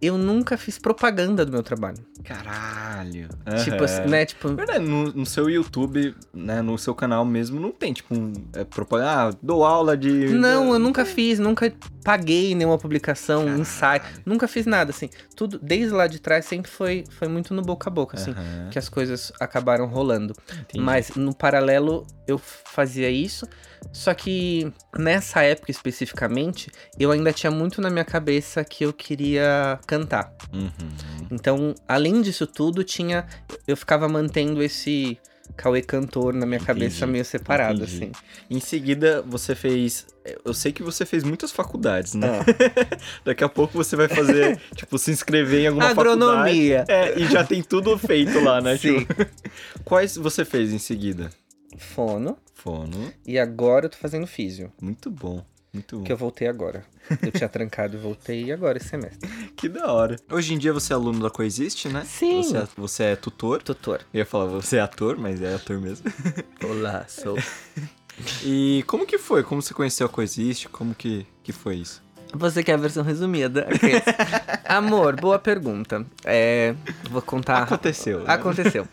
[0.00, 1.96] Eu nunca fiz propaganda do meu trabalho.
[2.22, 3.28] Caralho.
[3.64, 3.84] Tipo Aham.
[3.84, 4.26] assim, né?
[4.26, 4.54] Tipo.
[4.54, 8.64] Verdade, no, no seu YouTube, né, no seu canal mesmo, não tem, tipo, um, é,
[8.64, 10.10] propaganda, ah, dou aula de...
[10.28, 11.72] Não, eu nunca fiz, nunca
[12.04, 13.60] paguei nenhuma publicação, Caralho.
[13.62, 14.02] ensaio.
[14.24, 15.08] Nunca fiz nada, assim.
[15.34, 18.32] Tudo, desde lá de trás, sempre foi, foi muito no boca a boca, assim.
[18.32, 20.34] Aham, Que as coisas acabaram rolando.
[20.60, 20.84] entendi.
[20.84, 23.46] Mas no paralelo eu fazia isso.
[23.92, 29.78] Só que nessa época especificamente, eu ainda tinha muito na minha cabeça que eu queria
[29.86, 30.32] cantar.
[30.52, 31.26] Uhum.
[31.30, 33.26] Então, além disso tudo, tinha.
[33.66, 35.18] Eu ficava mantendo esse
[35.54, 37.96] Cauê cantor na minha cabeça Entendi, meio separado, entendi.
[37.96, 38.12] assim.
[38.50, 40.06] Em seguida, você fez...
[40.44, 42.40] Eu sei que você fez muitas faculdades, né?
[42.40, 42.98] Ah.
[43.24, 46.22] Daqui a pouco você vai fazer, tipo, se inscrever em alguma faculdade.
[46.22, 46.84] Agronomia.
[46.88, 48.76] É, e já tem tudo feito lá, né?
[48.78, 49.00] Sim.
[49.00, 49.26] Tipo,
[49.84, 51.30] quais você fez em seguida?
[51.78, 52.36] Fono.
[52.66, 53.12] Fono.
[53.24, 54.72] E agora eu tô fazendo físio.
[54.82, 55.44] Muito bom.
[55.72, 56.02] Muito bom.
[56.02, 56.84] Que eu voltei agora.
[57.22, 59.30] Eu tinha trancado e voltei agora esse semestre.
[59.56, 60.16] Que da hora.
[60.28, 62.02] Hoje em dia você é aluno da Coexiste, né?
[62.04, 62.42] Sim.
[62.42, 63.62] Você é, você é tutor.
[63.62, 64.00] Tutor.
[64.12, 66.10] Eu ia falar, você é ator, mas é ator mesmo.
[66.68, 67.38] Olá, sou.
[68.44, 69.44] E como que foi?
[69.44, 70.68] Como você conheceu a Coexiste?
[70.68, 72.02] Como que, que foi isso?
[72.34, 73.68] Você quer a versão resumida?
[73.72, 74.02] Aqueles.
[74.64, 76.04] Amor, boa pergunta.
[76.24, 76.74] É,
[77.08, 77.62] vou contar.
[77.62, 78.24] Aconteceu.
[78.24, 78.24] né?
[78.26, 78.88] Aconteceu.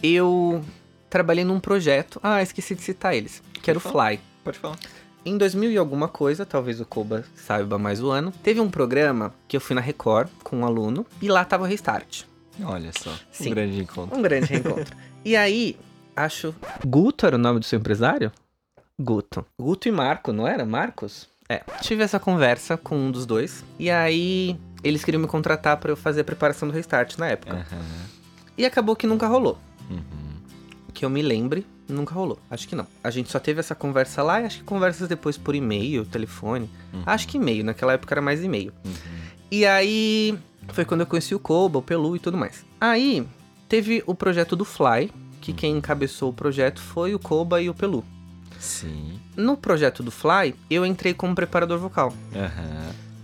[0.00, 0.64] Eu
[1.08, 2.18] trabalhei num projeto.
[2.22, 3.42] Ah, esqueci de citar eles.
[3.62, 4.20] Que era o Fly.
[4.44, 4.78] Pode falar.
[5.24, 9.34] Em 2000 e alguma coisa, talvez o Koba saiba mais o ano, teve um programa
[9.46, 12.22] que eu fui na Record com um aluno e lá tava o Restart.
[12.64, 13.14] Olha só.
[13.30, 13.48] Sim.
[13.48, 14.18] Um grande encontro.
[14.18, 14.96] Um grande reencontro.
[15.24, 15.76] e aí,
[16.16, 16.54] acho.
[16.84, 18.32] Guto era o nome do seu empresário?
[18.98, 19.44] Guto.
[19.60, 20.64] Guto e Marco, não era?
[20.64, 21.28] Marcos?
[21.48, 21.62] É.
[21.82, 23.64] Tive essa conversa com um dos dois.
[23.78, 27.54] E aí, eles queriam me contratar pra eu fazer a preparação do Restart na época.
[27.54, 28.06] Aham.
[28.56, 29.58] E acabou que nunca rolou.
[29.88, 30.02] Uhum.
[30.98, 32.40] Que eu me lembre, nunca rolou.
[32.50, 32.84] Acho que não.
[33.04, 36.68] A gente só teve essa conversa lá e acho que conversas depois por e-mail, telefone.
[36.92, 37.04] Uhum.
[37.06, 38.72] Acho que e-mail, naquela época era mais e-mail.
[38.84, 38.92] Uhum.
[39.48, 40.36] E aí
[40.72, 42.64] foi quando eu conheci o Koba, o Pelu e tudo mais.
[42.80, 43.24] Aí
[43.68, 47.74] teve o projeto do Fly, que quem encabeçou o projeto foi o Koba e o
[47.74, 48.04] Pelu.
[48.58, 49.20] Sim.
[49.36, 52.12] No projeto do Fly, eu entrei como preparador vocal.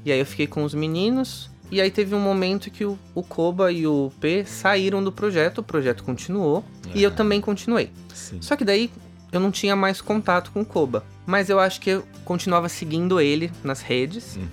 [0.05, 1.51] E aí eu fiquei com os meninos.
[1.72, 5.59] E aí teve um momento que o, o Koba e o P saíram do projeto,
[5.59, 6.64] o projeto continuou.
[6.95, 7.16] E eu Aham.
[7.16, 7.90] também continuei.
[8.14, 8.38] Sim.
[8.40, 8.90] Só que daí
[9.32, 11.05] eu não tinha mais contato com o Koba.
[11.26, 14.36] Mas eu acho que eu continuava seguindo ele nas redes.
[14.36, 14.49] Uhum.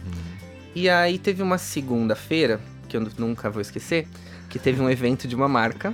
[0.74, 4.08] E aí teve uma segunda-feira, que eu nunca vou esquecer,
[4.50, 5.94] que teve um evento de uma marca,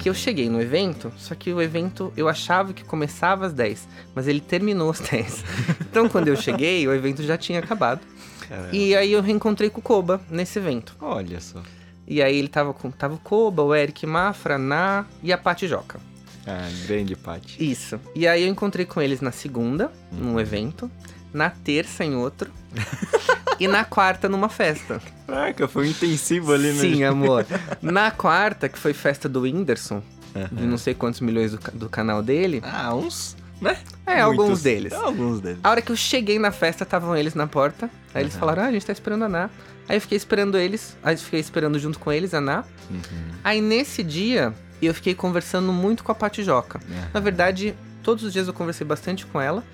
[0.00, 3.88] que eu cheguei no evento, só que o evento eu achava que começava às 10,
[4.14, 5.44] mas ele terminou às 10.
[5.90, 8.00] Então quando eu cheguei, o evento já tinha acabado.
[8.46, 8.68] Caramba.
[8.76, 10.94] E aí eu reencontrei com o Koba nesse evento.
[11.00, 11.62] Olha só.
[12.10, 15.68] E aí ele tava com tava o Koba, o Eric Mafra, Ná e a Paty
[15.68, 16.00] Joca.
[16.46, 17.62] Ah, grande Paty.
[17.70, 18.00] Isso.
[18.14, 20.90] E aí eu encontrei com eles na segunda, num evento,
[21.34, 22.50] na terça em outro,
[23.60, 25.02] e na quarta numa festa.
[25.26, 26.80] Caraca, foi um intensivo ali, né?
[26.80, 27.44] Sim, amor.
[27.82, 30.02] Na quarta, que foi festa do Whindersson,
[30.34, 30.66] de Aham.
[30.66, 32.62] não sei quantos milhões do, do canal dele.
[32.64, 33.76] Ah, uns, né?
[34.06, 34.62] É, alguns Muitos.
[34.62, 34.92] deles.
[34.94, 35.58] Alguns deles.
[35.62, 37.90] A hora que eu cheguei na festa, estavam eles na porta.
[38.14, 38.40] Aí eles Aham.
[38.40, 39.50] falaram, ah, a gente tá esperando a Ná.
[39.88, 42.64] Aí eu fiquei esperando eles, aí eu fiquei esperando junto com eles a Ná.
[42.90, 43.00] Uhum.
[43.42, 46.78] Aí nesse dia, eu fiquei conversando muito com a Paty Joca.
[46.78, 47.08] Aham.
[47.14, 49.64] Na verdade, todos os dias eu conversei bastante com ela.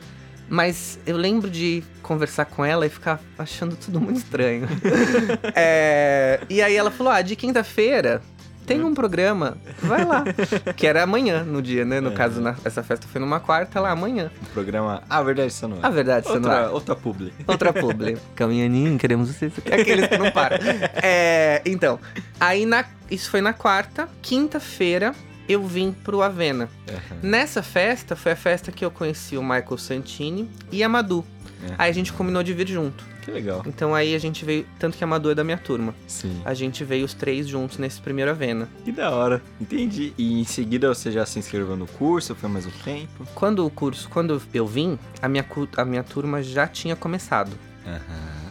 [0.47, 4.69] Mas eu lembro de conversar com ela e ficar achando tudo muito estranho.
[5.55, 8.21] É, e aí ela falou: Ah, de quinta-feira
[8.67, 10.25] tem um programa, vai lá.
[10.77, 12.01] Que era amanhã no dia, né?
[12.01, 12.15] No É.
[12.15, 14.31] caso, na- essa festa foi numa quarta, lá amanhã.
[14.43, 15.03] Um programa.
[15.09, 15.81] Ah, verdade, isso não é.
[15.83, 16.69] A verdade, você não outra, é.
[16.69, 17.33] outra publi.
[17.47, 18.17] Outra publi.
[18.35, 19.53] Caminhaninho, queremos vocês.
[19.59, 20.59] Aqueles que não param.
[21.03, 21.99] É, então,
[22.41, 24.09] aí na, isso foi na quarta.
[24.23, 25.15] Quinta-feira
[25.49, 26.69] eu vim pro Avena.
[26.89, 27.19] Aham.
[27.23, 31.25] Nessa festa foi a festa que eu conheci o Michael Santini e a Madu.
[31.63, 31.75] É.
[31.79, 33.05] Aí a gente combinou de vir junto.
[33.23, 33.63] Que legal.
[33.67, 35.95] Então aí a gente veio, tanto que a Madu é da minha turma.
[36.07, 36.43] Sim.
[36.45, 38.69] A gente veio os três juntos nesse primeiro Avena.
[38.85, 39.43] Que da hora.
[39.61, 40.13] Entendi.
[40.19, 42.35] E em seguida você já se inscreveu no curso?
[42.35, 43.27] Foi mais um tempo?
[43.35, 45.45] Quando o curso, quando eu vim, a minha,
[45.77, 47.53] a minha turma já tinha começado.
[47.87, 48.45] Aham.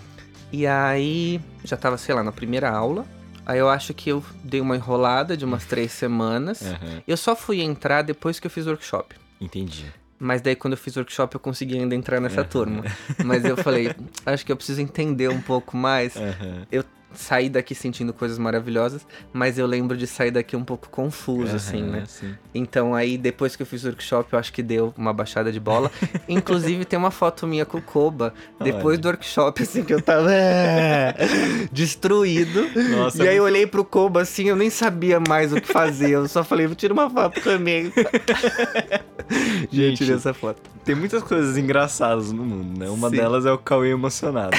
[0.51, 3.06] E aí, já tava, sei lá, na primeira aula.
[3.45, 6.62] Aí eu acho que eu dei uma enrolada de umas três semanas.
[6.62, 7.01] Aham.
[7.08, 9.16] Eu só fui entrar depois que eu fiz workshop.
[9.41, 9.91] Entendi.
[10.20, 12.84] Mas daí quando eu fiz workshop eu consegui ainda entrar nessa turma.
[13.24, 13.93] Mas eu falei,
[14.26, 16.16] acho que eu preciso entender um pouco mais.
[16.16, 16.66] Aham.
[16.72, 16.84] Eu
[17.14, 21.82] saí daqui sentindo coisas maravilhosas, mas eu lembro de sair daqui um pouco confuso, assim,
[21.82, 22.03] Aham, né?
[22.07, 22.36] Sim.
[22.53, 25.59] Então aí, depois que eu fiz o workshop, eu acho que deu uma baixada de
[25.59, 25.91] bola.
[26.28, 28.97] Inclusive, tem uma foto minha com o Koba, depois Olha.
[28.97, 31.16] do workshop, assim, que eu tava é,
[31.72, 32.70] destruído.
[32.91, 36.11] Nossa, e aí eu olhei pro Koba, assim, eu nem sabia mais o que fazer.
[36.11, 37.91] Eu só falei, vou tirar uma foto também.
[37.97, 39.97] eu Gente.
[39.97, 40.61] tirei essa foto.
[40.84, 42.89] Tem muitas coisas engraçadas no mundo, né?
[42.89, 43.16] Uma Sim.
[43.16, 44.57] delas é o Cauê emocionado.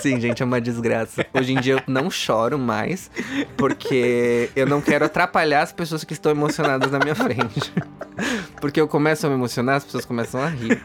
[0.00, 1.24] Sim, gente, é uma desgraça.
[1.32, 3.10] Hoje em dia eu não choro mais,
[3.56, 7.72] porque eu não quero atrapalhar as pessoas que estão emocionadas na minha frente.
[8.60, 10.80] Porque eu começo a me emocionar, as pessoas começam a rir.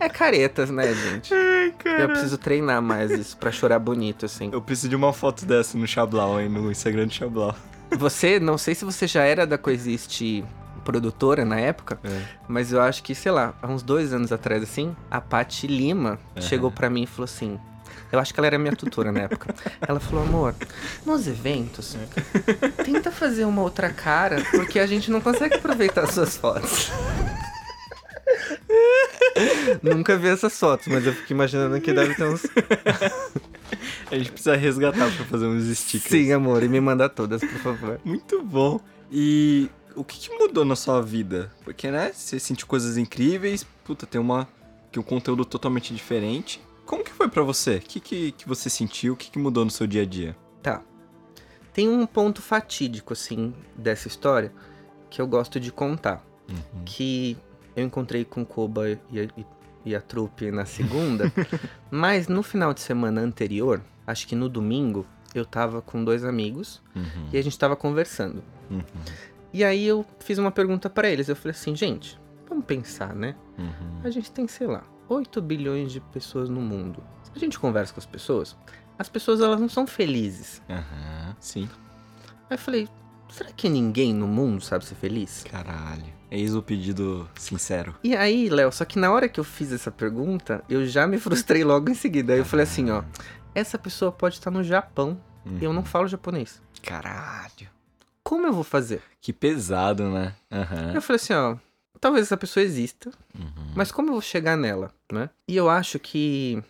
[0.00, 1.32] É caretas, né, gente?
[1.32, 4.50] Eu preciso treinar mais isso pra chorar bonito, assim.
[4.52, 6.48] Eu preciso de uma foto dessa no Xablau, hein?
[6.48, 7.54] No Instagram do Xablau.
[7.96, 10.44] Você, não sei se você já era da Coexiste
[10.84, 12.22] produtora na época, É.
[12.46, 16.18] mas eu acho que, sei lá, há uns dois anos atrás, assim, a Paty Lima
[16.40, 17.58] chegou pra mim e falou assim.
[18.12, 19.52] Eu acho que ela era minha tutora na época.
[19.82, 20.54] Ela falou, amor,
[21.04, 21.96] nos eventos,
[22.84, 26.92] tenta fazer uma outra cara, porque a gente não consegue aproveitar as suas fotos.
[29.82, 32.42] Nunca vi essas fotos, mas eu fico imaginando que deve ter uns.
[34.10, 36.10] A gente precisa resgatar pra fazer uns stickers.
[36.10, 37.98] Sim, amor, e me manda todas, por favor.
[38.04, 38.78] Muito bom.
[39.10, 41.52] E o que, que mudou na sua vida?
[41.64, 44.48] Porque, né, você sentiu coisas incríveis, puta, tem uma.
[44.92, 46.60] que um conteúdo totalmente diferente.
[46.86, 47.76] Como que foi pra você?
[47.76, 49.14] O que, que, que você sentiu?
[49.14, 50.36] O que, que mudou no seu dia a dia?
[50.62, 50.82] Tá.
[51.72, 54.52] Tem um ponto fatídico, assim, dessa história
[55.10, 56.24] que eu gosto de contar.
[56.84, 57.36] Que
[57.74, 59.46] eu encontrei com o Koba e a, e-
[59.86, 61.32] e a trupe na segunda,
[61.90, 66.80] mas no final de semana anterior, acho que no domingo, eu tava com dois amigos
[66.94, 67.28] Uhum.
[67.32, 68.42] e a gente tava conversando.
[68.70, 68.82] Uhum.
[69.54, 71.28] E aí eu fiz uma pergunta pra eles.
[71.28, 73.36] Eu falei assim, gente, vamos pensar, né?
[73.56, 74.00] Uhum.
[74.02, 77.00] A gente tem, sei lá, 8 bilhões de pessoas no mundo.
[77.22, 78.56] Se a gente conversa com as pessoas,
[78.98, 80.60] as pessoas elas não são felizes.
[80.68, 81.36] Aham.
[81.38, 81.68] Sim.
[82.50, 82.88] Aí eu falei,
[83.28, 85.44] será que ninguém no mundo sabe ser feliz?
[85.48, 86.12] Caralho.
[86.32, 87.94] Eis o pedido sincero.
[88.02, 91.16] E aí, Léo, só que na hora que eu fiz essa pergunta, eu já me
[91.16, 92.32] frustrei logo em seguida.
[92.32, 93.04] Aí eu falei assim, ó,
[93.54, 95.16] essa pessoa pode estar no Japão
[95.60, 96.60] e eu não falo japonês.
[96.82, 97.73] Caralho.
[98.24, 99.02] Como eu vou fazer?
[99.20, 100.34] Que pesado, né?
[100.50, 100.92] Aham.
[100.94, 101.56] Eu falei assim, ó,
[102.00, 103.72] talvez essa pessoa exista, Uhum.
[103.76, 105.28] mas como eu vou chegar nela, né?
[105.46, 106.60] E eu acho que,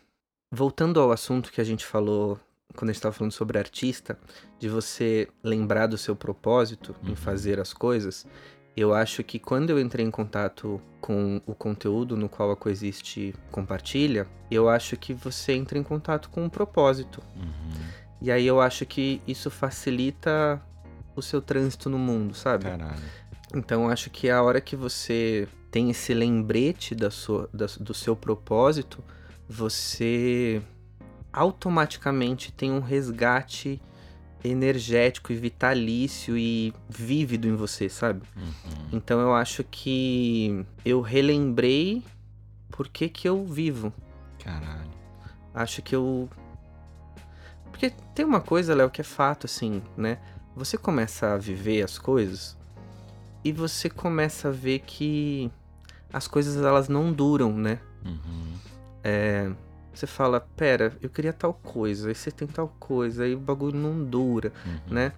[0.50, 2.38] voltando ao assunto que a gente falou
[2.74, 4.18] quando a gente estava falando sobre artista,
[4.58, 7.16] de você lembrar do seu propósito em Uhum.
[7.16, 8.26] fazer as coisas,
[8.76, 13.32] eu acho que quando eu entrei em contato com o conteúdo no qual a Coexiste
[13.52, 17.22] compartilha, eu acho que você entra em contato com um propósito.
[17.36, 17.84] Uhum.
[18.20, 20.60] E aí eu acho que isso facilita
[21.16, 22.64] o seu trânsito no mundo, sabe?
[22.64, 23.02] Caralho.
[23.54, 27.94] Então eu acho que a hora que você tem esse lembrete da sua, da- do
[27.94, 29.02] seu propósito,
[29.48, 30.60] você
[31.32, 33.80] automaticamente tem um resgate
[34.42, 38.22] energético e vitalício e vívido em você, sabe?
[38.36, 38.88] Uhum.
[38.92, 42.02] Então eu acho que eu relembrei
[42.70, 43.92] por que que eu vivo.
[44.42, 44.90] Caralho.
[45.54, 46.28] Acho que eu.
[47.70, 50.18] Porque tem uma coisa, Léo, que é fato, assim, né?
[50.56, 52.56] Você começa a viver as coisas
[53.44, 55.50] e você começa a ver que
[56.12, 57.80] as coisas elas não duram, né?
[58.04, 58.54] Uhum.
[59.02, 59.50] É,
[59.92, 63.76] você fala, pera, eu queria tal coisa, aí você tem tal coisa, aí o bagulho
[63.78, 64.94] não dura, Uhum.
[64.94, 65.12] né?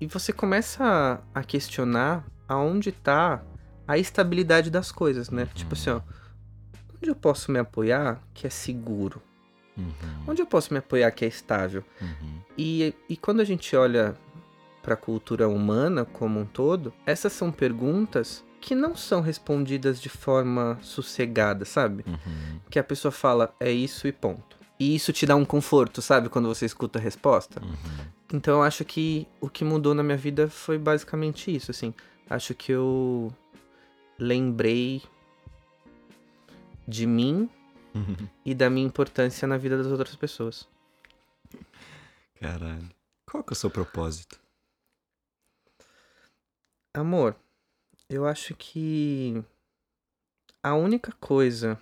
[0.00, 3.42] E você começa a, a questionar aonde tá
[3.86, 5.42] a estabilidade das coisas, né?
[5.42, 5.48] Uhum.
[5.54, 6.00] Tipo assim, ó,
[6.96, 9.22] onde eu posso me apoiar que é seguro?
[9.76, 9.92] Uhum.
[10.26, 11.82] Onde eu posso me apoiar que é estável?
[12.00, 12.40] Uhum.
[12.56, 14.14] E, e quando a gente olha
[14.88, 20.08] para a cultura humana como um todo, essas são perguntas que não são respondidas de
[20.08, 22.06] forma sossegada, sabe?
[22.06, 22.58] Uhum.
[22.70, 24.56] Que a pessoa fala, é isso e ponto.
[24.80, 26.30] E isso te dá um conforto, sabe?
[26.30, 27.62] Quando você escuta a resposta.
[27.62, 28.06] Uhum.
[28.32, 31.92] Então eu acho que o que mudou na minha vida foi basicamente isso, assim.
[32.30, 33.30] Acho que eu
[34.18, 35.02] lembrei
[36.86, 37.50] de mim
[37.94, 38.26] Uhum.
[38.42, 40.66] e da minha importância na vida das outras pessoas.
[42.40, 42.88] Caralho.
[43.26, 44.47] Qual que é o seu propósito?
[46.94, 47.36] Amor,
[48.10, 49.42] eu acho que
[50.62, 51.80] A única coisa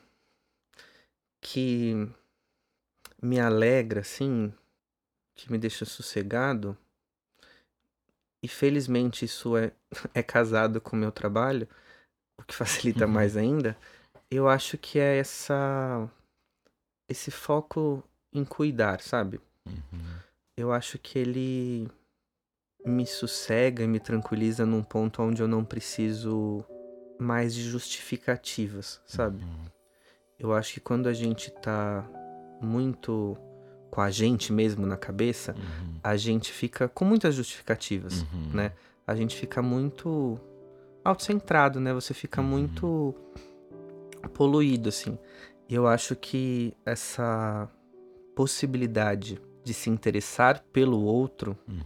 [1.40, 1.94] que
[3.22, 4.52] me alegra, assim,
[5.34, 6.76] que me deixa sossegado,
[8.42, 9.72] e felizmente isso é,
[10.14, 11.68] é casado com o meu trabalho,
[12.38, 13.12] o que facilita Uhum.
[13.12, 13.76] mais ainda,
[14.30, 16.10] eu acho que é essa
[17.08, 18.02] esse foco
[18.32, 19.40] em cuidar, sabe?
[19.66, 20.22] Uhum.
[20.56, 21.88] Eu acho que ele
[22.86, 26.64] me sossega e me tranquiliza num ponto onde eu não preciso
[27.18, 29.42] mais de justificativas, sabe?
[29.42, 29.64] Uhum.
[30.38, 32.08] Eu acho que quando a gente tá
[32.60, 33.36] muito
[33.90, 35.94] com a gente mesmo na cabeça, Uhum.
[36.02, 38.50] a gente fica com muitas justificativas, Uhum.
[38.54, 38.72] né?
[39.06, 40.38] A gente fica muito
[41.04, 41.92] autocentrado, né?
[41.94, 42.46] Você fica Uhum.
[42.48, 43.14] muito
[44.34, 45.18] poluído, assim.
[45.68, 47.68] E eu acho que essa
[48.34, 51.80] possibilidade de se interessar pelo outro, Uhum.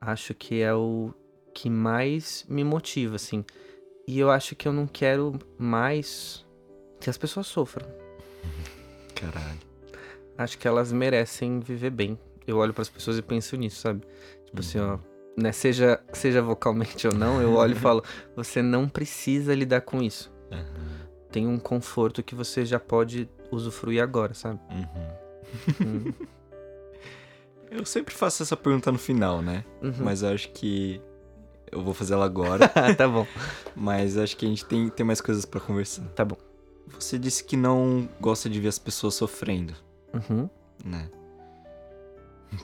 [0.00, 1.12] Acho que é o
[1.54, 3.44] que mais me motiva, assim.
[4.06, 6.44] E eu acho que eu não quero mais
[7.00, 7.86] que as pessoas sofram.
[9.14, 9.58] Caralho.
[10.38, 12.18] Acho que elas merecem viver bem.
[12.46, 14.00] Eu olho pras pessoas e penso nisso, sabe?
[14.46, 14.98] Tipo assim, ó,
[15.36, 18.02] né, seja, seja vocalmente ou não, eu olho e falo,
[18.34, 20.32] você não precisa lidar com isso.
[20.50, 21.06] Uhum.
[21.30, 24.58] Tem um conforto que você já pode usufruir agora, sabe?
[24.70, 25.86] Uhum.
[25.86, 26.12] Hum,
[27.70, 29.64] Eu sempre faço essa pergunta no final, né?
[29.80, 29.92] uhum.
[30.00, 31.00] Mas eu acho que
[31.70, 32.70] eu vou fazer ela agora.
[32.74, 33.26] Ah, tá bom,
[33.76, 36.02] mas acho que a gente tem, tem mais coisas pra conversar.
[36.08, 36.36] tá bom.
[36.88, 39.74] Você disse que não gosta de ver as pessoas sofrendo,
[40.12, 40.50] Uhum.
[40.84, 41.08] né?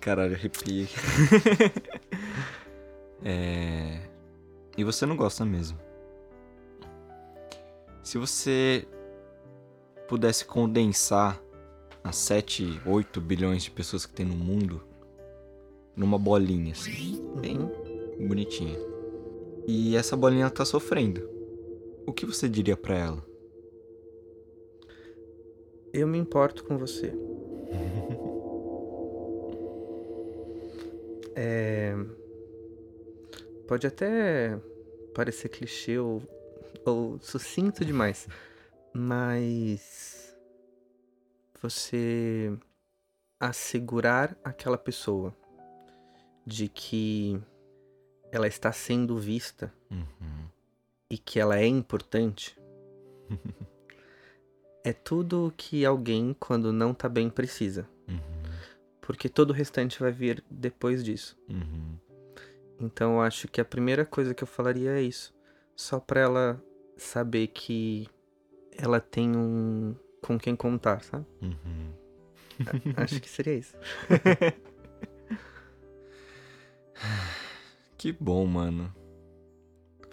[0.01, 0.89] Caralho, arrepiei.
[3.25, 4.01] é...
[4.77, 5.79] E você não gosta mesmo.
[8.03, 8.87] Se você
[10.09, 11.41] pudesse condensar
[12.05, 14.86] as 7, 8 bilhões de pessoas que tem no mundo
[15.97, 17.59] numa bolinha, assim, bem
[18.29, 18.79] bonitinha.
[19.67, 21.29] E essa bolinha ela tá sofrendo.
[22.07, 23.27] O que você diria pra ela?
[25.93, 27.13] Eu me importo com você.
[31.39, 31.95] É...
[33.69, 34.59] Pode até
[35.15, 36.23] parecer clichê ou,
[36.83, 38.27] ou sucinto demais,
[38.95, 40.35] mas
[41.61, 42.57] você
[43.39, 45.35] assegurar aquela pessoa
[46.47, 47.41] de que
[48.31, 50.49] ela está sendo vista Uhum.
[51.11, 52.57] e que ela é importante
[54.85, 57.89] é tudo o que alguém, quando não tá bem, precisa.
[58.09, 58.19] Uhum.
[59.01, 61.37] Porque todo o restante vai vir depois disso.
[61.49, 61.97] Uhum.
[62.81, 65.35] Então eu acho que a primeira coisa que eu falaria é isso.
[65.75, 66.63] Só pra ela
[66.97, 68.09] saber que
[68.77, 71.27] ela tem um com quem contar, sabe?
[71.43, 71.93] Uhum.
[72.97, 73.77] Acho que seria isso.
[77.99, 78.93] Que bom, mano.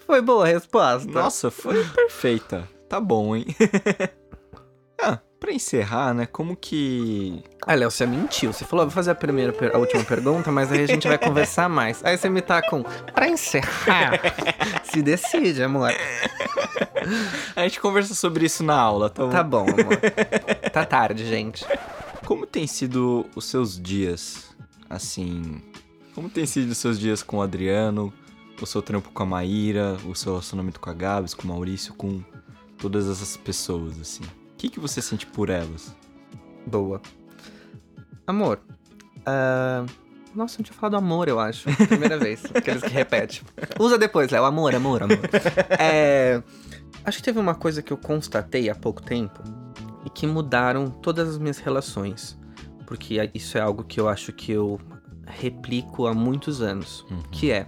[0.06, 1.10] Foi boa a resposta.
[1.10, 2.68] Nossa, foi perfeita.
[2.90, 3.46] Tá bom, hein?
[5.02, 6.26] ah, pra encerrar, né?
[6.26, 7.44] Como que.
[7.66, 8.54] Ah, Léo, você mentiu.
[8.54, 11.68] Você falou, vou fazer a primeira, a última pergunta, mas aí a gente vai conversar
[11.68, 12.04] mais.
[12.04, 14.20] Aí você me tá com, pra encerrar,
[14.84, 15.92] se decide, amor.
[17.56, 19.30] A gente conversa sobre isso na aula, tá bom?
[19.30, 19.98] Tá bom, amor.
[20.72, 21.66] Tá tarde, gente.
[22.26, 24.56] Como tem sido os seus dias?
[24.90, 25.62] Assim.
[26.14, 28.14] Como tem sido os seus dias com o Adriano,
[28.62, 31.94] o seu trampo com a Maíra, o seu relacionamento com a Gabs, com o Maurício,
[31.94, 32.24] com
[32.78, 34.24] todas essas pessoas, assim?
[34.24, 35.96] O que, que você sente por elas?
[36.68, 37.02] Boa.
[38.28, 38.60] Amor.
[39.26, 39.86] ah,
[40.34, 41.68] Nossa, não tinha falado amor, eu acho.
[41.88, 42.44] Primeira vez.
[42.54, 43.42] Aqueles que repetem.
[43.80, 44.46] Usa depois, Léo.
[44.46, 45.20] Amor, amor, amor.
[45.78, 46.42] É,
[47.06, 49.44] Acho que teve uma coisa que eu constatei há pouco tempo
[50.06, 52.40] e que mudaram todas as minhas relações.
[52.86, 54.80] Porque isso é algo que eu acho que eu
[55.26, 57.06] replico há muitos anos.
[57.10, 57.22] Uhum.
[57.32, 57.68] Que é.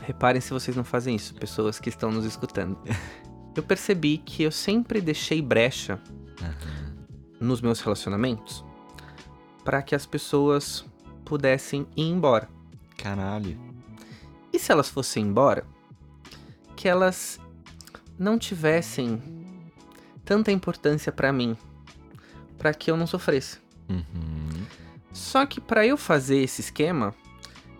[0.00, 2.78] Reparem se vocês não fazem isso, pessoas que estão nos escutando.
[3.54, 6.00] Eu percebi que eu sempre deixei brecha
[7.38, 8.64] nos meus relacionamentos
[9.62, 10.86] para que as pessoas
[11.22, 12.48] pudessem ir embora.
[12.96, 13.58] Caralho.
[14.52, 15.66] E se elas fossem embora,
[16.74, 17.38] que elas
[18.18, 19.22] não tivessem
[20.24, 21.56] tanta importância para mim,
[22.56, 23.58] para que eu não sofresse.
[23.88, 24.64] Uhum.
[25.12, 27.14] Só que para eu fazer esse esquema,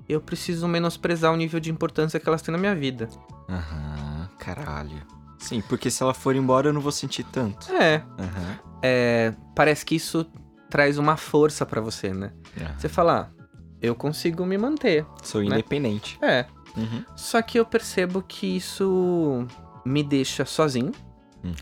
[0.09, 3.09] eu preciso menosprezar o nível de importância que elas têm na minha vida.
[3.49, 4.28] Aham.
[4.39, 5.03] Caralho.
[5.39, 7.73] Sim, porque se ela for embora eu não vou sentir tanto.
[7.74, 8.59] É, Aham.
[8.82, 10.27] é parece que isso
[10.70, 12.32] traz uma força para você, né?
[12.61, 12.78] Aham.
[12.78, 13.44] Você fala, ah,
[13.81, 15.05] eu consigo me manter.
[15.23, 16.19] Sou independente.
[16.23, 16.47] É,
[16.77, 17.05] Uhum.
[17.16, 19.47] Só que eu percebo que isso
[19.85, 20.93] me deixa sozinho.
[21.44, 21.55] Uhum.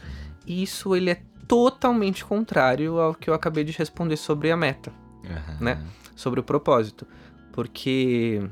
[0.46, 4.92] E isso ele é totalmente contrário ao que eu acabei de responder sobre a meta,
[5.30, 5.56] Aham.
[5.60, 5.86] Né?
[6.20, 7.06] sobre o propósito.
[7.52, 8.42] Porque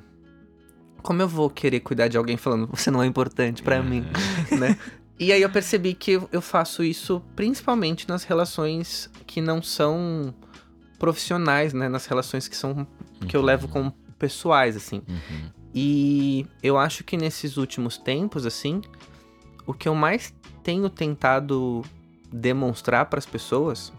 [1.03, 4.05] como eu vou querer cuidar de alguém falando você não é importante pra mim,
[4.59, 4.77] né?
[5.19, 10.35] E aí eu percebi que eu- faço isso principalmente nas relações que não são
[10.99, 11.89] profissionais, né?
[11.89, 12.87] Nas relações que são
[13.29, 15.03] que eu levo como pessoais, assim.
[15.09, 15.51] Uhum.
[15.75, 18.81] E eu acho que nesses últimos tempos, assim,
[19.67, 20.33] o que eu mais
[20.63, 21.85] tenho tentado
[22.33, 23.93] demonstrar para as pessoas,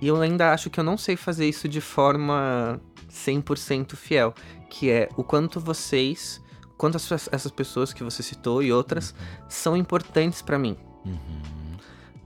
[0.00, 4.34] e eu ainda acho que eu não sei fazer isso de forma 100% fiel,
[4.68, 6.42] que é o quanto vocês,
[6.76, 9.14] quanto as- essas pessoas que você citou e outras
[9.48, 10.76] são importantes para mim.
[11.04, 11.76] Uhum.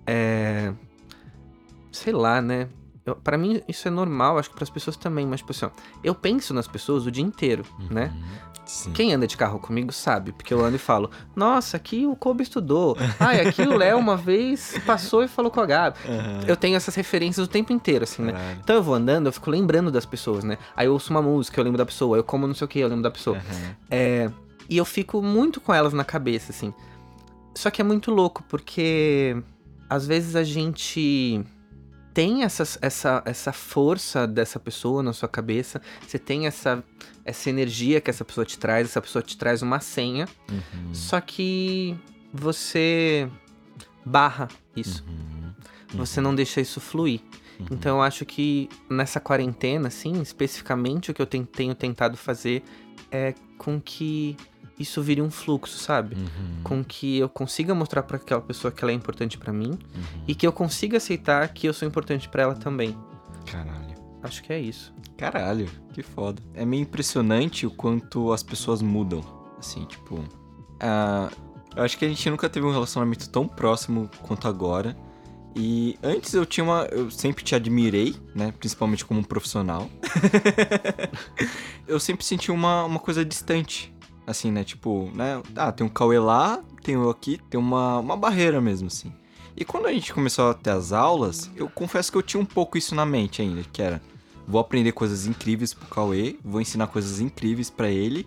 [0.06, 0.72] É,
[1.92, 2.68] sei lá, né?
[3.24, 5.70] Para mim isso é normal, acho que para as pessoas também, mas tipo assim, ó,
[6.04, 8.12] eu penso nas pessoas o dia inteiro, né?
[8.70, 8.84] Uhum.
[8.84, 8.92] Sim.
[8.92, 12.42] Quem anda de carro comigo sabe, porque eu ando e falo: Nossa, aqui o Kobe
[12.42, 12.96] estudou.
[13.18, 15.98] Ai, aqui o Léo uma vez passou e falou com a Gabi.
[16.08, 16.44] Aham.
[16.46, 18.32] Eu tenho essas referências o tempo inteiro, assim, né?
[18.32, 18.58] Caralho.
[18.62, 20.56] Então eu vou andando, eu fico lembrando das pessoas, né?
[20.76, 22.16] Aí eu ouço uma música, eu lembro da pessoa.
[22.16, 23.36] Eu como não sei o que, eu lembro da pessoa.
[23.36, 23.76] Aham.
[23.90, 24.30] É,
[24.68, 26.72] e eu fico muito com elas na cabeça, assim.
[27.54, 29.36] Só que é muito louco, porque
[29.88, 31.44] às vezes a gente
[32.20, 36.84] tem essas- essa, essa força dessa pessoa na sua cabeça, você tem essa,
[37.24, 40.92] essa energia que essa pessoa te traz, essa pessoa te traz uma senha, Uhum.
[40.94, 41.96] só que
[42.30, 43.26] você
[44.04, 45.52] barra isso, Uhum.
[45.94, 47.20] você não deixa isso fluir.
[47.58, 47.66] Uhum.
[47.72, 52.62] Então eu acho que nessa quarentena, assim, especificamente o que eu ten- tenho tentado fazer
[53.10, 54.36] é com que
[54.80, 56.16] isso vire um fluxo, sabe?
[56.16, 56.62] Uhum.
[56.64, 60.24] Com que eu consiga mostrar pra aquela pessoa que ela é importante pra mim Uhum.
[60.26, 62.96] e que eu consiga aceitar que eu sou importante pra ela também.
[63.46, 63.94] Caralho.
[64.22, 64.92] Acho que é isso.
[65.16, 66.42] Caralho, que foda.
[66.54, 69.20] É meio impressionante o quanto as pessoas mudam.
[69.58, 70.24] Assim, tipo.
[70.80, 71.30] ah,
[71.76, 74.96] eu acho que a gente nunca teve um relacionamento tão próximo quanto agora.
[75.54, 76.82] E antes eu tinha uma.
[76.90, 78.52] Eu sempre te admirei, né?
[78.58, 79.90] Principalmente como um profissional.
[81.86, 83.92] eu sempre senti uma, uma coisa distante.
[84.26, 84.62] Assim, né?
[84.64, 85.42] Tipo, né?
[85.56, 89.12] Ah, tem um Cauê lá, tem eu aqui, tem uma, uma barreira mesmo, assim.
[89.56, 92.46] E quando a gente começou a ter as aulas, eu confesso que eu tinha um
[92.46, 94.00] pouco isso na mente ainda, que era
[94.46, 98.26] vou aprender coisas incríveis pro Cauê, vou ensinar coisas incríveis pra ele,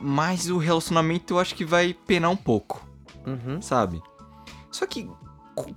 [0.00, 2.86] mas o relacionamento eu acho que vai penar um pouco,
[3.26, 3.60] Uhum.
[3.60, 4.00] sabe?
[4.70, 5.08] Só que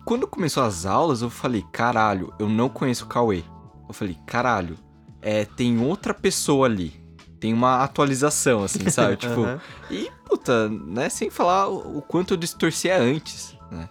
[0.05, 3.43] quando começou as aulas, eu falei, caralho, eu não conheço o Cauê.
[3.87, 4.77] Eu falei, caralho,
[5.21, 7.02] é, tem outra pessoa ali.
[7.43, 9.17] Tem uma atualização, assim, sabe?
[9.27, 9.45] tipo,
[9.91, 13.89] e, puta, né, sem falar o, o quanto eu distorcia antes, né?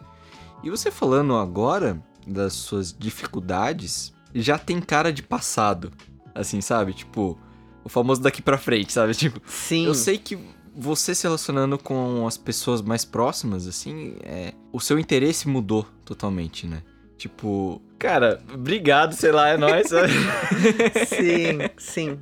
[0.65, 5.93] E você falando agora das suas dificuldades, já tem cara de passado,
[6.35, 6.95] assim, sabe?
[6.95, 7.39] Tipo,
[7.85, 9.13] o famoso daqui pra frente, sabe?
[9.15, 9.85] Tipo, Sim.
[9.85, 10.39] eu sei que
[10.75, 16.67] você se relacionando com as pessoas mais próximas, assim, é, o seu interesse mudou totalmente,
[16.67, 16.83] né?
[17.19, 19.89] Tipo, cara, obrigado, sei lá, é nóis.
[21.07, 22.19] Sim, sim.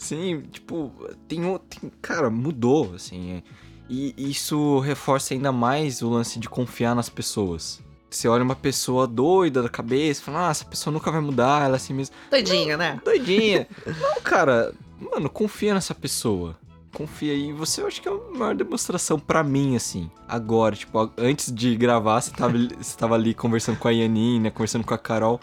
[0.00, 0.90] Sim, tipo,
[1.28, 3.32] tem, o- tem cara, mudou, assim.
[3.32, 3.42] é.
[3.86, 7.82] E isso reforça ainda mais o lance de confiar nas pessoas.
[8.08, 11.74] Você olha uma pessoa doida da cabeça, fala, ah, essa pessoa nunca vai mudar, ela
[11.74, 12.14] é assim mesmo.
[12.30, 12.98] Doidinha, né?
[13.04, 13.68] Doidinha.
[13.86, 16.56] Não, cara, mano, confia nessa pessoa.
[16.94, 17.52] Confia aí.
[17.52, 20.10] Você eu acho que é a maior demonstração pra mim, assim.
[20.26, 24.50] Agora, tipo, antes de gravar, você tava, ali- você tava ali conversando com a Yanina,
[24.50, 25.38] conversando com a Carol.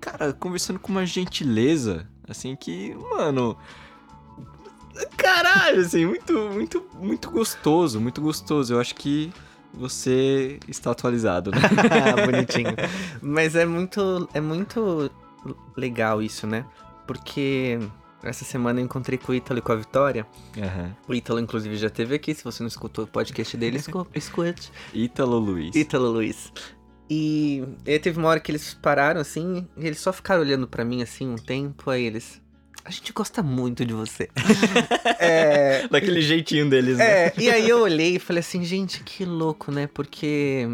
[0.00, 3.56] Cara, conversando com uma gentileza, assim, que, mano.
[5.16, 8.74] Caralho, assim, muito, muito, muito gostoso, muito gostoso.
[8.74, 9.32] Eu acho que
[9.72, 11.58] você está atualizado, né?
[12.24, 12.74] Bonitinho.
[13.20, 15.10] Mas é muito, é muito
[15.76, 16.64] legal isso, né?
[17.06, 17.78] Porque
[18.22, 20.26] essa semana eu encontrei com o Ítalo e com a Vitória.
[20.56, 20.94] Aham.
[21.08, 22.34] O Ítalo, inclusive, já esteve aqui.
[22.34, 24.70] Se você não escutou o podcast dele, escu- escute.
[24.94, 25.74] Ítalo Luiz.
[25.74, 26.52] Ítalo Luiz.
[27.10, 30.84] E aí teve uma hora que eles pararam assim, e eles só ficaram olhando pra
[30.86, 32.40] mim assim um tempo, aí eles.
[32.84, 34.28] A gente gosta muito de você.
[35.18, 35.88] é.
[35.88, 37.28] Daquele jeitinho deles, né?
[37.28, 39.86] É, e aí eu olhei e falei assim, gente, que louco, né?
[39.86, 40.68] Porque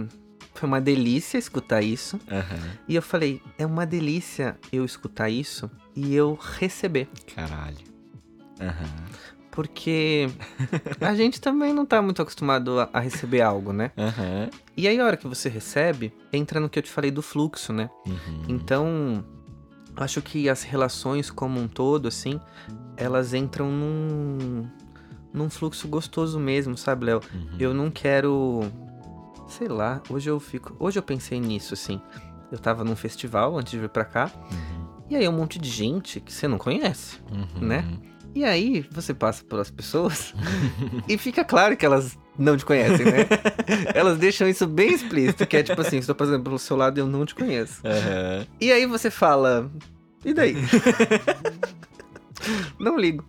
[0.55, 2.19] foi uma delícia escutar isso.
[2.29, 2.71] Aham.
[2.89, 7.09] E eu falei, é uma delícia eu escutar isso e eu receber.
[7.35, 7.79] Caralho.
[8.61, 8.91] Aham.
[9.53, 10.29] Porque
[11.01, 13.93] a gente também não tá muito acostumado a, receber algo, né?
[13.97, 14.51] Aham.
[14.77, 17.73] E aí a hora que você recebe, entra no que eu te falei do fluxo,
[17.73, 17.89] né?
[18.07, 18.45] Uhum.
[18.49, 19.25] Então,
[19.97, 22.41] acho que as relações como um todo, assim,
[22.97, 24.67] elas entram num,
[25.33, 27.21] num fluxo gostoso mesmo, sabe, Léo?
[27.33, 27.57] Uhum.
[27.59, 28.61] Eu não quero.
[29.49, 30.75] Sei lá, hoje eu fico.
[30.79, 32.01] Hoje eu pensei nisso, assim.
[32.53, 34.87] Eu tava num festival antes de vir pra cá, Uhum.
[35.09, 37.19] e aí um monte de gente que você não conhece.
[37.31, 37.67] Uhum.
[37.67, 37.85] né?
[38.35, 40.35] E aí você passa pelas pessoas
[41.09, 43.27] e fica claro que elas não te conhecem, né?
[43.95, 47.01] elas deixam isso bem explícito, que é tipo assim, estou passando pelo seu lado e
[47.01, 47.83] eu não te conheço.
[47.85, 48.47] Aham.
[48.61, 49.71] E aí você fala,
[50.25, 50.55] e daí?
[52.79, 53.25] não ligo.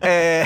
[0.00, 0.44] É...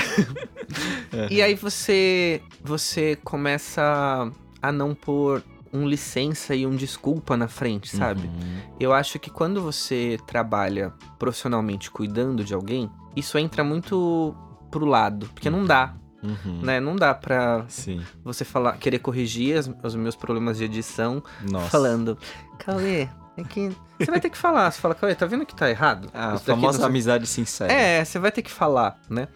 [1.30, 5.42] E aí você você começa a não pôr
[5.76, 8.26] um licença e um desculpa na frente, sabe?
[8.28, 8.58] Uhum.
[8.80, 14.34] Eu acho que quando você trabalha profissionalmente cuidando de alguém, isso entra muito
[14.70, 16.60] pro lado, porque não dá, Uhum.
[16.62, 16.80] né?
[16.80, 18.02] Não dá pra Sim.
[18.24, 21.68] você falar, querer corrigir as- os meus problemas de edição Nossa.
[21.70, 22.18] falando,
[22.58, 25.70] Cauê, é que você vai ter que falar, você fala, Cauê, tá vendo que tá
[25.70, 26.08] errado?
[26.12, 27.72] Ah, a famosa amizade sincera.
[27.72, 29.28] É, você vai ter que falar, né?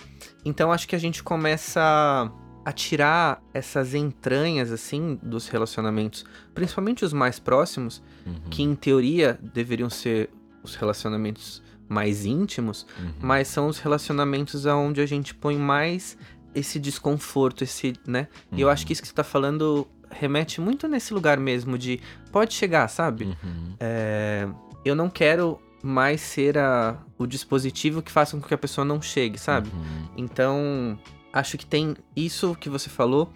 [0.45, 2.31] Então acho que a gente começa
[2.65, 6.25] a tirar essas entranhas, assim, dos relacionamentos,
[6.55, 8.35] principalmente os mais próximos, Uhum.
[8.51, 10.29] que em teoria deveriam ser
[10.63, 13.13] os relacionamentos mais íntimos, Uhum.
[13.21, 16.17] mas são os relacionamentos aonde a gente põe mais
[16.55, 18.29] esse desconforto, esse, né?
[18.53, 22.01] E eu acho que isso que você tá falando remete muito nesse lugar mesmo de
[22.33, 23.25] pode chegar, sabe?
[23.25, 23.75] Uhum.
[23.81, 24.49] É,
[24.85, 29.01] eu não quero mais ser a, o dispositivo que faça com que a pessoa não
[29.01, 29.71] chegue, sabe?
[29.73, 30.09] Uhum.
[30.17, 30.99] Então,
[31.33, 33.33] acho que tem isso que você falou.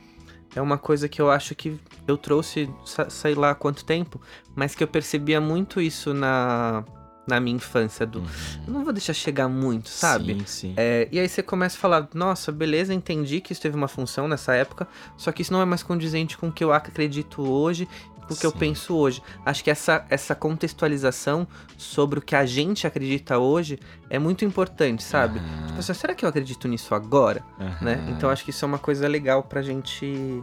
[0.54, 2.70] É uma coisa que eu acho que eu trouxe,
[3.08, 4.20] sei lá há quanto tempo,
[4.54, 6.84] mas que eu percebia muito isso na,
[7.26, 8.06] na minha infância.
[8.06, 8.22] Do,
[8.66, 10.34] eu não vou deixar chegar muito, sabe?
[10.34, 10.38] Uhum.
[10.40, 10.74] Sim, sim.
[10.76, 14.28] É, e aí você começa a falar, nossa, beleza, entendi que isso teve uma função
[14.28, 17.88] nessa época, só que isso não é mais condizente com o que eu acredito hoje,
[18.30, 18.58] o que eu Sim.
[18.58, 19.22] penso hoje.
[19.44, 21.46] Acho que essa, essa contextualização
[21.76, 23.78] sobre o que a gente acredita hoje
[24.08, 25.38] é muito importante, sabe?
[25.40, 27.42] Aham, Tipo assim, será que eu acredito nisso agora?
[27.80, 27.94] Né?
[27.94, 28.10] aham.
[28.10, 30.42] Então acho que isso é uma coisa legal pra gente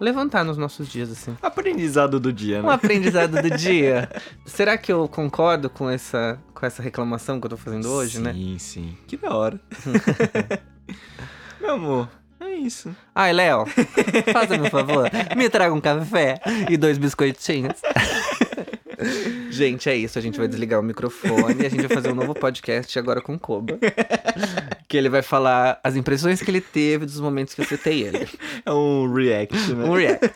[0.00, 1.36] levantar nos nossos dias, assim.
[1.42, 2.72] Aprendizado do dia, Um né?
[2.74, 4.08] aprendizado do dia.
[4.46, 8.22] Será que eu concordo com essa, com essa reclamação que eu tô fazendo hoje, sim,
[8.22, 8.32] né?
[8.32, 8.98] Sim, sim.
[9.06, 9.60] Que da hora.
[11.60, 12.08] Meu amor,
[12.40, 12.94] é isso.
[13.14, 13.64] Ai, Léo,
[14.32, 17.74] faça-me um favor, me traga um café e dois biscoitinhos.
[19.50, 20.18] gente, é isso.
[20.18, 23.20] A gente vai desligar o microfone e a gente vai fazer um novo podcast agora
[23.20, 23.78] com o Koba.
[24.88, 28.28] Que ele vai falar as impressões que ele teve dos momentos que eu citei ele.
[28.64, 29.84] É um react, né?
[29.84, 30.30] Um react.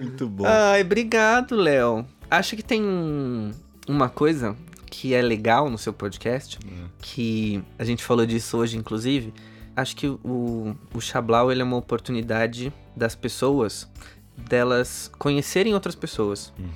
[0.00, 0.44] Muito bom.
[0.46, 2.06] Ai, obrigado, Léo.
[2.30, 3.50] Acho que tem um-
[3.88, 4.56] uma coisa
[4.90, 6.58] que é legal no seu podcast,
[7.00, 9.32] que a gente falou disso hoje, inclusive.
[9.80, 13.88] Acho que o, o Chablau ele é uma oportunidade das pessoas
[14.36, 16.52] delas conhecerem outras pessoas.
[16.58, 16.68] Uhum.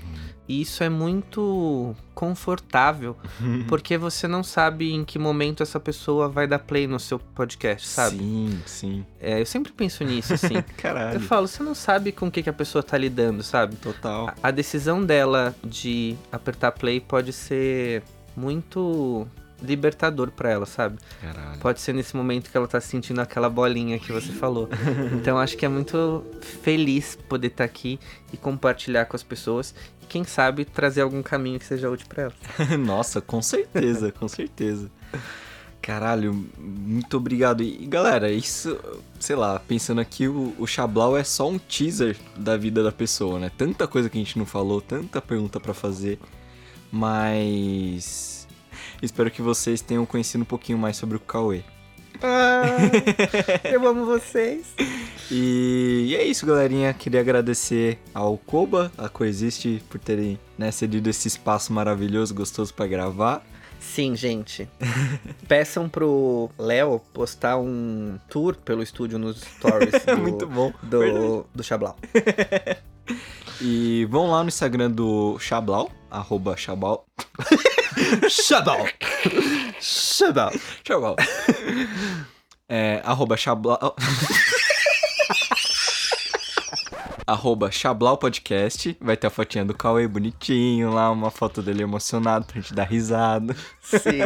[0.49, 3.17] E isso é muito confortável,
[3.69, 7.87] porque você não sabe em que momento essa pessoa vai dar play no seu podcast,
[7.87, 8.19] sabe?
[8.19, 9.07] Sim, sim.
[9.21, 10.57] É, eu sempre penso nisso, assim.
[10.59, 11.21] Eu Caralho.
[11.21, 13.77] falo, você não sabe com o que, que a pessoa tá lidando, sabe?
[13.77, 14.29] Total.
[14.29, 18.03] A- A decisão dela de apertar play pode ser
[18.37, 19.27] muito
[19.63, 20.99] libertador pra ela, sabe?
[21.21, 21.59] Caralho.
[21.61, 24.69] Pode ser nesse momento que ela tá sentindo aquela bolinha que você falou.
[25.15, 27.99] Então acho que é muito feliz poder estar aqui
[28.33, 32.25] e compartilhar com as pessoas e quem sabe trazer algum caminho que seja útil pra
[32.25, 32.35] elas.
[32.79, 34.91] Nossa, com certeza, com certeza.
[35.81, 37.63] Caralho, muito obrigado.
[37.63, 38.79] E galera, isso,
[39.19, 43.41] sei lá, pensando aqui, o, o Chablau é só um teaser da vida da pessoa,
[43.41, 43.51] né?
[43.59, 46.21] Tanta coisa que a gente não falou, tanta pergunta pra fazer,
[46.91, 48.32] mas
[49.03, 51.63] espero que vocês tenham conhecido um pouquinho mais sobre o Cauê.
[53.65, 54.67] eu amo vocês.
[55.35, 56.93] E, e é isso, galerinha.
[56.93, 62.87] Queria agradecer ao Koba, a Coexiste, por terem né, cedido esse espaço maravilhoso, gostoso pra
[62.87, 63.43] gravar.
[63.81, 64.69] Sim, gente.
[65.49, 70.71] Peçam pro Léo postar um tour pelo estúdio nos stories do, Muito bom.
[70.83, 71.19] Verdade.
[71.19, 71.97] do, do Chablau.
[73.61, 77.07] E vão lá no Instagram do Chablau, arroba Chablau.
[78.29, 78.87] Chablau!
[79.81, 80.53] Chablau!
[80.87, 81.17] Chablau.
[82.69, 83.97] É, arroba Chablau.
[87.27, 88.97] arroba Chablau Podcast.
[89.01, 92.85] Vai ter a fotinha do Cauê bonitinho lá, uma foto dele emocionado pra gente dar
[92.85, 93.57] risada.
[93.81, 94.21] Sim.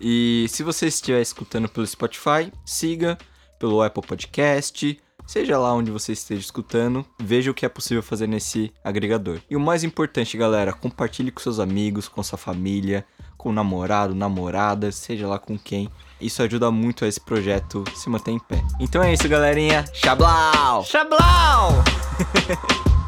[0.00, 3.18] E se você estiver escutando pelo Spotify, siga
[3.58, 5.00] pelo Apple Podcast,
[5.30, 9.38] seja lá onde você esteja escutando, veja o que é possível fazer nesse agregador.
[9.48, 13.06] E o mais importante, galera, compartilhe com seus amigos, com sua família,
[13.38, 15.88] com o namorado, namorada, seja lá com quem.
[16.20, 18.60] Isso ajuda muito a esse projeto se manter em pé.
[18.80, 19.84] Então é isso, galerinha.
[19.94, 20.84] Xablau!
[20.84, 21.84] Chablau!